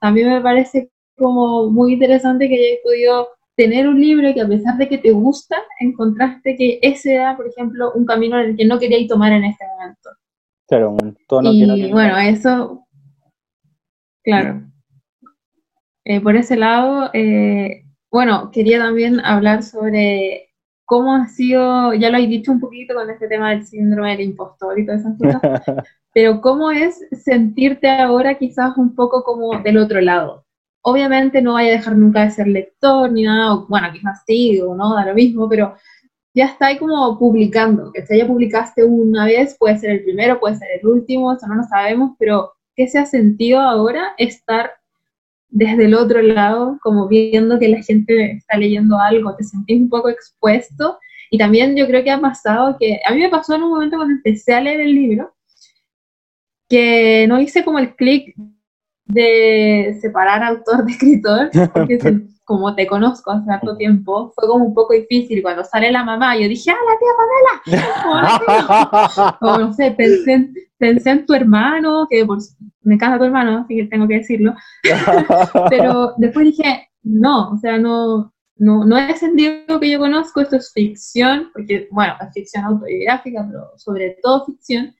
también 0.00 0.28
me 0.28 0.40
parece 0.40 0.90
como 1.18 1.68
muy 1.70 1.94
interesante 1.94 2.48
que 2.48 2.54
hayas 2.54 2.80
podido 2.82 3.28
tener 3.56 3.88
un 3.88 4.00
libro 4.00 4.32
que 4.32 4.40
a 4.40 4.48
pesar 4.48 4.78
de 4.78 4.88
que 4.88 4.98
te 4.98 5.10
gusta, 5.10 5.56
encontraste 5.80 6.56
que 6.56 6.78
ese 6.80 7.16
era, 7.16 7.36
por 7.36 7.48
ejemplo, 7.48 7.92
un 7.92 8.06
camino 8.06 8.38
en 8.38 8.50
el 8.50 8.56
que 8.56 8.64
no 8.64 8.78
querías 8.78 9.08
tomar 9.08 9.32
en 9.32 9.44
este 9.44 9.64
momento. 9.66 10.10
Claro, 10.68 10.90
un 10.92 11.16
tono 11.26 11.52
y, 11.52 11.60
que 11.60 11.66
no 11.66 11.92
bueno, 11.92 12.18
eso, 12.18 12.86
claro. 14.22 14.62
Eh, 16.04 16.20
por 16.20 16.36
ese 16.36 16.56
lado, 16.56 17.10
eh, 17.12 17.84
bueno, 18.10 18.50
quería 18.52 18.78
también 18.78 19.20
hablar 19.20 19.62
sobre 19.62 20.48
cómo 20.84 21.14
ha 21.14 21.26
sido, 21.26 21.92
ya 21.94 22.10
lo 22.10 22.18
he 22.18 22.26
dicho 22.26 22.52
un 22.52 22.60
poquito 22.60 22.94
con 22.94 23.10
este 23.10 23.28
tema 23.28 23.50
del 23.50 23.66
síndrome 23.66 24.12
del 24.12 24.28
impostor 24.28 24.78
y 24.78 24.86
todas 24.86 25.00
esas 25.00 25.18
cosas, 25.18 25.42
pero 26.14 26.40
cómo 26.40 26.70
es 26.70 27.04
sentirte 27.10 27.90
ahora 27.90 28.38
quizás 28.38 28.76
un 28.78 28.94
poco 28.94 29.22
como 29.22 29.58
del 29.60 29.76
otro 29.76 30.00
lado, 30.00 30.46
obviamente 30.90 31.42
no 31.42 31.54
vaya 31.54 31.70
a 31.70 31.76
dejar 31.76 31.96
nunca 31.96 32.24
de 32.24 32.30
ser 32.30 32.48
lector 32.48 33.10
ni 33.12 33.22
nada, 33.24 33.64
bueno, 33.68 33.88
quizás 33.92 34.22
sí 34.26 34.60
o 34.60 34.74
no, 34.74 34.94
da 34.94 35.06
lo 35.06 35.14
mismo, 35.14 35.48
pero 35.48 35.74
ya 36.34 36.46
está 36.46 36.66
ahí 36.66 36.78
como 36.78 37.18
publicando, 37.18 37.92
que 37.92 38.04
ya 38.16 38.26
publicaste 38.26 38.84
una 38.84 39.26
vez, 39.26 39.56
puede 39.58 39.78
ser 39.78 39.90
el 39.90 40.04
primero, 40.04 40.38
puede 40.40 40.56
ser 40.56 40.68
el 40.80 40.86
último, 40.86 41.32
eso 41.32 41.46
no 41.46 41.56
lo 41.56 41.64
sabemos, 41.64 42.12
pero 42.18 42.52
qué 42.76 42.88
se 42.88 42.98
ha 42.98 43.06
sentido 43.06 43.60
ahora 43.60 44.14
estar 44.18 44.70
desde 45.48 45.86
el 45.86 45.94
otro 45.94 46.22
lado, 46.22 46.78
como 46.82 47.08
viendo 47.08 47.58
que 47.58 47.68
la 47.68 47.82
gente 47.82 48.32
está 48.32 48.56
leyendo 48.56 48.98
algo, 48.98 49.34
te 49.34 49.44
sentís 49.44 49.80
un 49.80 49.88
poco 49.88 50.08
expuesto. 50.10 50.98
Y 51.30 51.38
también 51.38 51.76
yo 51.76 51.86
creo 51.86 52.04
que 52.04 52.10
ha 52.10 52.20
pasado 52.20 52.76
que, 52.78 53.00
a 53.04 53.12
mí 53.12 53.20
me 53.20 53.30
pasó 53.30 53.54
en 53.54 53.62
un 53.62 53.70
momento 53.70 53.96
cuando 53.96 54.14
empecé 54.14 54.54
a 54.54 54.60
leer 54.60 54.80
el 54.80 54.94
libro, 54.94 55.34
que 56.68 57.26
no 57.28 57.40
hice 57.40 57.64
como 57.64 57.78
el 57.78 57.96
clic 57.96 58.34
de 59.08 59.98
separar 60.00 60.42
autor 60.44 60.84
de 60.84 60.92
escritor, 60.92 61.50
porque 61.72 61.98
como 62.44 62.74
te 62.74 62.86
conozco 62.86 63.30
hace 63.30 63.46
tanto 63.46 63.76
tiempo, 63.76 64.32
fue 64.34 64.48
como 64.48 64.64
un 64.64 64.74
poco 64.74 64.94
difícil. 64.94 65.42
Cuando 65.42 65.64
sale 65.64 65.90
la 65.90 66.04
mamá, 66.04 66.36
yo 66.36 66.48
dije, 66.48 66.70
¡ah, 66.70 66.76
la 66.86 66.98
tía 66.98 67.74
Pamela! 67.76 69.38
o 69.40 69.58
no 69.58 69.72
sé, 69.74 69.90
pensé, 69.90 70.50
pensé 70.78 71.10
en 71.10 71.26
tu 71.26 71.34
hermano, 71.34 72.06
que 72.08 72.24
por, 72.24 72.38
me 72.82 72.94
encanta 72.94 73.18
tu 73.18 73.24
hermano, 73.24 73.58
así 73.58 73.76
que 73.76 73.84
tengo 73.84 74.08
que 74.08 74.18
decirlo. 74.18 74.54
Pero 75.70 76.14
después 76.16 76.46
dije, 76.46 76.88
no, 77.02 77.50
o 77.50 77.58
sea, 77.58 77.78
no, 77.78 78.32
no, 78.56 78.84
no 78.84 78.96
es 78.96 79.22
el 79.22 79.36
Diego 79.36 79.78
que 79.78 79.90
yo 79.90 79.98
conozco, 79.98 80.40
esto 80.40 80.56
es 80.56 80.72
ficción, 80.72 81.50
porque, 81.52 81.88
bueno, 81.90 82.14
es 82.20 82.32
ficción 82.32 82.64
autobiográfica, 82.64 83.46
pero 83.50 83.72
sobre 83.76 84.18
todo 84.22 84.46
ficción. 84.46 84.94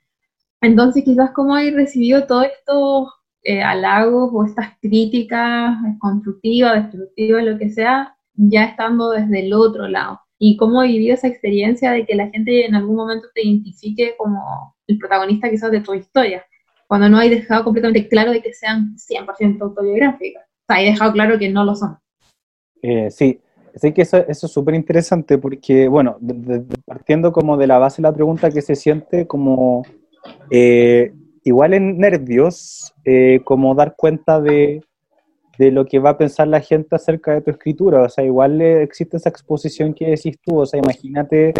Entonces, 0.61 1.05
quizás 1.05 1.31
como 1.33 1.57
he 1.57 1.71
recibido 1.71 2.27
todos 2.27 2.47
estos 2.47 3.09
eh, 3.49 3.63
halagos 3.63 4.29
o 4.31 4.45
estas 4.45 4.79
críticas 4.79 5.75
constructivas, 6.01 6.83
destructivas, 6.83 7.43
lo 7.43 7.57
que 7.57 7.71
sea, 7.71 8.15
ya 8.35 8.65
estando 8.65 9.13
desde 9.13 9.47
el 9.47 9.55
otro 9.55 9.89
lado. 9.89 10.21
Y 10.39 10.59
cómo 10.59 10.83
he 10.83 10.89
vivido 10.89 11.15
esa 11.15 11.29
experiencia 11.29 11.93
de 11.93 12.05
que 12.05 12.15
la 12.15 12.29
gente 12.29 12.67
en 12.67 12.75
algún 12.75 12.97
momento 12.97 13.29
te 13.35 13.47
identifique 13.47 14.17
como 14.19 14.77
el 14.87 14.99
protagonista 14.99 15.49
quizás 15.49 15.71
de 15.71 15.81
tu 15.81 15.95
historia, 15.95 16.45
cuando 16.87 17.09
no 17.09 17.17
hay 17.17 17.31
dejado 17.31 17.65
completamente 17.65 18.07
claro 18.07 18.33
de 18.33 18.43
que 18.43 18.53
sean 18.53 18.95
100% 18.97 19.63
autobiográficas. 19.63 20.45
O 20.69 20.73
hay 20.75 20.91
dejado 20.91 21.15
claro 21.15 21.39
que 21.39 21.49
no 21.49 21.65
lo 21.65 21.75
son. 21.75 21.97
Eh, 22.83 23.11
sí, 23.11 23.41
sé 23.77 23.95
que 23.95 24.03
eso, 24.03 24.19
eso 24.29 24.47
es 24.47 24.53
súper 24.53 24.75
interesante 24.75 25.39
porque, 25.39 25.89
bueno, 25.89 26.19
partiendo 26.85 27.33
como 27.33 27.57
de 27.57 27.67
la 27.67 27.79
base 27.79 28.03
la 28.03 28.13
pregunta 28.13 28.51
que 28.51 28.61
se 28.61 28.77
siente 28.77 29.27
como 29.27 29.87
eh, 30.51 31.15
igual 31.49 31.75
en 31.75 31.99
nervios, 31.99 32.95
eh, 33.05 33.41
como 33.45 33.75
dar 33.75 33.97
cuenta 33.97 34.41
de, 34.41 34.83
de, 35.59 35.71
lo 35.71 35.87
que 35.87 35.99
va 35.99 36.11
a 36.11 36.19
pensar 36.19 36.47
la 36.47 36.61
gente 36.61 36.95
acerca 36.95 37.33
de 37.33 37.41
tu 37.41 37.51
escritura. 37.51 38.03
O 38.03 38.09
sea, 38.09 38.25
igual 38.25 38.61
existe 38.61 39.17
esa 39.17 39.31
exposición 39.31 39.95
que 39.95 40.07
decís 40.11 40.37
tú. 40.45 40.59
O 40.59 40.67
sea, 40.67 40.79
imagínate 40.79 41.55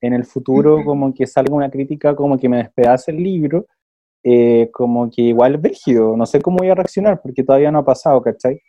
en 0.00 0.14
el 0.14 0.24
futuro 0.24 0.82
como 0.84 1.12
que 1.12 1.26
salga 1.26 1.54
una 1.54 1.70
crítica 1.70 2.16
como 2.16 2.38
que 2.38 2.48
me 2.48 2.56
despedace 2.56 3.10
el 3.10 3.22
libro, 3.22 3.66
eh, 4.24 4.70
como 4.72 5.10
que 5.10 5.22
igual 5.22 5.58
brígido. 5.58 6.16
No 6.16 6.24
sé 6.24 6.40
cómo 6.40 6.58
voy 6.58 6.70
a 6.70 6.74
reaccionar 6.74 7.20
porque 7.22 7.44
todavía 7.44 7.70
no 7.70 7.80
ha 7.80 7.84
pasado, 7.84 8.20
¿cachai? 8.22 8.60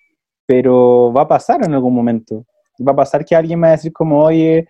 Pero 0.45 1.13
va 1.13 1.21
a 1.21 1.27
pasar 1.27 1.63
en 1.63 1.73
algún 1.73 1.95
momento. 1.95 2.45
Va 2.85 2.91
a 2.91 2.95
pasar 2.95 3.23
que 3.23 3.35
alguien 3.35 3.59
me 3.59 3.67
va 3.67 3.73
a 3.73 3.77
decir 3.77 3.93
como, 3.93 4.23
oye, 4.23 4.67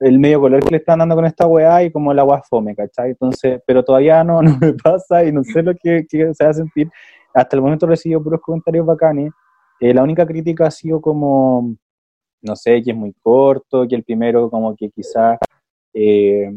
el 0.00 0.18
medio 0.18 0.40
color 0.40 0.64
que 0.64 0.70
le 0.70 0.76
están 0.78 0.98
dando 0.98 1.14
con 1.14 1.26
esta 1.26 1.46
weá 1.46 1.84
y 1.84 1.92
como 1.92 2.10
el 2.10 2.18
agua 2.18 2.42
fome, 2.48 2.74
¿cachai? 2.74 3.10
Entonces, 3.10 3.60
pero 3.66 3.84
todavía 3.84 4.24
no, 4.24 4.40
no 4.42 4.56
me 4.58 4.72
pasa 4.72 5.24
y 5.24 5.30
no 5.30 5.44
sé 5.44 5.62
lo 5.62 5.74
que, 5.74 6.06
se 6.08 6.44
va 6.44 6.50
a 6.50 6.54
sentir. 6.54 6.90
Hasta 7.34 7.56
el 7.56 7.62
momento 7.62 7.86
he 7.86 7.90
recibido 7.90 8.22
puros 8.22 8.40
comentarios 8.40 8.84
bacanes. 8.86 9.30
Eh, 9.78 9.94
la 9.94 10.02
única 10.02 10.26
crítica 10.26 10.66
ha 10.66 10.70
sido 10.70 11.00
como, 11.00 11.76
no 12.42 12.56
sé, 12.56 12.82
que 12.82 12.90
es 12.90 12.96
muy 12.96 13.12
corto, 13.22 13.86
que 13.86 13.94
el 13.94 14.02
primero 14.02 14.50
como 14.50 14.74
que 14.74 14.90
quizá 14.90 15.38
eh, 15.92 16.50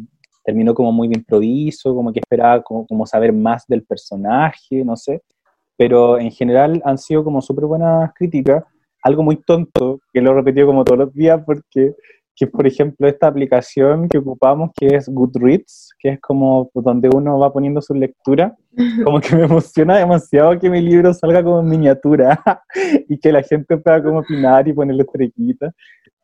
terminó 0.43 0.73
como 0.73 0.91
muy 0.91 1.09
de 1.09 1.17
improviso, 1.17 1.93
como 1.93 2.13
que 2.13 2.19
esperaba 2.19 2.63
como, 2.63 2.87
como, 2.87 3.05
saber 3.05 3.33
más 3.33 3.65
del 3.67 3.83
personaje, 3.83 4.83
no 4.85 4.95
sé. 4.95 5.21
Pero 5.77 6.17
en 6.17 6.31
general 6.31 6.81
han 6.85 6.97
sido 6.97 7.23
como 7.23 7.41
súper 7.41 7.65
buenas 7.65 8.11
críticas. 8.13 8.63
Algo 9.01 9.21
muy 9.21 9.35
tonto, 9.35 9.99
que 10.13 10.21
lo 10.21 10.31
he 10.31 10.33
repetido 10.35 10.67
como 10.67 10.85
todos 10.85 10.99
los 10.99 11.13
días 11.13 11.41
porque 11.45 11.93
que 12.35 12.47
por 12.47 12.65
ejemplo 12.65 13.07
esta 13.07 13.27
aplicación 13.27 14.07
que 14.09 14.17
ocupamos 14.17 14.71
que 14.75 14.87
es 14.87 15.07
Goodreads, 15.07 15.91
que 15.99 16.09
es 16.09 16.19
como 16.19 16.69
donde 16.73 17.09
uno 17.13 17.37
va 17.37 17.53
poniendo 17.53 17.81
su 17.81 17.93
lectura, 17.93 18.55
como 19.03 19.19
que 19.19 19.35
me 19.35 19.43
emociona 19.43 19.97
demasiado 19.97 20.57
que 20.59 20.69
mi 20.69 20.81
libro 20.81 21.13
salga 21.13 21.43
como 21.43 21.59
en 21.59 21.69
miniatura 21.69 22.41
y 23.09 23.17
que 23.19 23.31
la 23.31 23.43
gente 23.43 23.77
pueda 23.77 24.01
como 24.01 24.19
opinar 24.19 24.67
y 24.67 24.73
ponerle 24.73 25.03
estrellitas. 25.03 25.73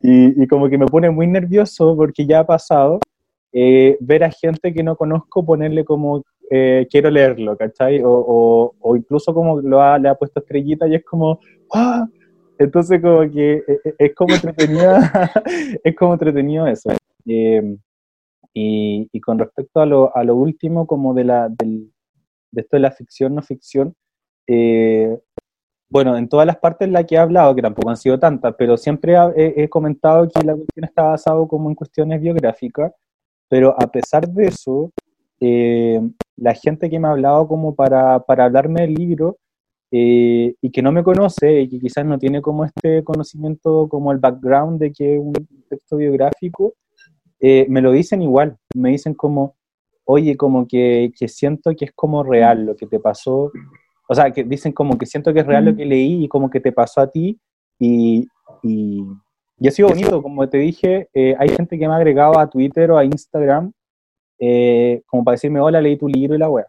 Y, 0.02 0.42
y, 0.42 0.46
como 0.46 0.68
que 0.70 0.78
me 0.78 0.86
pone 0.86 1.10
muy 1.10 1.26
nervioso 1.26 1.94
porque 1.94 2.24
ya 2.24 2.40
ha 2.40 2.46
pasado 2.46 2.98
eh, 3.52 3.98
ver 4.00 4.24
a 4.24 4.30
gente 4.30 4.72
que 4.72 4.82
no 4.82 4.96
conozco 4.96 5.44
ponerle 5.44 5.84
como 5.84 6.22
eh, 6.50 6.86
quiero 6.90 7.10
leerlo, 7.10 7.56
¿cachai? 7.56 8.02
O, 8.02 8.10
o, 8.10 8.74
o, 8.80 8.96
incluso 8.96 9.34
como 9.34 9.60
lo 9.60 9.82
ha, 9.82 9.98
le 9.98 10.08
ha 10.08 10.14
puesto 10.14 10.40
estrellita 10.40 10.88
y 10.88 10.94
es 10.94 11.04
como, 11.04 11.38
¡ah! 11.72 12.06
Entonces 12.60 13.00
como 13.00 13.20
que 13.30 13.54
eh, 13.54 13.80
eh, 13.84 13.94
es 13.98 14.14
como 14.14 14.34
entretenido, 14.34 14.92
es 15.82 15.96
como 15.96 16.12
entretenido 16.12 16.66
eso. 16.66 16.90
Eh, 17.26 17.76
y, 18.52 19.20
con 19.20 19.38
respecto 19.38 19.80
a 19.80 19.86
lo, 19.86 20.14
a 20.14 20.22
lo 20.24 20.36
último, 20.36 20.86
como 20.86 21.14
de, 21.14 21.24
la, 21.24 21.48
del, 21.48 21.90
de 22.50 22.60
esto 22.60 22.76
de 22.76 22.80
la 22.80 22.90
ficción, 22.90 23.34
no 23.34 23.42
ficción, 23.42 23.94
bueno, 25.88 26.16
en 26.16 26.28
todas 26.28 26.46
las 26.46 26.58
partes 26.58 26.86
en 26.86 26.92
las 26.92 27.06
que 27.06 27.14
he 27.14 27.18
hablado, 27.18 27.54
que 27.54 27.62
tampoco 27.62 27.88
han 27.88 27.96
sido 27.96 28.18
tantas, 28.18 28.54
pero 28.58 28.76
siempre 28.76 29.14
he, 29.36 29.68
comentado 29.68 30.28
que 30.28 30.44
la 30.44 30.54
cuestión 30.54 30.84
está 30.84 31.02
basada 31.04 31.46
como 31.46 31.70
en 31.70 31.76
cuestiones 31.76 32.20
biográficas, 32.20 32.92
pero 33.48 33.74
a 33.80 33.86
pesar 33.90 34.28
de 34.28 34.46
eso, 34.48 34.90
la 36.36 36.54
gente 36.54 36.90
que 36.90 36.98
me 36.98 37.08
ha 37.08 37.12
hablado 37.12 37.46
como 37.46 37.74
para, 37.74 38.18
para 38.20 38.44
hablarme 38.44 38.82
del 38.82 38.94
libro, 38.94 39.38
eh, 39.92 40.54
y 40.60 40.70
que 40.70 40.82
no 40.82 40.92
me 40.92 41.02
conoce 41.02 41.62
y 41.62 41.68
que 41.68 41.80
quizás 41.80 42.04
no 42.04 42.16
tiene 42.18 42.40
como 42.40 42.64
este 42.64 43.02
conocimiento, 43.02 43.88
como 43.88 44.12
el 44.12 44.18
background 44.18 44.78
de 44.78 44.92
que 44.92 45.16
es 45.16 45.20
un 45.20 45.32
texto 45.68 45.96
biográfico, 45.96 46.74
eh, 47.40 47.66
me 47.68 47.80
lo 47.80 47.90
dicen 47.90 48.22
igual, 48.22 48.56
me 48.74 48.90
dicen 48.90 49.14
como, 49.14 49.56
oye, 50.04 50.36
como 50.36 50.68
que, 50.68 51.12
que, 51.18 51.26
siento 51.26 51.74
que 51.74 51.86
es 51.86 51.92
como 51.92 52.22
real 52.22 52.66
lo 52.66 52.76
que 52.76 52.86
te 52.86 53.00
pasó, 53.00 53.50
o 54.08 54.14
sea, 54.14 54.30
que 54.30 54.44
dicen 54.44 54.72
como 54.72 54.96
que 54.96 55.06
siento 55.06 55.32
que 55.34 55.40
es 55.40 55.46
real 55.46 55.64
lo 55.64 55.74
que 55.74 55.84
leí 55.84 56.24
y 56.24 56.28
como 56.28 56.50
que 56.50 56.60
te 56.60 56.72
pasó 56.72 57.00
a 57.00 57.10
ti 57.10 57.40
y, 57.78 58.28
y, 58.62 59.04
y 59.58 59.68
ha 59.68 59.70
sido 59.72 59.88
bonito, 59.88 60.22
como 60.22 60.48
te 60.48 60.58
dije, 60.58 61.08
eh, 61.14 61.34
hay 61.38 61.48
gente 61.48 61.78
que 61.78 61.88
me 61.88 61.94
ha 61.94 61.96
agregado 61.96 62.38
a 62.38 62.48
Twitter 62.48 62.90
o 62.92 62.98
a 62.98 63.04
Instagram 63.04 63.72
como 65.06 65.22
para 65.24 65.34
decirme, 65.34 65.60
hola, 65.60 65.80
leí 65.80 65.98
tu 65.98 66.08
libro 66.08 66.34
y 66.34 66.38
la 66.38 66.48
wea 66.48 66.66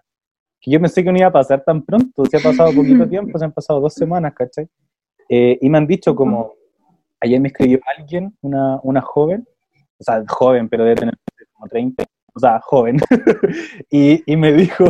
que 0.61 0.69
yo 0.69 0.79
pensé 0.79 1.03
que 1.03 1.11
no 1.11 1.17
iba 1.17 1.27
a 1.27 1.31
pasar 1.31 1.63
tan 1.63 1.81
pronto, 1.81 2.23
se 2.25 2.37
ha 2.37 2.39
pasado 2.39 2.71
poquito 2.73 3.07
tiempo, 3.09 3.37
se 3.37 3.45
han 3.45 3.51
pasado 3.51 3.79
dos 3.81 3.95
semanas, 3.95 4.33
¿cachai? 4.33 4.69
Eh, 5.27 5.57
y 5.59 5.69
me 5.69 5.79
han 5.79 5.87
dicho 5.87 6.15
como, 6.15 6.53
ayer 7.19 7.41
me 7.41 7.47
escribió 7.47 7.79
alguien, 7.97 8.35
una, 8.41 8.79
una 8.83 9.01
joven, 9.01 9.47
o 9.97 10.03
sea, 10.03 10.23
joven, 10.27 10.69
pero 10.69 10.83
debe 10.83 10.97
tener 10.97 11.17
como 11.53 11.67
30, 11.67 12.03
o 12.33 12.39
sea, 12.39 12.59
joven, 12.61 12.97
y, 13.89 14.21
y, 14.31 14.35
me 14.37 14.53
dijo, 14.53 14.85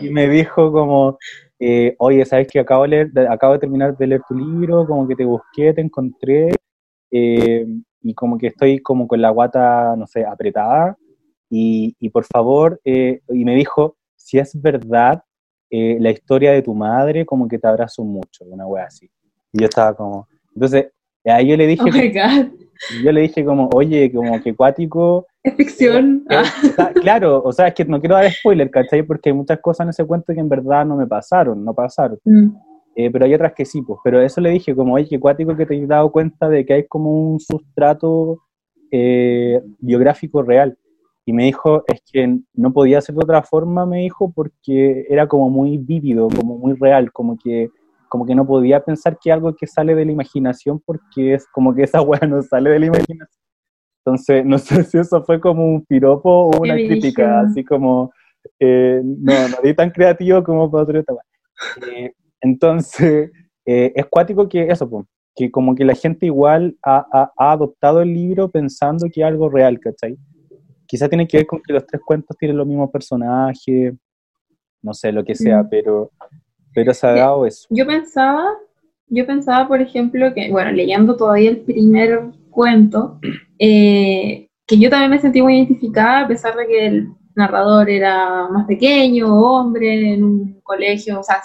y 0.00 0.08
me 0.08 0.26
dijo 0.28 0.72
como, 0.72 1.18
eh, 1.58 1.94
oye, 1.98 2.24
¿sabes 2.24 2.48
que 2.48 2.60
acabo 2.60 2.84
de, 2.84 2.88
leer, 2.88 3.12
acabo 3.28 3.52
de 3.54 3.58
terminar 3.58 3.96
de 3.96 4.06
leer 4.06 4.22
tu 4.26 4.34
libro, 4.36 4.86
como 4.86 5.06
que 5.06 5.16
te 5.16 5.24
busqué, 5.24 5.74
te 5.74 5.82
encontré, 5.82 6.50
eh, 7.10 7.66
y 8.00 8.14
como 8.14 8.38
que 8.38 8.46
estoy 8.46 8.78
como 8.78 9.06
con 9.06 9.20
la 9.20 9.30
guata, 9.30 9.96
no 9.96 10.06
sé, 10.06 10.24
apretada, 10.24 10.96
y, 11.50 11.94
y 11.98 12.08
por 12.08 12.24
favor, 12.24 12.80
y 12.84 13.44
me 13.44 13.54
dijo, 13.54 13.97
si 14.18 14.38
es 14.38 14.60
verdad 14.60 15.22
eh, 15.70 15.96
la 16.00 16.10
historia 16.10 16.52
de 16.52 16.62
tu 16.62 16.74
madre, 16.74 17.24
como 17.24 17.46
que 17.46 17.58
te 17.58 17.66
abrazo 17.66 18.04
mucho, 18.04 18.44
una 18.44 18.66
wea 18.66 18.84
así. 18.84 19.10
Y 19.52 19.60
yo 19.60 19.66
estaba 19.66 19.94
como, 19.94 20.28
entonces, 20.54 20.88
ahí 21.24 21.48
yo 21.48 21.56
le 21.56 21.66
dije, 21.66 21.82
oh 21.82 23.02
yo 23.02 23.12
le 23.12 23.22
dije 23.22 23.44
como, 23.44 23.68
oye, 23.74 24.10
como 24.12 24.40
que 24.42 24.54
cuático. 24.54 25.26
Es 25.42 25.54
ficción. 25.54 26.24
Eh, 26.30 26.36
ah. 26.78 26.90
claro, 26.94 27.42
o 27.44 27.52
sea, 27.52 27.68
es 27.68 27.74
que 27.74 27.84
no 27.84 28.00
quiero 28.00 28.14
dar 28.14 28.30
spoiler, 28.32 28.70
¿cachai? 28.70 29.02
Porque 29.02 29.30
hay 29.30 29.34
muchas 29.34 29.60
cosas 29.60 29.84
en 29.84 29.90
ese 29.90 30.04
cuento 30.04 30.32
que 30.32 30.40
en 30.40 30.48
verdad 30.48 30.86
no 30.86 30.96
me 30.96 31.06
pasaron, 31.06 31.64
no 31.64 31.74
pasaron. 31.74 32.18
Mm. 32.24 32.48
Eh, 32.96 33.10
pero 33.10 33.26
hay 33.26 33.34
otras 33.34 33.52
que 33.54 33.64
sí, 33.64 33.82
pues. 33.82 34.00
Pero 34.02 34.20
eso 34.20 34.40
le 34.40 34.50
dije 34.50 34.74
como, 34.74 34.94
oye, 34.94 35.08
que 35.08 35.20
cuático 35.20 35.56
que 35.56 35.66
te 35.66 35.76
he 35.76 35.86
dado 35.86 36.10
cuenta 36.10 36.48
de 36.48 36.64
que 36.64 36.74
hay 36.74 36.86
como 36.86 37.10
un 37.10 37.40
sustrato 37.40 38.42
biográfico 39.80 40.42
real. 40.42 40.78
Y 41.28 41.32
me 41.34 41.44
dijo, 41.44 41.84
es 41.86 42.00
que 42.10 42.38
no 42.54 42.72
podía 42.72 43.02
ser 43.02 43.14
de 43.14 43.22
otra 43.22 43.42
forma, 43.42 43.84
me 43.84 43.98
dijo, 43.98 44.32
porque 44.32 45.04
era 45.10 45.28
como 45.28 45.50
muy 45.50 45.76
vívido, 45.76 46.26
como 46.34 46.56
muy 46.56 46.72
real, 46.72 47.12
como 47.12 47.36
que, 47.36 47.68
como 48.08 48.24
que 48.24 48.34
no 48.34 48.46
podía 48.46 48.82
pensar 48.82 49.18
que 49.22 49.30
algo 49.30 49.54
que 49.54 49.66
sale 49.66 49.94
de 49.94 50.06
la 50.06 50.12
imaginación, 50.12 50.80
porque 50.80 51.34
es 51.34 51.46
como 51.48 51.74
que 51.74 51.82
esa 51.82 52.00
weá 52.00 52.26
no 52.26 52.40
sale 52.40 52.70
de 52.70 52.78
la 52.78 52.86
imaginación. 52.86 53.42
Entonces, 53.98 54.42
no 54.46 54.56
sé 54.56 54.84
si 54.84 54.96
eso 54.96 55.22
fue 55.22 55.38
como 55.38 55.66
un 55.66 55.84
piropo 55.84 56.30
o 56.30 56.62
una 56.62 56.76
crítica, 56.76 57.40
así 57.40 57.62
como, 57.62 58.10
eh, 58.58 59.02
no, 59.04 59.48
no 59.50 59.56
di 59.62 59.74
tan 59.74 59.90
creativo 59.90 60.42
como 60.42 60.70
para 60.70 60.84
otro 60.84 61.04
eh, 61.92 62.10
Entonces, 62.40 63.30
eh, 63.66 63.92
es 63.94 64.06
cuático 64.06 64.48
que 64.48 64.62
eso, 64.62 64.88
pues, 64.88 65.04
que 65.36 65.50
como 65.50 65.74
que 65.74 65.84
la 65.84 65.94
gente 65.94 66.24
igual 66.24 66.78
ha, 66.82 67.06
ha, 67.12 67.32
ha 67.36 67.52
adoptado 67.52 68.00
el 68.00 68.14
libro 68.14 68.50
pensando 68.50 69.08
que 69.12 69.20
es 69.20 69.26
algo 69.26 69.50
real, 69.50 69.78
¿cachai? 69.78 70.16
Quizá 70.88 71.06
tiene 71.06 71.28
que 71.28 71.36
ver 71.36 71.46
con 71.46 71.60
que 71.60 71.74
los 71.74 71.86
tres 71.86 72.00
cuentos 72.02 72.34
tienen 72.38 72.56
los 72.56 72.66
mismos 72.66 72.90
personajes, 72.90 73.92
no 74.80 74.94
sé, 74.94 75.12
lo 75.12 75.22
que 75.22 75.34
sea, 75.34 75.62
mm. 75.62 75.68
pero, 75.68 76.10
pero 76.74 76.94
se 76.94 77.06
ha 77.06 77.12
dado 77.12 77.44
eso. 77.44 77.66
Yo 77.68 77.86
pensaba, 77.86 78.48
yo 79.08 79.26
pensaba, 79.26 79.68
por 79.68 79.82
ejemplo, 79.82 80.32
que, 80.32 80.50
bueno, 80.50 80.72
leyendo 80.72 81.14
todavía 81.14 81.50
el 81.50 81.58
primer 81.58 82.22
cuento, 82.50 83.20
eh, 83.58 84.48
que 84.66 84.78
yo 84.78 84.88
también 84.88 85.10
me 85.10 85.20
sentí 85.20 85.42
muy 85.42 85.56
identificada, 85.56 86.20
a 86.20 86.28
pesar 86.28 86.56
de 86.56 86.66
que 86.66 86.86
el 86.86 87.08
narrador 87.34 87.90
era 87.90 88.48
más 88.48 88.66
pequeño, 88.66 89.28
hombre, 89.28 90.14
en 90.14 90.24
un 90.24 90.60
colegio, 90.62 91.20
o 91.20 91.22
sea, 91.22 91.42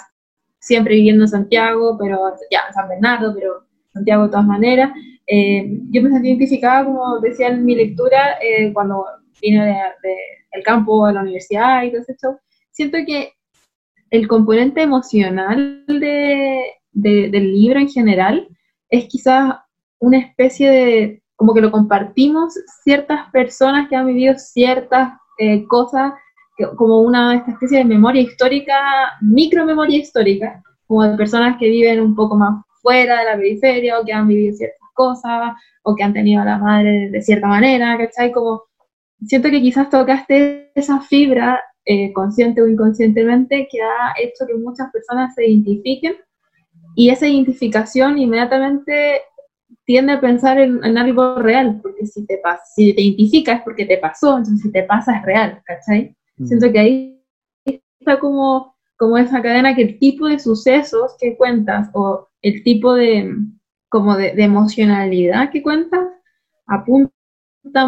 siempre 0.58 0.94
viviendo 0.94 1.24
en 1.24 1.28
Santiago, 1.28 1.98
pero 2.00 2.18
ya, 2.50 2.60
en 2.68 2.74
San 2.74 2.88
Bernardo, 2.88 3.34
pero 3.34 3.66
Santiago 3.92 4.24
de 4.24 4.30
todas 4.30 4.46
maneras. 4.46 4.90
Eh, 5.26 5.80
yo 5.90 6.02
me 6.02 6.10
sentí 6.10 6.28
identificada, 6.28 6.84
como 6.86 7.20
decía 7.20 7.48
en 7.48 7.64
mi 7.64 7.74
lectura, 7.74 8.38
eh, 8.42 8.72
cuando 8.72 9.04
vine 9.40 9.64
del 9.64 9.74
de, 10.02 10.62
campo 10.62 11.06
a 11.06 11.12
la 11.12 11.22
universidad 11.22 11.82
y 11.82 11.92
todo 11.92 12.02
eso. 12.06 12.40
Siento 12.70 12.98
que 13.06 13.32
el 14.10 14.28
componente 14.28 14.82
emocional 14.82 15.84
de, 15.86 16.72
del 16.92 17.52
libro 17.52 17.80
en 17.80 17.88
general 17.88 18.48
es 18.88 19.06
quizás 19.06 19.54
una 19.98 20.18
especie 20.18 20.70
de, 20.70 21.22
como 21.36 21.54
que 21.54 21.60
lo 21.60 21.70
compartimos 21.70 22.54
ciertas 22.82 23.30
personas 23.32 23.88
que 23.88 23.96
han 23.96 24.06
vivido 24.06 24.34
ciertas 24.36 25.14
eh, 25.38 25.66
cosas, 25.66 26.12
como 26.76 27.00
una 27.00 27.34
especie 27.34 27.78
de 27.78 27.84
memoria 27.84 28.22
histórica, 28.22 28.76
micromemoria 29.20 29.98
histórica, 29.98 30.62
como 30.86 31.02
de 31.02 31.16
personas 31.16 31.56
que 31.58 31.68
viven 31.68 32.00
un 32.00 32.14
poco 32.14 32.36
más 32.36 32.64
fuera 32.80 33.18
de 33.18 33.24
la 33.24 33.36
periferia 33.36 33.98
o 33.98 34.04
que 34.04 34.12
han 34.12 34.28
vivido 34.28 34.54
ciertas 34.54 34.88
cosas 34.94 35.54
o 35.82 35.96
que 35.96 36.04
han 36.04 36.12
tenido 36.12 36.42
a 36.42 36.44
la 36.44 36.58
madre 36.58 37.10
de 37.10 37.22
cierta 37.22 37.48
manera, 37.48 37.98
¿cachai? 37.98 38.30
Como 38.30 38.62
siento 39.26 39.50
que 39.50 39.60
quizás 39.60 39.90
tocaste 39.90 40.70
esa 40.74 41.00
fibra 41.00 41.60
eh, 41.84 42.12
consciente 42.12 42.62
o 42.62 42.68
inconscientemente 42.68 43.68
que 43.70 43.82
ha 43.82 44.14
hecho 44.22 44.46
que 44.46 44.54
muchas 44.54 44.90
personas 44.90 45.34
se 45.34 45.46
identifiquen 45.46 46.16
y 46.94 47.10
esa 47.10 47.26
identificación 47.26 48.18
inmediatamente 48.18 49.20
tiende 49.84 50.12
a 50.12 50.20
pensar 50.20 50.58
en, 50.58 50.96
algo 50.96 51.36
real, 51.36 51.80
porque 51.82 52.06
si 52.06 52.24
te, 52.26 52.38
pasa, 52.38 52.62
si 52.74 52.94
te 52.94 53.02
identificas 53.02 53.58
es 53.58 53.64
porque 53.64 53.84
te 53.84 53.98
pasó, 53.98 54.38
entonces 54.38 54.62
si 54.62 54.72
te 54.72 54.82
pasa 54.84 55.18
es 55.18 55.24
real, 55.24 55.62
¿cachai? 55.64 56.16
Mm. 56.36 56.46
Siento 56.46 56.72
que 56.72 56.78
ahí 56.78 57.22
está 58.00 58.18
como, 58.18 58.76
como 58.96 59.18
esa 59.18 59.42
cadena 59.42 59.74
que 59.74 59.82
el 59.82 59.98
tipo 59.98 60.26
de 60.26 60.38
sucesos 60.38 61.16
que 61.20 61.36
cuentas 61.36 61.90
o 61.92 62.28
el 62.42 62.62
tipo 62.62 62.94
de, 62.94 63.34
como 63.88 64.16
de, 64.16 64.32
emocionalidad 64.36 65.50
que 65.50 65.62
cuentas 65.62 66.06
apunta 66.66 67.12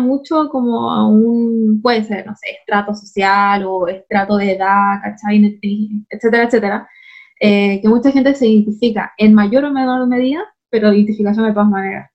mucho 0.01 0.49
como 0.49 0.91
a 0.91 1.07
un, 1.07 1.81
puede 1.83 2.05
ser, 2.05 2.27
no 2.27 2.35
sé, 2.37 2.51
estrato 2.61 2.95
social 2.95 3.65
o 3.67 3.87
estrato 3.89 4.37
de 4.37 4.53
edad, 4.53 5.01
¿cachai? 5.03 5.59
Etcétera, 6.09 6.45
etcétera. 6.45 6.89
Eh, 7.41 7.81
que 7.83 7.89
mucha 7.89 8.11
gente 8.11 8.35
se 8.35 8.47
identifica 8.47 9.13
en 9.19 9.35
mayor 9.35 9.65
o 9.65 9.71
menor 9.71 10.07
medida 10.07 10.43
pero 10.71 10.93
identificación 10.93 11.47
de 11.47 11.53
todas 11.53 11.69
maneras. 11.69 12.11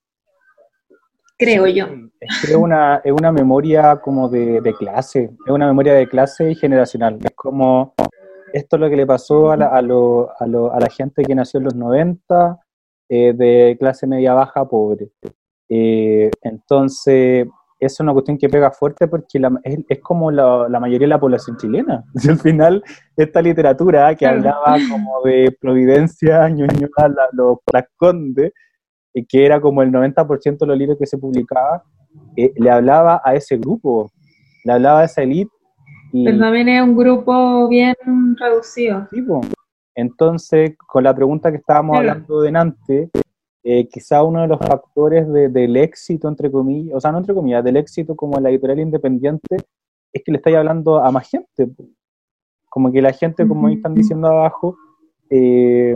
Creo 1.38 1.66
yo. 1.68 1.88
Es 2.20 2.56
una, 2.56 3.02
es 3.04 3.12
una 3.12 3.32
memoria 3.32 4.00
como 4.00 4.30
de, 4.30 4.62
clase, 4.78 5.32
es 5.46 5.52
una 5.52 5.66
memoria 5.66 5.94
de 5.94 6.08
clase 6.08 6.52
y 6.52 6.56
generacional. 6.56 7.18
Es 7.24 7.32
como, 7.32 7.96
esto 8.54 8.76
es 8.76 8.80
lo 8.80 8.90
que 8.90 8.96
le 8.96 9.08
pasó 9.08 9.52
a 9.52 9.58
la, 9.58 9.68
a, 9.68 9.82
lo, 9.82 10.30
a, 10.40 10.46
lo, 10.46 10.72
a 10.72 10.80
la 10.80 10.90
gente 10.90 11.24
que 11.24 11.34
nació 11.34 11.58
en 11.58 11.64
los 11.64 11.76
90, 11.76 12.60
eh, 13.10 13.34
de 13.34 13.76
clase 13.80 14.06
media 14.06 14.36
baja, 14.36 14.66
pobre. 14.66 15.10
Eh, 15.74 16.30
entonces, 16.42 17.48
es 17.80 18.00
una 18.02 18.12
cuestión 18.12 18.38
que 18.38 18.50
pega 18.50 18.72
fuerte 18.72 19.08
porque 19.08 19.42
es, 19.64 20.00
como 20.02 20.30
la, 20.30 20.68
mayoría 20.82 21.06
de 21.06 21.08
la 21.08 21.20
población 21.20 21.56
chilena. 21.56 22.04
Al 22.30 22.38
final, 22.38 22.84
esta 23.16 23.42
literatura 23.42 24.14
que 24.16 24.28
hablaba 24.28 24.76
como 24.90 25.22
de 25.24 25.56
Providencia, 25.60 26.48
Ñuñoa, 26.50 27.08
la, 27.08 27.30
los 27.32 27.58
Conde, 27.96 28.52
y 29.14 29.26
que 29.26 29.46
era 29.46 29.62
como 29.62 29.82
el 29.82 29.92
90% 29.92 30.58
de 30.60 30.68
los 30.68 30.78
libros 30.78 30.98
que 31.00 31.08
se 31.08 31.18
publicaba, 31.18 31.84
eh, 32.36 32.52
le 32.58 32.70
hablaba 32.70 33.22
a 33.24 33.34
ese 33.36 33.58
grupo, 33.58 34.12
le 34.66 34.74
hablaba 34.74 35.02
a 35.02 35.06
esa 35.06 35.22
élite. 35.22 35.52
Pero 36.12 36.38
también 36.38 36.68
es 36.68 36.84
un 36.84 36.98
grupo 36.98 37.70
bien 37.70 37.96
reducido. 38.38 39.08
Entonces, 39.96 40.76
con 40.86 41.06
la 41.06 41.16
pregunta 41.16 41.50
que 41.50 41.58
estábamos 41.58 41.98
hablando 41.98 42.42
de 42.42 42.50
antes, 42.58 43.10
eh, 43.64 43.88
quizá 43.88 44.24
uno 44.24 44.42
de 44.42 44.48
los 44.48 44.60
factores 44.60 45.32
del 45.32 45.78
éxito, 45.78 46.28
entre 46.28 46.52
comillas, 46.52 46.96
o 46.96 47.00
sea, 47.00 47.12
no 47.12 47.20
entre 47.20 47.34
comillas, 47.34 47.64
del 47.64 47.78
éxito 47.78 48.16
como 48.16 48.40
la 48.40 48.50
editorial 48.50 48.80
independiente, 48.80 49.58
es 50.12 50.24
que 50.24 50.32
le 50.32 50.38
estáis 50.38 50.58
hablando 50.58 51.00
a 51.00 51.12
más 51.12 51.30
gente. 51.30 51.70
Como 52.70 52.92
que 52.92 53.02
la 53.02 53.14
gente, 53.14 53.48
como 53.48 53.70
están 53.70 53.94
diciendo 53.94 54.28
abajo, 54.28 54.78
eh, 55.30 55.96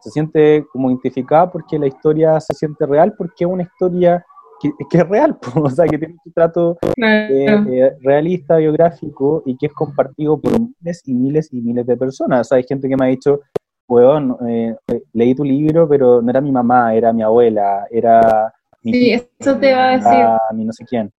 se 0.00 0.10
siente 0.10 0.66
como 0.72 0.90
identificada 0.90 1.50
porque 1.50 1.78
la 1.78 1.86
historia 1.86 2.38
se 2.40 2.54
siente 2.54 2.86
real, 2.86 3.14
porque 3.16 3.44
es 3.44 3.50
una 3.50 3.62
historia 3.62 4.24
que, 4.60 4.70
es 4.98 5.08
real, 5.08 5.38
o 5.54 5.70
sea, 5.70 5.86
que 5.86 5.98
tiene 5.98 6.16
un 6.24 6.32
trato 6.32 6.78
eh, 6.96 7.96
realista, 8.00 8.56
biográfico 8.56 9.42
y 9.46 9.56
que 9.56 9.66
es 9.66 9.72
compartido 9.72 10.40
por 10.40 10.52
miles 10.58 11.02
y 11.04 11.14
miles 11.14 11.52
y 11.52 11.60
miles 11.60 11.86
de 11.86 11.96
personas. 11.96 12.40
O 12.40 12.44
sea, 12.44 12.58
hay 12.58 12.64
gente 12.64 12.88
que 12.88 12.96
me 12.96 13.06
ha 13.06 13.08
dicho, 13.08 13.40
weón, 13.88 14.36
eh, 14.46 14.76
leí 15.12 15.34
tu 15.34 15.44
libro, 15.44 15.88
pero 15.88 16.20
no 16.20 16.30
era 16.30 16.40
mi 16.40 16.52
mamá, 16.52 16.94
era 16.94 17.12
mi 17.12 17.22
abuela, 17.22 17.86
era 17.90 18.52
mi 18.82 18.92
Sí, 18.92 19.12
eso 19.12 19.56
te 19.56 19.72
va 19.72 19.88
a 19.88 19.96
decir. 19.96 20.26
Mi 20.54 20.64
no 20.64 20.72
sé 20.72 20.84
quién. 20.84 21.10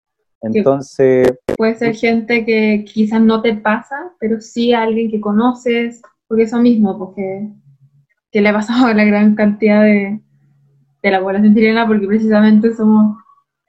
Entonces... 0.41 1.28
Puede 1.57 1.76
ser 1.76 1.95
gente 1.95 2.45
que 2.45 2.86
quizás 2.86 3.22
no 3.22 3.41
te 3.41 3.55
pasa, 3.55 4.13
pero 4.20 4.39
sí 4.39 4.74
alguien 4.74 5.11
que 5.11 5.20
conoces, 5.20 6.01
porque 6.28 6.43
eso 6.43 6.59
mismo, 6.59 6.97
porque 6.97 7.49
que 8.32 8.41
le 8.41 8.49
ha 8.49 8.53
pasado 8.53 8.88
a 8.88 8.93
la 8.93 9.03
gran 9.03 9.36
cantidad 9.36 9.84
de, 9.84 10.22
de 11.01 11.11
la 11.11 11.20
población 11.20 11.55
chilena, 11.55 11.88
porque 11.88 12.07
precisamente 12.07 12.74
somos 12.76 13.17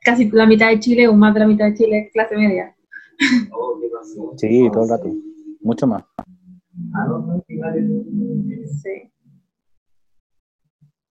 casi 0.03 0.31
la 0.31 0.47
mitad 0.47 0.69
de 0.69 0.81
Chile 0.81 1.09
o 1.09 1.15
más 1.15 1.35
de 1.35 1.41
la 1.41 1.47
mitad 1.47 1.67
de 1.67 1.75
Chile 1.75 2.11
clase 2.13 2.37
media. 2.37 2.75
Sí, 4.37 4.69
todo 4.73 4.85
el 4.85 4.91
rato, 4.91 5.11
mucho 5.61 5.87
más. 5.87 6.05
Sí. 8.83 9.11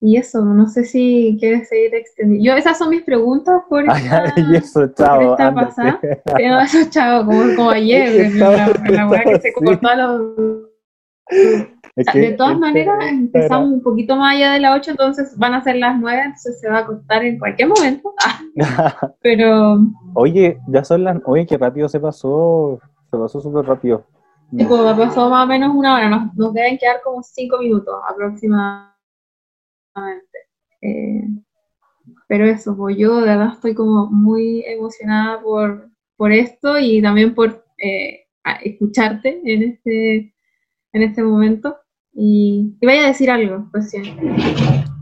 Y 0.02 0.16
eso, 0.16 0.46
no 0.46 0.66
sé 0.68 0.86
si 0.86 1.36
quieres 1.40 1.68
seguir 1.68 1.94
extendiendo. 1.94 2.46
Yo, 2.46 2.58
esas 2.58 2.78
son 2.78 2.90
mis 2.90 3.04
preguntas 3.04 3.64
por 3.68 3.84
esta, 3.90 4.34
y 4.38 4.56
eso, 4.56 4.88
chao. 4.94 5.36
Por 5.36 5.54
pasada. 5.54 6.00
No, 6.40 6.62
eso, 6.62 6.78
chao, 6.90 7.26
como, 7.26 7.56
como 7.56 7.72
ayer, 7.72 8.32
la, 8.36 8.68
la 8.90 9.24
que 9.24 9.40
se 9.40 9.54
cortó 9.54 9.88
a 9.90 9.96
los... 9.96 10.36
de 12.14 12.32
todas 12.38 12.58
maneras, 12.58 12.96
empezamos 13.10 13.72
un 13.72 13.84
poquito 13.84 14.16
más 14.16 14.36
allá 14.36 14.54
de 14.54 14.62
las 14.62 14.78
8, 14.78 14.92
entonces 14.92 15.38
van 15.38 15.54
a 15.54 15.64
ser 15.64 15.76
las 15.76 16.00
9, 16.00 16.22
entonces 16.22 16.62
se 16.62 16.70
va 16.70 16.80
a 16.80 16.86
cortar 16.86 17.26
en 17.26 17.38
cualquier 17.38 17.68
momento. 17.68 18.14
Pero... 19.22 19.80
Oye, 20.14 20.60
ya 20.70 20.86
son 20.86 21.04
las... 21.04 21.18
Oye, 21.26 21.46
qué 21.46 21.58
rápido 21.58 21.90
se 21.90 22.00
pasó, 22.00 22.80
se 23.12 23.18
pasó 23.18 23.42
súper 23.42 23.66
rápido. 23.66 24.06
Tipo, 24.58 24.78
pasó 24.98 25.30
más 25.30 25.46
o 25.46 25.48
menos 25.48 25.76
una 25.76 25.96
hora, 25.96 26.10
nos, 26.10 26.54
deben 26.54 26.78
quedar 26.78 27.02
como 27.04 27.22
cinco 27.22 27.60
minutos 27.60 27.96
aproximadamente. 28.10 28.90
Eh, 30.82 31.28
pero 32.28 32.46
eso, 32.46 32.76
pues 32.76 32.98
yo 32.98 33.18
de 33.22 33.28
verdad 33.28 33.54
estoy 33.54 33.76
como 33.76 34.08
muy 34.08 34.64
emocionada 34.66 35.42
por, 35.42 35.90
por 36.16 36.32
esto 36.32 36.80
y 36.80 37.02
también 37.02 37.36
por 37.36 37.64
eh, 37.78 38.26
escucharte 38.64 39.42
en 39.44 39.64
este, 39.64 40.34
en 40.94 41.04
este 41.04 41.22
momento. 41.22 41.78
Y, 42.14 42.76
vaya 42.82 43.04
a 43.04 43.08
decir 43.08 43.30
algo, 43.30 43.68
pues 43.72 43.92
sí. 43.92 43.98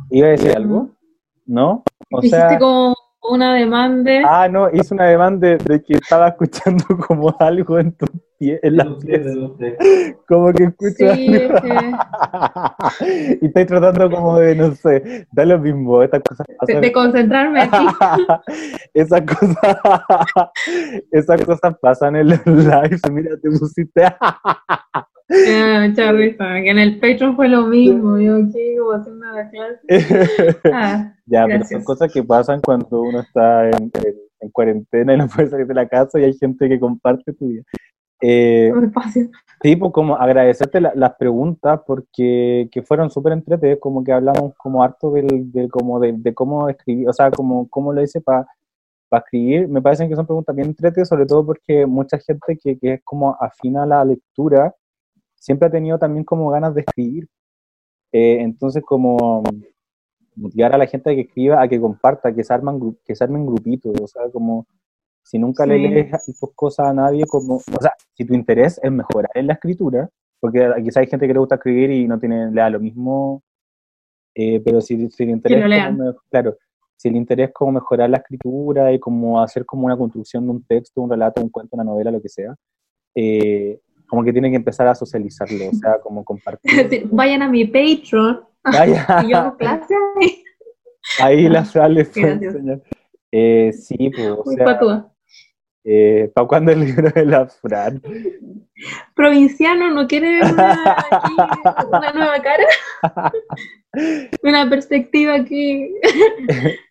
¿Iba 0.10 0.28
a 0.28 0.32
decir 0.32 0.52
algo? 0.56 0.90
¿No? 1.46 1.84
O 2.12 2.22
sea... 2.22 2.60
como 2.60 2.96
una 3.30 3.56
demanda. 3.56 4.12
Ah, 4.26 4.48
no, 4.48 4.70
hice 4.72 4.94
una 4.94 5.06
demanda 5.06 5.58
de 5.58 5.84
que 5.84 5.94
estaba 5.94 6.30
escuchando 6.30 6.86
como 7.08 7.36
algo 7.40 7.80
en 7.80 7.92
tu 7.94 8.06
pie, 8.38 8.60
en. 8.64 8.78
Como 10.28 10.54
que 10.54 10.66
escuchas. 10.66 11.16
Sí, 11.16 11.28
y 13.42 13.46
estoy 13.46 13.66
tratando 13.66 14.10
como 14.10 14.40
de, 14.40 14.56
no 14.56 14.74
sé, 14.76 15.28
da 15.32 15.46
lo 15.46 15.60
mismo, 15.60 16.04
estas 16.04 16.22
cosas 16.24 16.46
pasan. 16.60 16.82
De, 16.82 16.92
concentrarme 16.92 17.62
aquí. 17.62 17.86
esas 18.94 19.22
cosas, 19.22 19.78
esas 21.12 21.46
cosas 21.46 21.76
pasan 21.82 22.16
en 22.16 22.30
los 22.30 22.46
lives, 22.46 23.02
mira, 23.12 23.32
te 23.42 23.50
pusiste. 23.50 24.04
Ah, 25.30 25.86
mucha 25.88 26.12
risa, 26.14 26.46
que 26.64 26.70
en 26.70 26.80
el 26.80 27.00
Patreon 27.00 27.36
fue 27.36 27.50
lo 27.50 27.64
mismo, 27.64 28.18
yo 28.18 28.38
aquí 28.38 28.78
como 28.78 28.94
haciendo 29.30 29.36
la 29.36 29.50
clase. 29.50 30.60
Ah, 30.74 31.14
ya, 31.26 31.46
pero 31.46 31.66
son 31.66 31.84
cosas 31.84 32.12
que 32.12 32.24
pasan 32.24 32.62
cuando 32.62 33.02
uno 33.02 33.20
está 33.20 33.70
en, 33.70 33.92
en, 34.40 34.50
cuarentena 34.52 35.14
y 35.14 35.18
no 35.18 35.28
puede 35.36 35.50
salir 35.50 35.68
de 35.68 35.74
la 35.74 35.88
casa 35.88 36.20
y 36.20 36.24
hay 36.24 36.34
gente 36.34 36.68
que 36.70 36.80
comparte 36.80 37.34
tu 37.34 37.48
vida. 37.48 37.64
Eh, 38.20 38.72
sí, 39.62 39.76
pues 39.76 39.92
como 39.92 40.16
agradecerte 40.16 40.82
las 40.82 41.16
preguntas 41.18 41.82
porque 41.86 42.68
que 42.72 42.82
fueron 42.82 43.12
súper 43.12 43.34
entretenidas, 43.34 43.80
como 43.80 44.04
que 44.04 44.12
hablamos 44.12 44.56
como 44.58 44.84
harto 44.84 45.12
del, 45.12 45.52
de, 45.52 45.70
como 45.70 46.00
de, 46.00 46.34
cómo 46.34 46.68
escribir, 46.68 47.08
o 47.10 47.14
sea, 47.14 47.30
como 47.30 47.68
cómo 47.70 47.94
lo 47.94 48.02
hice 48.02 48.22
para 48.22 48.48
escribir. 49.12 49.68
Me 49.68 49.82
parecen 49.82 50.10
que 50.10 50.16
son 50.16 50.26
preguntas 50.26 50.56
bien 50.56 50.70
entretenidas, 50.70 51.10
sobre 51.10 51.26
todo 51.28 51.46
porque 51.46 51.86
mucha 51.86 52.18
gente 52.18 52.58
que, 52.58 52.80
que 52.80 52.94
es 52.94 53.02
como 53.04 53.36
afina 53.40 53.84
a 53.84 53.86
la 53.86 54.06
lectura 54.06 54.74
siempre 55.36 55.68
ha 55.68 55.72
tenido 55.72 56.00
también 56.00 56.26
como 56.26 56.50
ganas 56.50 56.74
de 56.74 56.82
escribir. 56.82 57.28
Eh, 58.12 58.38
entonces, 58.42 58.84
como 58.84 59.44
motivar 60.36 60.74
a 60.74 60.78
la 60.78 60.88
gente 60.88 61.12
a 61.12 61.16
que 61.16 61.22
escriba, 61.22 61.62
a 61.62 61.68
que 61.68 61.80
comparta, 61.80 62.34
que 62.34 62.44
se, 62.44 62.54
arman, 62.54 62.80
que 63.04 63.16
se 63.16 63.24
armen 63.24 63.46
grupitos, 63.46 64.00
o 64.00 64.08
sea, 64.08 64.30
como 64.32 64.68
si 65.24 65.38
nunca 65.40 65.66
le 65.66 65.78
lees 65.78 66.10
tus 66.40 66.54
cosas 66.56 66.88
a 66.88 66.94
nadie, 66.94 67.26
como, 67.26 67.56
o 67.56 67.82
sea, 67.82 67.94
si 68.14 68.24
tu 68.24 68.34
interés 68.34 68.80
es 68.82 68.92
mejorar 68.92 69.32
en 69.34 69.48
la 69.48 69.54
escritura, 69.54 70.10
porque 70.40 70.72
quizá 70.84 71.02
hay 71.02 71.08
gente 71.08 71.28
que 71.28 71.34
le 71.34 71.40
gusta 71.40 71.56
escribir 71.56 71.92
y 71.92 72.08
no 72.08 72.20
tiene, 72.20 72.50
le 72.52 72.62
da 72.62 72.70
lo 72.70 72.80
mismo, 72.80 73.44
eh, 74.36 74.62
pero 74.64 74.80
si, 74.80 75.10
si 75.10 75.24
el 75.24 75.32
interés, 75.32 75.66
claro, 76.30 76.56
si 76.96 77.10
el 77.10 77.16
interés 77.16 77.50
es 77.50 77.54
como 77.54 77.74
mejorar 77.74 78.10
la 78.10 78.18
escritura 78.18 78.94
y 78.94 79.00
como 79.00 79.42
hacer 79.42 79.66
como 79.66 79.86
una 79.86 79.98
construcción 79.98 80.46
de 80.46 80.52
un 80.52 80.64
texto, 80.64 81.02
un 81.02 81.10
relato, 81.10 81.42
un 81.42 81.50
cuento, 81.50 81.76
una 81.76 81.84
novela, 81.84 82.12
lo 82.12 82.22
que 82.22 82.30
sea, 82.30 82.56
eh, 83.16 83.80
como 84.08 84.24
que 84.24 84.32
tiene 84.32 84.50
que 84.50 84.56
empezar 84.56 84.88
a 84.88 84.96
socializarlo, 84.96 85.70
o 85.70 85.74
sea, 85.74 86.00
como 86.00 86.24
compartir. 86.24 87.08
Vayan 87.12 87.42
a 87.42 87.50
mi 87.50 87.66
Patreon. 87.66 88.42
Vaya. 88.64 89.06
y 89.26 89.32
yo 89.32 89.38
hago 89.38 89.58
clase 89.58 89.94
ahí. 90.20 90.44
Ahí 91.20 91.50
las 91.50 91.72
sales. 91.72 92.12
Eh, 93.32 93.72
sí, 93.74 94.10
pues, 94.10 94.30
o 94.30 94.44
sea, 94.52 95.12
eh, 95.90 96.30
¿Para 96.36 96.48
cuándo 96.48 96.74
el 96.74 96.82
libro 96.82 97.10
de 97.12 97.26
la 97.26 97.48
Fran? 97.48 98.02
Provinciano, 99.16 99.90
¿no 99.90 100.06
quiere 100.06 100.42
una, 100.42 100.98
una 101.88 102.12
nueva 102.12 102.42
cara? 102.42 102.66
una 104.44 104.70
perspectiva 104.70 105.36
aquí. 105.36 105.90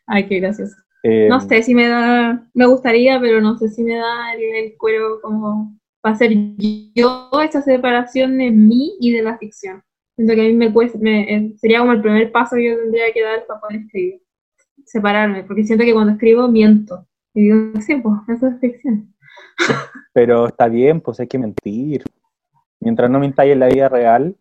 Ay, 0.06 0.26
qué 0.26 0.40
gracioso. 0.40 0.74
Eh, 1.02 1.28
no 1.28 1.40
sé 1.40 1.62
si 1.62 1.74
me 1.74 1.88
da, 1.88 2.48
me 2.54 2.66
gustaría, 2.66 3.20
pero 3.20 3.42
no 3.42 3.58
sé 3.58 3.68
si 3.68 3.84
me 3.84 3.96
da 3.96 4.32
el, 4.32 4.74
cuero 4.78 5.20
como 5.20 5.78
para 6.07 6.14
hacer 6.14 6.30
yo 6.94 7.28
esa 7.42 7.62
separación 7.62 8.38
de 8.38 8.52
mí 8.52 8.96
y 9.00 9.12
de 9.12 9.22
la 9.22 9.36
ficción. 9.38 9.82
Siento 10.14 10.34
que 10.34 10.40
a 10.40 10.44
mí 10.44 10.52
me 10.52 10.72
cuesta, 10.72 10.96
me, 11.00 11.52
sería 11.57 11.80
como 11.80 11.90
el 11.90 12.00
primer 12.00 12.30
paso 12.30 12.54
que 12.54 12.70
yo 12.70 12.76
tendría 12.76 13.12
que 13.12 13.24
dar 13.24 13.44
para 13.44 13.61
poder 13.61 13.80
escribir. 13.80 14.22
Separarme, 14.84 15.42
porque 15.42 15.64
siento 15.64 15.84
que 15.84 15.92
cuando 15.92 16.12
escribo 16.12 16.46
miento. 16.46 17.09
Y 17.34 17.48
digo, 17.48 17.80
sí, 17.80 17.96
pues, 17.96 18.14
eso 18.28 18.46
es 18.46 18.61
ficción. 18.61 19.12
Pero 20.12 20.46
está 20.46 20.68
bien, 20.68 21.00
pues 21.00 21.18
hay 21.18 21.26
que 21.26 21.40
mentir. 21.40 22.04
Mientras 22.78 23.11
no 23.11 23.18
mintáis 23.18 23.54
en 23.54 23.59
la 23.59 23.66
vida 23.66 23.88
real. 23.88 24.36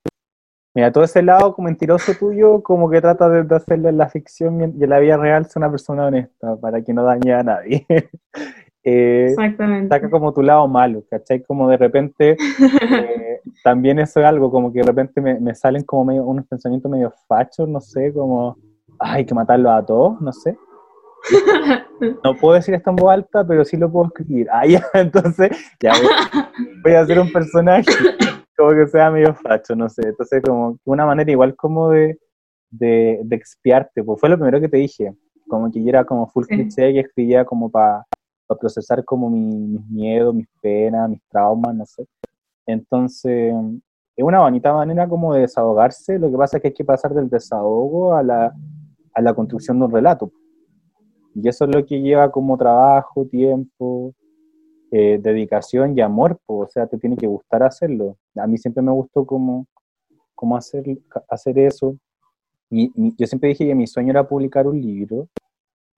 Mira, 0.75 0.91
todo 0.91 1.03
ese 1.03 1.23
lado 1.23 1.55
como 1.55 1.65
mentiroso 1.65 2.13
tuyo, 2.13 2.61
como 2.61 2.91
que 2.91 3.01
trata 3.01 3.27
de, 3.27 3.55
hacerlo 3.55 3.89
en 3.89 3.97
la 3.97 4.07
ficción 4.07 4.61
y 4.61 4.83
en 4.83 4.89
la 4.91 4.99
vida 4.99 5.17
real 5.17 5.47
es 5.47 5.55
una 5.55 5.71
persona 5.71 6.05
honesta, 6.05 6.57
para 6.57 6.83
que 6.83 6.93
no 6.93 7.01
dañe 7.01 7.33
a 7.33 7.41
nadie. 7.41 7.87
eh, 8.85 9.25
Exactamente. 9.29 9.93
Saca 9.93 10.09
como 10.09 10.33
tu 10.33 10.41
lado 10.41 10.67
malo, 10.67 11.03
¿cachai? 11.09 11.43
Como 11.43 11.67
de 11.67 11.77
repente, 11.77 12.37
eh, 12.89 13.41
también 13.63 13.99
eso 13.99 14.19
es 14.19 14.25
algo, 14.25 14.51
como 14.51 14.71
que 14.71 14.79
de 14.79 14.85
repente 14.85 15.19
me, 15.21 15.39
me 15.39 15.55
salen 15.55 15.83
como 15.83 16.05
medio, 16.05 16.23
unos 16.23 16.45
pensamientos 16.45 16.89
medio 16.91 17.11
fachos, 17.27 17.67
no 17.67 17.81
sé, 17.81 18.13
como, 18.13 18.57
hay 18.99 19.25
que 19.25 19.33
matarlos 19.33 19.71
a 19.71 19.85
todos, 19.85 20.21
no 20.21 20.31
sé. 20.31 20.57
No 22.23 22.35
puedo 22.35 22.55
decir 22.55 22.73
esto 22.73 22.89
en 22.89 22.97
voz 22.97 23.13
alta, 23.13 23.47
pero 23.47 23.63
sí 23.63 23.77
lo 23.77 23.89
puedo 23.89 24.07
escribir. 24.07 24.47
Ah, 24.51 24.65
ya, 24.67 24.83
entonces, 24.93 25.49
ya 25.81 25.93
voy, 26.83 26.93
a 26.93 26.99
hacer 26.99 27.19
un 27.19 27.31
personaje 27.31 27.89
como 28.57 28.71
que 28.71 28.87
sea 28.87 29.09
medio 29.11 29.33
facho, 29.33 29.75
no 29.75 29.89
sé. 29.89 30.09
Entonces, 30.09 30.43
como 30.45 30.77
una 30.83 31.05
manera 31.05 31.31
igual 31.31 31.55
como 31.55 31.89
de, 31.89 32.19
de, 32.69 33.25
expiarte, 33.31 34.03
pues 34.03 34.19
fue 34.19 34.29
lo 34.29 34.37
primero 34.37 34.59
que 34.59 34.69
te 34.69 34.77
dije. 34.77 35.13
Como 35.47 35.71
que 35.71 35.81
yo 35.81 35.89
era 35.89 36.03
como 36.03 36.27
full 36.27 36.45
cliché 36.45 36.91
y 36.91 36.99
escribía 36.99 37.45
como 37.45 37.69
para 37.71 38.05
procesar 38.47 39.03
como 39.03 39.29
mis 39.29 39.85
miedos, 39.89 40.33
mis 40.35 40.47
penas, 40.61 41.09
mis 41.09 41.21
traumas, 41.29 41.75
no 41.75 41.85
sé. 41.85 42.05
Entonces, 42.65 43.53
es 44.15 44.23
una 44.23 44.41
bonita 44.41 44.73
manera 44.73 45.07
como 45.07 45.33
de 45.33 45.41
desahogarse. 45.41 46.19
Lo 46.19 46.29
que 46.29 46.37
pasa 46.37 46.57
es 46.57 46.61
que 46.61 46.67
hay 46.69 46.73
que 46.73 46.85
pasar 46.85 47.13
del 47.13 47.29
desahogo 47.29 48.15
a 48.15 48.23
la, 48.23 48.53
a 49.13 49.21
la 49.21 49.33
construcción 49.33 49.79
de 49.79 49.85
un 49.85 49.91
relato. 49.91 50.31
Y 51.33 51.47
eso 51.49 51.65
es 51.65 51.75
lo 51.75 51.85
que 51.85 51.99
lleva 51.99 52.31
como 52.31 52.57
trabajo, 52.57 53.25
tiempo, 53.25 54.13
eh, 54.91 55.19
dedicación 55.21 55.97
y 55.97 56.01
amor, 56.01 56.39
pues, 56.45 56.69
o 56.69 56.71
sea, 56.71 56.87
te 56.87 56.97
tiene 56.97 57.17
que 57.17 57.27
gustar 57.27 57.63
hacerlo. 57.63 58.17
A 58.35 58.47
mí 58.47 58.57
siempre 58.57 58.81
me 58.81 58.91
gustó 58.91 59.25
como, 59.25 59.67
como 60.33 60.55
hacer, 60.55 60.85
hacer 61.27 61.59
eso. 61.59 61.97
yo 62.69 63.27
siempre 63.27 63.49
dije 63.49 63.67
que 63.67 63.75
mi 63.75 63.87
sueño 63.87 64.11
era 64.11 64.27
publicar 64.27 64.67
un 64.67 64.79
libro. 64.79 65.27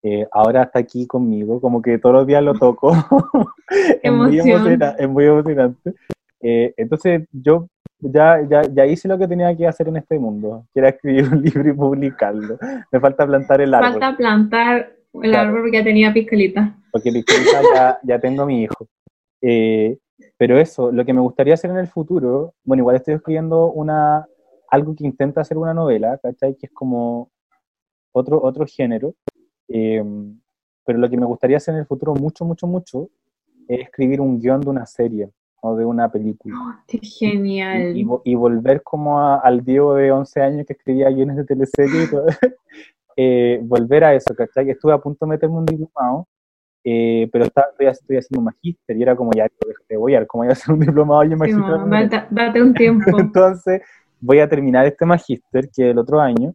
Eh, 0.03 0.26
ahora 0.30 0.64
está 0.64 0.78
aquí 0.78 1.07
conmigo, 1.07 1.61
como 1.61 1.82
que 1.82 1.99
todos 1.99 2.14
los 2.14 2.26
días 2.26 2.42
lo 2.42 2.55
toco. 2.55 2.92
es, 4.03 4.12
muy 4.12 4.38
es, 4.38 5.09
muy 5.09 5.24
emocionante. 5.24 5.94
Eh, 6.40 6.74
entonces 6.76 7.26
yo 7.32 7.66
ya, 7.99 8.40
ya, 8.49 8.62
ya, 8.62 8.86
hice 8.86 9.09
lo 9.09 9.18
que 9.18 9.26
tenía 9.26 9.57
que 9.57 9.66
hacer 9.66 9.88
en 9.88 9.97
este 9.97 10.18
mundo, 10.18 10.66
que 10.72 10.80
era 10.80 10.90
escribir 10.90 11.28
un 11.32 11.42
libro 11.42 11.68
y 11.68 11.72
publicarlo. 11.72 12.59
Me 12.92 13.01
falta 13.01 13.26
plantar 13.26 13.61
el 13.61 13.74
árbol. 13.74 13.92
Falta 13.92 14.16
plantar 14.16 14.97
el 15.22 15.34
árbol 15.34 15.62
porque 15.62 15.78
ya 15.78 15.84
tenía 15.84 16.12
piscolita. 16.12 16.76
Porque 16.92 17.11
piscolita 17.11 17.62
ya, 17.74 17.99
ya 18.03 18.18
tengo 18.18 18.47
mi 18.47 18.62
hijo. 18.62 18.86
Eh, 19.40 19.99
pero 20.36 20.59
eso, 20.59 20.92
lo 20.92 21.05
que 21.05 21.12
me 21.12 21.20
gustaría 21.20 21.55
hacer 21.55 21.70
en 21.70 21.78
el 21.78 21.88
futuro, 21.88 22.55
bueno, 22.64 22.82
igual 22.82 22.97
estoy 22.97 23.14
escribiendo 23.14 23.70
una, 23.72 24.26
algo 24.70 24.94
que 24.94 25.05
intenta 25.05 25.40
hacer 25.40 25.57
una 25.57 25.74
novela, 25.74 26.18
¿cachai? 26.22 26.55
Que 26.57 26.66
es 26.66 26.72
como 26.72 27.30
otro, 28.12 28.42
otro 28.42 28.66
género. 28.66 29.14
Eh, 29.68 30.02
pero 30.84 30.98
lo 30.98 31.10
que 31.10 31.16
me 31.16 31.26
gustaría 31.26 31.56
hacer 31.56 31.74
en 31.74 31.80
el 31.80 31.86
futuro 31.86 32.14
mucho, 32.14 32.44
mucho, 32.44 32.66
mucho, 32.66 33.10
es 33.68 33.80
escribir 33.80 34.20
un 34.20 34.38
guion 34.38 34.60
de 34.60 34.70
una 34.70 34.86
serie 34.86 35.30
o 35.60 35.76
de 35.76 35.84
una 35.84 36.10
película. 36.10 36.54
Oh, 36.56 36.74
¡Qué 36.86 36.98
genial! 36.98 37.96
Y, 37.96 38.34
volver 38.34 38.82
como 38.82 39.20
al 39.20 39.64
Diego 39.64 39.94
de 39.94 40.12
11 40.12 40.40
años 40.40 40.66
que 40.66 40.74
escribía 40.74 41.10
guiones 41.10 41.36
de 41.36 41.44
teleserie 41.44 42.04
y 42.04 42.10
todo, 42.10 42.26
eh, 43.16 43.58
volver 43.62 44.04
a 44.04 44.14
eso, 44.14 44.34
¿cachai? 44.34 44.66
Que 44.66 44.72
estuve 44.72 44.92
a 44.92 44.98
punto 44.98 45.26
de 45.26 45.30
meterme 45.30 45.56
un 45.56 45.66
diplomado, 45.66 46.28
eh, 46.84 47.28
pero 47.32 47.46
estaba, 47.46 47.66
estoy, 47.78 48.16
haciendo 48.16 48.42
magíster 48.42 48.96
y 48.96 49.02
era 49.02 49.16
como 49.16 49.32
ya, 49.32 49.48
te 49.88 49.96
voy 49.96 50.14
a 50.14 50.24
cómo 50.24 50.44
voy 50.44 50.50
a 50.50 50.52
hacer 50.52 50.72
un 50.72 50.80
diplomado 50.80 51.24
y 51.24 51.34
magíster. 51.34 52.28
date 52.30 52.62
un 52.62 52.74
tiempo. 52.74 53.04
Entonces 53.18 53.82
voy 54.20 54.38
a 54.38 54.48
terminar 54.48 54.86
este 54.86 55.04
magíster, 55.04 55.68
que 55.70 55.90
el 55.90 55.98
otro 55.98 56.20
año, 56.20 56.54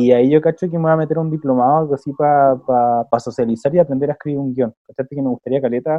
y 0.00 0.12
ahí 0.12 0.30
yo 0.30 0.40
cacho 0.40 0.70
que 0.70 0.78
me 0.78 0.84
voy 0.84 0.92
a 0.92 0.96
meter 0.96 1.18
un 1.18 1.28
diplomado, 1.28 1.78
algo 1.78 1.94
así 1.94 2.12
para 2.12 2.56
pa, 2.56 3.18
socializar 3.18 3.74
y 3.74 3.80
aprender 3.80 4.08
a 4.10 4.12
escribir 4.12 4.38
un 4.38 4.54
guion. 4.54 4.72
Fíjate 4.86 5.16
que 5.16 5.20
me 5.20 5.28
gustaría, 5.28 5.60
Caleta, 5.60 5.98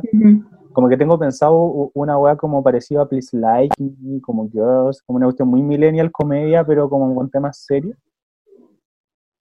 como 0.71 0.87
que 0.87 0.95
tengo 0.95 1.19
pensado 1.19 1.91
una 1.93 2.17
weá 2.17 2.37
como 2.37 2.63
parecida 2.63 3.01
a 3.01 3.09
Please 3.09 3.35
Like 3.37 3.75
Me, 3.77 4.21
como 4.21 4.49
Girls, 4.49 5.01
como 5.01 5.17
una 5.17 5.25
cuestión 5.25 5.49
muy 5.49 5.61
millennial 5.61 6.13
comedia, 6.13 6.63
pero 6.63 6.89
como 6.89 7.13
con 7.13 7.29
temas 7.29 7.65
serios. 7.65 7.97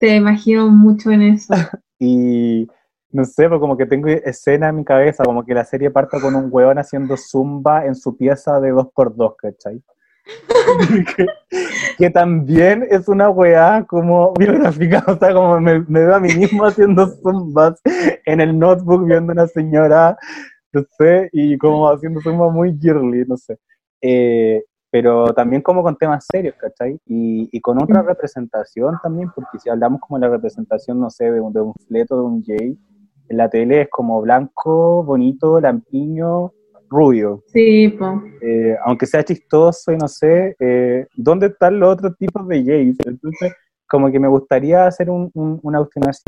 Te 0.00 0.16
imagino 0.16 0.68
mucho 0.68 1.12
en 1.12 1.22
eso. 1.22 1.54
y 2.00 2.66
no 3.12 3.24
sé, 3.24 3.48
pues 3.48 3.60
como 3.60 3.76
que 3.76 3.86
tengo 3.86 4.08
escena 4.08 4.70
en 4.70 4.76
mi 4.76 4.84
cabeza, 4.84 5.22
como 5.22 5.44
que 5.44 5.54
la 5.54 5.64
serie 5.64 5.92
parta 5.92 6.20
con 6.20 6.34
un 6.34 6.48
weón 6.50 6.78
haciendo 6.78 7.16
zumba 7.16 7.86
en 7.86 7.94
su 7.94 8.16
pieza 8.16 8.60
de 8.60 8.72
2x2, 8.72 9.36
¿cachai? 9.36 9.82
que, 11.98 12.10
también 12.10 12.86
es 12.90 13.08
una 13.08 13.30
weá 13.30 13.84
como 13.86 14.34
biográfica, 14.34 15.04
o 15.06 15.16
sea, 15.16 15.32
como 15.32 15.60
me, 15.60 15.80
veo 15.80 16.14
a 16.14 16.20
mí 16.20 16.34
mismo 16.34 16.64
haciendo 16.66 17.06
zumbas 17.06 17.80
en 18.24 18.40
el 18.40 18.58
notebook 18.58 19.06
viendo 19.06 19.32
a 19.32 19.34
una 19.34 19.46
señora, 19.46 20.16
no 20.72 20.84
sé, 20.98 21.30
y 21.32 21.56
como 21.58 21.88
haciendo 21.88 22.20
zumba 22.20 22.50
muy 22.50 22.78
girly, 22.78 23.24
no 23.26 23.36
sé. 23.36 23.58
Eh, 24.00 24.62
pero 24.90 25.34
también 25.34 25.60
como 25.60 25.82
con 25.82 25.96
temas 25.96 26.26
serios, 26.30 26.54
¿cachai? 26.56 26.98
Y, 27.06 27.48
y, 27.52 27.60
con 27.60 27.82
otra 27.82 28.02
representación 28.02 28.98
también, 29.02 29.30
porque 29.34 29.58
si 29.58 29.68
hablamos 29.68 30.00
como 30.00 30.18
la 30.18 30.28
representación, 30.28 30.98
no 30.98 31.10
sé, 31.10 31.30
de 31.30 31.40
un, 31.40 31.52
de 31.52 31.60
un 31.60 31.74
fleto, 31.86 32.16
de 32.16 32.22
un 32.22 32.42
gay, 32.42 32.78
en 33.28 33.36
la 33.36 33.50
tele 33.50 33.82
es 33.82 33.88
como 33.90 34.22
blanco, 34.22 35.04
bonito, 35.04 35.60
lampiño, 35.60 36.52
rubio. 36.90 37.42
Sí, 37.52 37.94
pues. 37.98 38.10
aunque 38.84 39.06
sea 39.06 39.24
chistoso 39.24 39.92
y 39.92 39.96
no 39.96 40.08
sé, 40.08 40.56
eh, 40.58 41.06
¿dónde 41.14 41.46
están 41.46 41.78
los 41.78 41.94
otros 41.94 42.16
tipos 42.16 42.46
de 42.48 42.62
gays? 42.62 42.96
Entonces, 43.06 43.52
como 43.88 44.10
que 44.10 44.20
me 44.20 44.28
gustaría 44.28 44.86
hacer 44.86 45.10
un, 45.10 45.30
un, 45.34 45.58
una 45.62 45.86
así, 46.08 46.24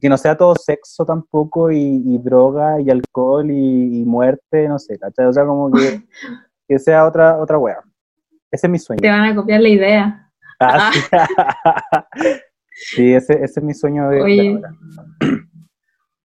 que 0.00 0.08
no 0.08 0.16
sea 0.16 0.36
todo 0.36 0.54
sexo 0.54 1.04
tampoco, 1.04 1.70
y, 1.70 2.18
droga, 2.18 2.80
y 2.80 2.90
alcohol, 2.90 3.50
y, 3.50 4.00
y, 4.00 4.04
muerte, 4.04 4.68
no 4.68 4.78
sé, 4.78 4.98
¿cachai? 4.98 5.26
O 5.26 5.32
sea, 5.32 5.44
como 5.44 5.70
que, 5.70 6.02
que 6.68 6.78
sea 6.78 7.06
otra, 7.06 7.38
otra 7.38 7.58
wea. 7.58 7.78
Ese 8.50 8.66
es 8.66 8.70
mi 8.70 8.78
sueño. 8.78 9.00
Te 9.00 9.08
van 9.08 9.24
a 9.24 9.34
copiar 9.34 9.60
la 9.60 9.68
idea. 9.68 10.30
Ah, 10.60 10.90
sí. 12.74 13.12
ese, 13.14 13.44
ese, 13.44 13.60
es 13.60 13.62
mi 13.62 13.74
sueño 13.74 14.08
de, 14.08 14.22
Oye, 14.22 14.60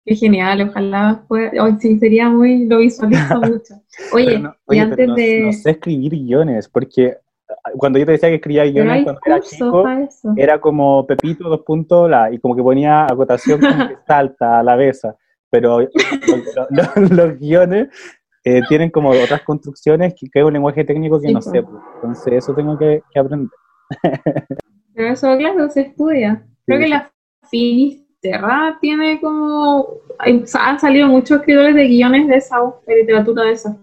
Qué 0.06 0.16
genial, 0.16 0.70
ojalá 0.70 1.24
Hoy 1.30 1.76
sí, 1.80 2.00
sería 2.00 2.30
muy. 2.30 2.66
Lo 2.66 2.80
visualizo 2.80 3.36
mucho. 3.42 3.76
Oye, 4.14 4.44
y 4.70 4.80
antes 4.80 5.16
de. 5.16 5.42
No 5.46 5.54
sé 5.54 5.72
escribir 5.72 6.12
guiones, 6.12 6.68
porque 6.68 7.18
ah, 7.50 7.72
cuando 7.78 8.00
yo 8.00 8.06
te 8.06 8.14
decía 8.14 8.30
que 8.30 8.36
escribía 8.36 8.64
guiones 8.66 9.04
cuando 9.04 9.22
era 9.26 9.40
chico, 9.42 9.86
era 10.36 10.60
como 10.60 11.06
Pepito, 11.06 11.50
dos 11.50 11.62
puntos, 11.62 12.10
la, 12.10 12.32
y 12.32 12.40
como 12.40 12.56
que 12.56 12.64
ponía 12.64 13.06
acotación 13.06 13.60
como 13.60 13.88
que 13.88 13.98
salta 14.08 14.60
a 14.60 14.64
la 14.64 14.76
besa. 14.76 15.16
Pero 15.52 15.80
los, 15.82 15.90
los 17.12 17.40
guiones 17.40 17.90
eh, 18.44 18.62
tienen 18.68 18.90
como 18.90 19.10
otras 19.10 19.42
construcciones 19.44 20.14
que, 20.16 20.28
es 20.34 20.44
un 20.44 20.54
lenguaje 20.54 20.84
técnico 20.84 21.20
que 21.20 21.32
no 21.32 21.42
sé. 21.42 21.64
Entonces, 21.96 22.34
eso 22.34 22.54
tengo 22.54 22.78
que, 22.78 23.04
aprender. 23.16 23.50
Pero 24.94 25.14
eso, 25.14 25.38
claro, 25.38 25.70
se 25.70 25.82
estudia. 25.82 26.46
Creo 26.66 26.80
que 26.80 26.88
la 26.88 27.12
Finisterra 28.22 28.78
tiene 28.82 29.20
como. 29.20 29.88
han 30.20 30.80
salido 30.80 31.08
muchos 31.08 31.40
escritores 31.40 31.76
de 31.76 31.88
guiones 31.88 32.28
de 32.28 32.36
esa, 32.38 32.58
de 32.88 32.96
literatura 32.96 33.44
de 33.44 33.52
esa. 33.52 33.78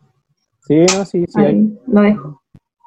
Sí, 0.61 0.81
no, 0.97 1.05
sí, 1.05 1.25
sí. 1.27 1.41
hay. 1.41 1.79
Lo 1.87 2.01
dejo. 2.03 2.43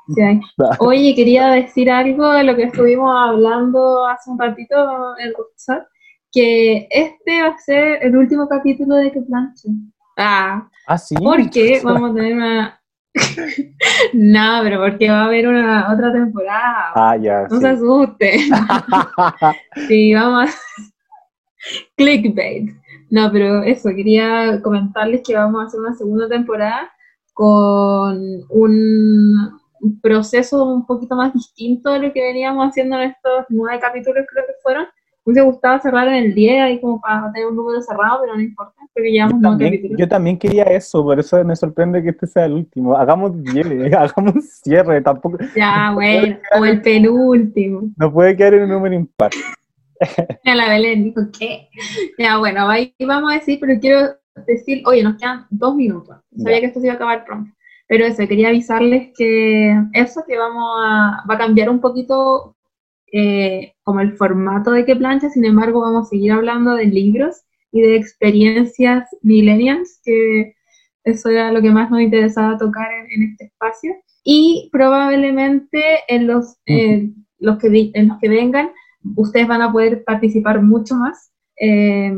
Oye, 0.80 1.14
quería 1.16 1.50
decir 1.50 1.90
algo 1.92 2.32
de 2.32 2.44
lo 2.44 2.56
que 2.56 2.64
estuvimos 2.64 3.12
hablando 3.16 4.08
hace 4.08 4.30
un 4.32 4.40
ratito 4.40 4.76
en 5.20 5.34
WhatsApp, 5.38 5.88
que 6.32 6.88
este 6.90 7.42
va 7.42 7.50
a 7.50 7.58
ser 7.58 8.00
el 8.02 8.16
último 8.16 8.48
capítulo 8.48 8.96
de 8.96 9.12
Que 9.12 9.22
Planche. 9.22 9.70
Ah, 10.18 10.68
ah 10.88 10.98
sí. 10.98 11.16
Porque 11.16 11.80
vamos 11.84 12.12
a 12.12 12.14
tener 12.14 12.36
una... 12.36 12.82
no, 14.14 14.60
pero 14.64 14.82
porque 14.82 15.10
va 15.10 15.22
a 15.22 15.26
haber 15.26 15.48
una 15.48 15.92
otra 15.92 16.12
temporada. 16.12 16.92
Ah, 16.96 17.18
ya. 17.18 17.48
No 17.50 17.60
se 17.60 17.70
asuste. 17.70 18.40
sí, 19.88 20.14
vamos 20.14 20.50
a... 20.50 20.54
Clickbait. 21.96 22.72
No, 23.10 23.32
pero 23.32 23.64
eso, 23.64 23.90
quería 23.90 24.62
comentarles 24.62 25.22
que 25.26 25.36
vamos 25.36 25.62
a 25.62 25.66
hacer 25.66 25.80
una 25.80 25.96
segunda 25.96 26.28
temporada 26.28 26.92
con 27.34 28.20
un 28.50 29.60
proceso 30.02 30.66
un 30.66 30.86
poquito 30.86 31.16
más 31.16 31.34
distinto 31.34 31.92
de 31.92 32.00
lo 32.00 32.14
que 32.14 32.22
veníamos 32.22 32.68
haciendo 32.68 32.98
en 32.98 33.12
estos 33.12 33.46
nueve 33.50 33.80
capítulos, 33.80 34.26
creo 34.32 34.46
que 34.46 34.54
fueron. 34.62 34.84
Me 35.26 35.34
hubiese 35.34 35.46
gustado 35.46 35.80
cerrar 35.80 36.08
en 36.08 36.16
el 36.16 36.34
10 36.34 36.62
ahí 36.62 36.82
como 36.82 37.00
para 37.00 37.32
tener 37.32 37.48
un 37.48 37.56
número 37.56 37.82
cerrado, 37.82 38.20
pero 38.22 38.36
no 38.36 38.42
importa, 38.42 38.74
porque 38.94 39.12
llevamos 39.12 39.40
nueve 39.40 39.66
capítulos. 39.66 39.98
Yo 40.00 40.08
también 40.08 40.38
quería 40.38 40.64
eso, 40.64 41.04
por 41.04 41.20
eso 41.20 41.44
me 41.44 41.56
sorprende 41.56 42.02
que 42.02 42.10
este 42.10 42.28
sea 42.28 42.46
el 42.46 42.54
último. 42.54 42.96
Hagamos 42.96 43.42
10, 43.44 43.94
hagamos 43.94 44.50
cierre, 44.64 45.02
tampoco. 45.02 45.38
Ya, 45.56 45.92
bueno, 45.96 46.38
o 46.60 46.66
el 46.66 46.82
penúltimo. 46.82 47.90
No 47.96 48.12
puede 48.12 48.36
quedar 48.36 48.56
en 48.56 48.64
un 48.64 48.70
número 48.70 48.96
impar. 48.96 49.32
A 50.46 50.56
la 50.56 50.70
Belén 50.70 51.04
dijo, 51.04 51.22
¿qué? 51.38 51.70
Ya, 52.18 52.38
bueno, 52.38 52.70
ahí 52.70 52.94
vamos 53.00 53.32
a 53.32 53.36
decir, 53.36 53.60
pero 53.60 53.80
quiero 53.80 54.16
decir, 54.48 54.82
oye, 54.86 55.04
nos 55.04 55.18
quedan 55.18 55.46
dos 55.50 55.76
minutos. 55.76 56.18
Sabía 56.38 56.60
que 56.60 56.68
esto 56.68 56.80
se 56.80 56.88
iba 56.88 56.94
a 56.94 56.96
acabar 56.96 57.26
pronto. 57.26 57.52
Pero 57.88 58.06
eso, 58.06 58.28
quería 58.28 58.50
avisarles 58.50 59.10
que 59.18 59.76
eso, 59.94 60.24
que 60.28 60.38
vamos 60.38 60.64
a, 60.84 61.24
va 61.30 61.36
a 61.36 61.38
cambiar 61.38 61.70
un 61.70 61.82
poquito 61.82 62.56
eh, 63.12 63.74
como 63.84 64.02
el 64.02 64.14
formato 64.14 64.72
de 64.72 64.86
que 64.86 64.96
plancha, 64.96 65.30
sin 65.30 65.46
embargo 65.46 65.82
vamos 65.82 66.06
a 66.06 66.10
seguir 66.10 66.32
hablando 66.32 66.76
de 66.76 66.86
libros 66.86 67.42
y 67.72 67.82
de 67.82 67.96
experiencias 67.96 69.10
millennials, 69.24 70.00
que 70.04 70.56
eso 71.04 71.30
era 71.30 71.52
lo 71.52 71.62
que 71.62 71.72
más 71.72 71.90
nos 71.90 72.02
interesaba 72.02 72.58
tocar 72.58 72.88
en, 73.10 73.24
este 73.24 73.46
espacio. 73.46 73.96
Y 74.24 74.70
probablemente 74.72 75.82
en 76.08 76.28
los, 76.28 76.58
los 77.40 77.58
que, 77.58 77.92
en 77.94 78.08
los 78.10 78.20
que 78.20 78.30
vengan, 78.30 78.72
ustedes 79.16 79.48
van 79.48 79.62
a 79.62 79.72
poder 79.72 80.04
participar 80.04 80.62
mucho 80.62 80.96
más, 80.96 81.32
eh, 81.60 82.14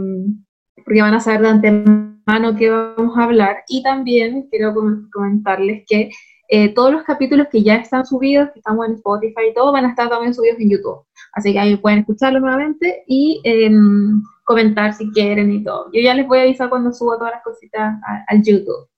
porque 0.84 1.01
van 1.01 1.13
a 1.13 1.19
saber 1.19 1.41
de 1.41 1.47
antemano 1.47 2.11
mano 2.25 2.55
que 2.55 2.69
vamos 2.69 3.17
a 3.17 3.23
hablar. 3.23 3.63
Y 3.67 3.84
también 3.84 4.47
quiero 4.49 4.73
comentarles 5.11 5.84
que 5.88 6.09
eh, 6.49 6.73
todos 6.73 6.91
los 6.91 7.03
capítulos 7.03 7.47
que 7.49 7.63
ya 7.63 7.75
están 7.75 8.05
subidos, 8.05 8.49
que 8.51 8.59
estamos 8.59 8.88
en 8.88 8.95
Spotify 8.95 9.49
y 9.49 9.53
todo, 9.53 9.71
van 9.71 9.86
a 9.86 9.89
estar 9.89 10.09
también 10.09 10.34
subidos 10.34 10.59
en 10.59 10.69
YouTube. 10.69 11.05
Así 11.34 11.53
que 11.53 11.59
ahí 11.59 11.77
pueden 11.77 11.99
escucharlo 11.99 12.39
nuevamente 12.39 13.03
y 13.07 13.41
em, 13.43 14.21
comentar 14.43 14.93
si 14.93 15.09
quieren 15.11 15.51
y 15.51 15.63
todo. 15.63 15.89
Yo 15.93 16.01
ya 16.01 16.13
les 16.13 16.27
voy 16.27 16.39
a 16.39 16.41
avisar 16.43 16.69
cuando 16.69 16.91
subo 16.91 17.17
todas 17.17 17.34
las 17.34 17.43
cositas 17.43 17.99
al 18.27 18.43
YouTube. 18.43 18.89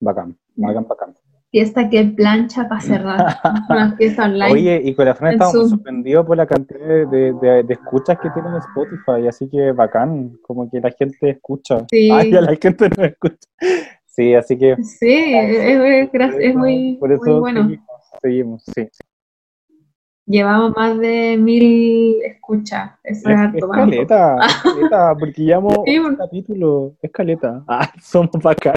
Bacán, 0.00 0.36
bacán, 0.56 0.86
bacán 0.86 1.23
fiesta 1.54 1.88
que 1.88 2.04
plancha 2.04 2.68
para 2.68 2.80
cerrar. 2.80 3.36
una 3.70 3.92
fiesta 3.96 4.24
online. 4.24 4.50
Oye, 4.50 4.80
y 4.86 4.92
con 4.92 5.04
la 5.04 5.14
Fran 5.14 5.34
estamos 5.34 5.70
sorprendidos 5.70 6.26
por 6.26 6.36
la 6.36 6.46
cantidad 6.46 7.08
de, 7.08 7.32
de, 7.32 7.64
escuchas 7.68 8.18
que 8.18 8.28
tiene 8.30 8.48
en 8.48 8.56
Spotify, 8.56 9.28
así 9.28 9.48
que 9.48 9.70
bacán, 9.70 10.36
como 10.42 10.68
que 10.68 10.80
la 10.80 10.90
gente 10.90 11.30
escucha. 11.30 11.86
Sí. 11.88 12.10
Ay, 12.12 12.32
la 12.32 12.56
gente 12.60 12.90
no 12.98 13.04
escucha. 13.04 13.48
Sí, 14.04 14.34
así 14.34 14.58
que. 14.58 14.74
Sí, 14.82 15.32
es, 15.32 15.78
es, 16.40 16.56
muy, 16.56 16.96
por 16.98 17.12
eso 17.12 17.22
muy 17.24 17.38
bueno. 17.38 17.70
Seguimos, 18.20 18.64
sí. 18.74 18.88
Llevamos 20.26 20.74
más 20.74 20.98
de 20.98 21.36
mil 21.38 22.20
escuchas. 22.24 22.98
Eso 23.04 23.30
es, 23.30 23.40
es, 23.40 23.54
es 23.54 23.64
caleta, 23.70 24.38
caleta, 24.60 25.14
porque 25.20 25.42
llevamos 25.42 25.78
un 25.86 26.16
capítulo. 26.16 26.96
Es 27.00 27.12
caleta. 27.12 27.62
Ah, 27.68 27.92
somos 28.02 28.42
bacán. 28.42 28.74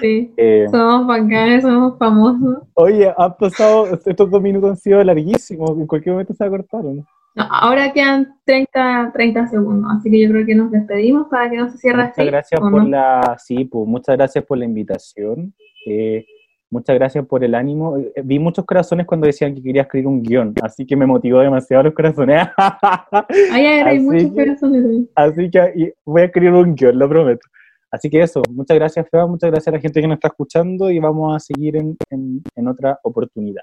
Sí, 0.00 0.32
eh, 0.36 0.66
somos 0.70 1.06
bacanes, 1.06 1.62
somos 1.62 1.98
famosos. 1.98 2.58
Oye, 2.74 3.12
han 3.16 3.36
pasado, 3.36 3.86
estos 3.86 4.30
dos 4.30 4.40
minutos 4.40 4.70
han 4.70 4.76
sido 4.76 5.02
larguísimos, 5.02 5.70
en 5.72 5.86
cualquier 5.86 6.12
momento 6.12 6.32
se 6.32 6.44
va 6.44 6.48
a 6.48 6.58
cortar, 6.58 6.84
¿no? 6.84 7.04
No, 7.36 7.42
ahora 7.50 7.92
quedan 7.92 8.36
30, 8.44 9.10
30 9.12 9.48
segundos, 9.48 9.90
así 9.96 10.08
que 10.08 10.22
yo 10.22 10.30
creo 10.30 10.46
que 10.46 10.54
nos 10.54 10.70
despedimos 10.70 11.26
para 11.28 11.50
que 11.50 11.56
no 11.56 11.68
se 11.68 11.78
cierre 11.78 12.04
muchas 12.04 12.26
Gracias 12.26 12.60
por 12.60 12.88
la, 12.88 13.36
sí, 13.44 13.64
pues, 13.64 13.88
muchas 13.88 14.16
gracias 14.16 14.44
por 14.44 14.58
la 14.58 14.64
invitación. 14.64 15.52
Eh, 15.88 16.24
muchas 16.70 16.94
gracias 16.94 17.26
por 17.26 17.42
el 17.42 17.56
ánimo. 17.56 17.98
Eh, 17.98 18.12
vi 18.22 18.38
muchos 18.38 18.64
corazones 18.64 19.06
cuando 19.06 19.26
decían 19.26 19.52
que 19.52 19.62
quería 19.62 19.82
escribir 19.82 20.06
un 20.06 20.22
guion, 20.22 20.54
así 20.62 20.86
que 20.86 20.94
me 20.94 21.06
motivó 21.06 21.40
demasiado 21.40 21.82
los 21.82 21.94
corazones. 21.94 22.46
Ay, 23.50 23.66
hay 23.66 23.98
muchos 23.98 24.30
corazones. 24.30 25.08
Así 25.16 25.50
que 25.50 25.94
voy 26.04 26.22
a 26.22 26.26
escribir 26.26 26.52
un 26.52 26.76
guion, 26.76 26.96
lo 26.96 27.08
prometo. 27.08 27.48
Así 27.94 28.10
que 28.10 28.20
eso, 28.20 28.42
muchas 28.50 28.76
gracias 28.76 29.08
Feba, 29.08 29.24
muchas 29.28 29.52
gracias 29.52 29.68
a 29.68 29.76
la 29.76 29.80
gente 29.80 30.00
que 30.00 30.08
nos 30.08 30.16
está 30.16 30.26
escuchando 30.26 30.90
y 30.90 30.98
vamos 30.98 31.36
a 31.36 31.38
seguir 31.38 31.76
en, 31.76 31.96
en, 32.10 32.68
otra 32.68 32.98
oportunidad. 33.04 33.62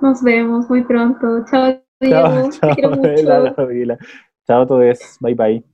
Nos 0.00 0.20
vemos 0.20 0.68
muy 0.68 0.82
pronto. 0.82 1.44
Chao, 1.48 1.80
Diego. 2.00 2.16
Chao, 2.18 2.50
chao, 2.50 2.70
Te 2.70 2.74
quiero 2.74 2.96
mucho. 2.96 3.96
Chao 4.48 4.62
a 4.62 4.66
todos. 4.66 5.18
Bye, 5.20 5.34
bye. 5.34 5.68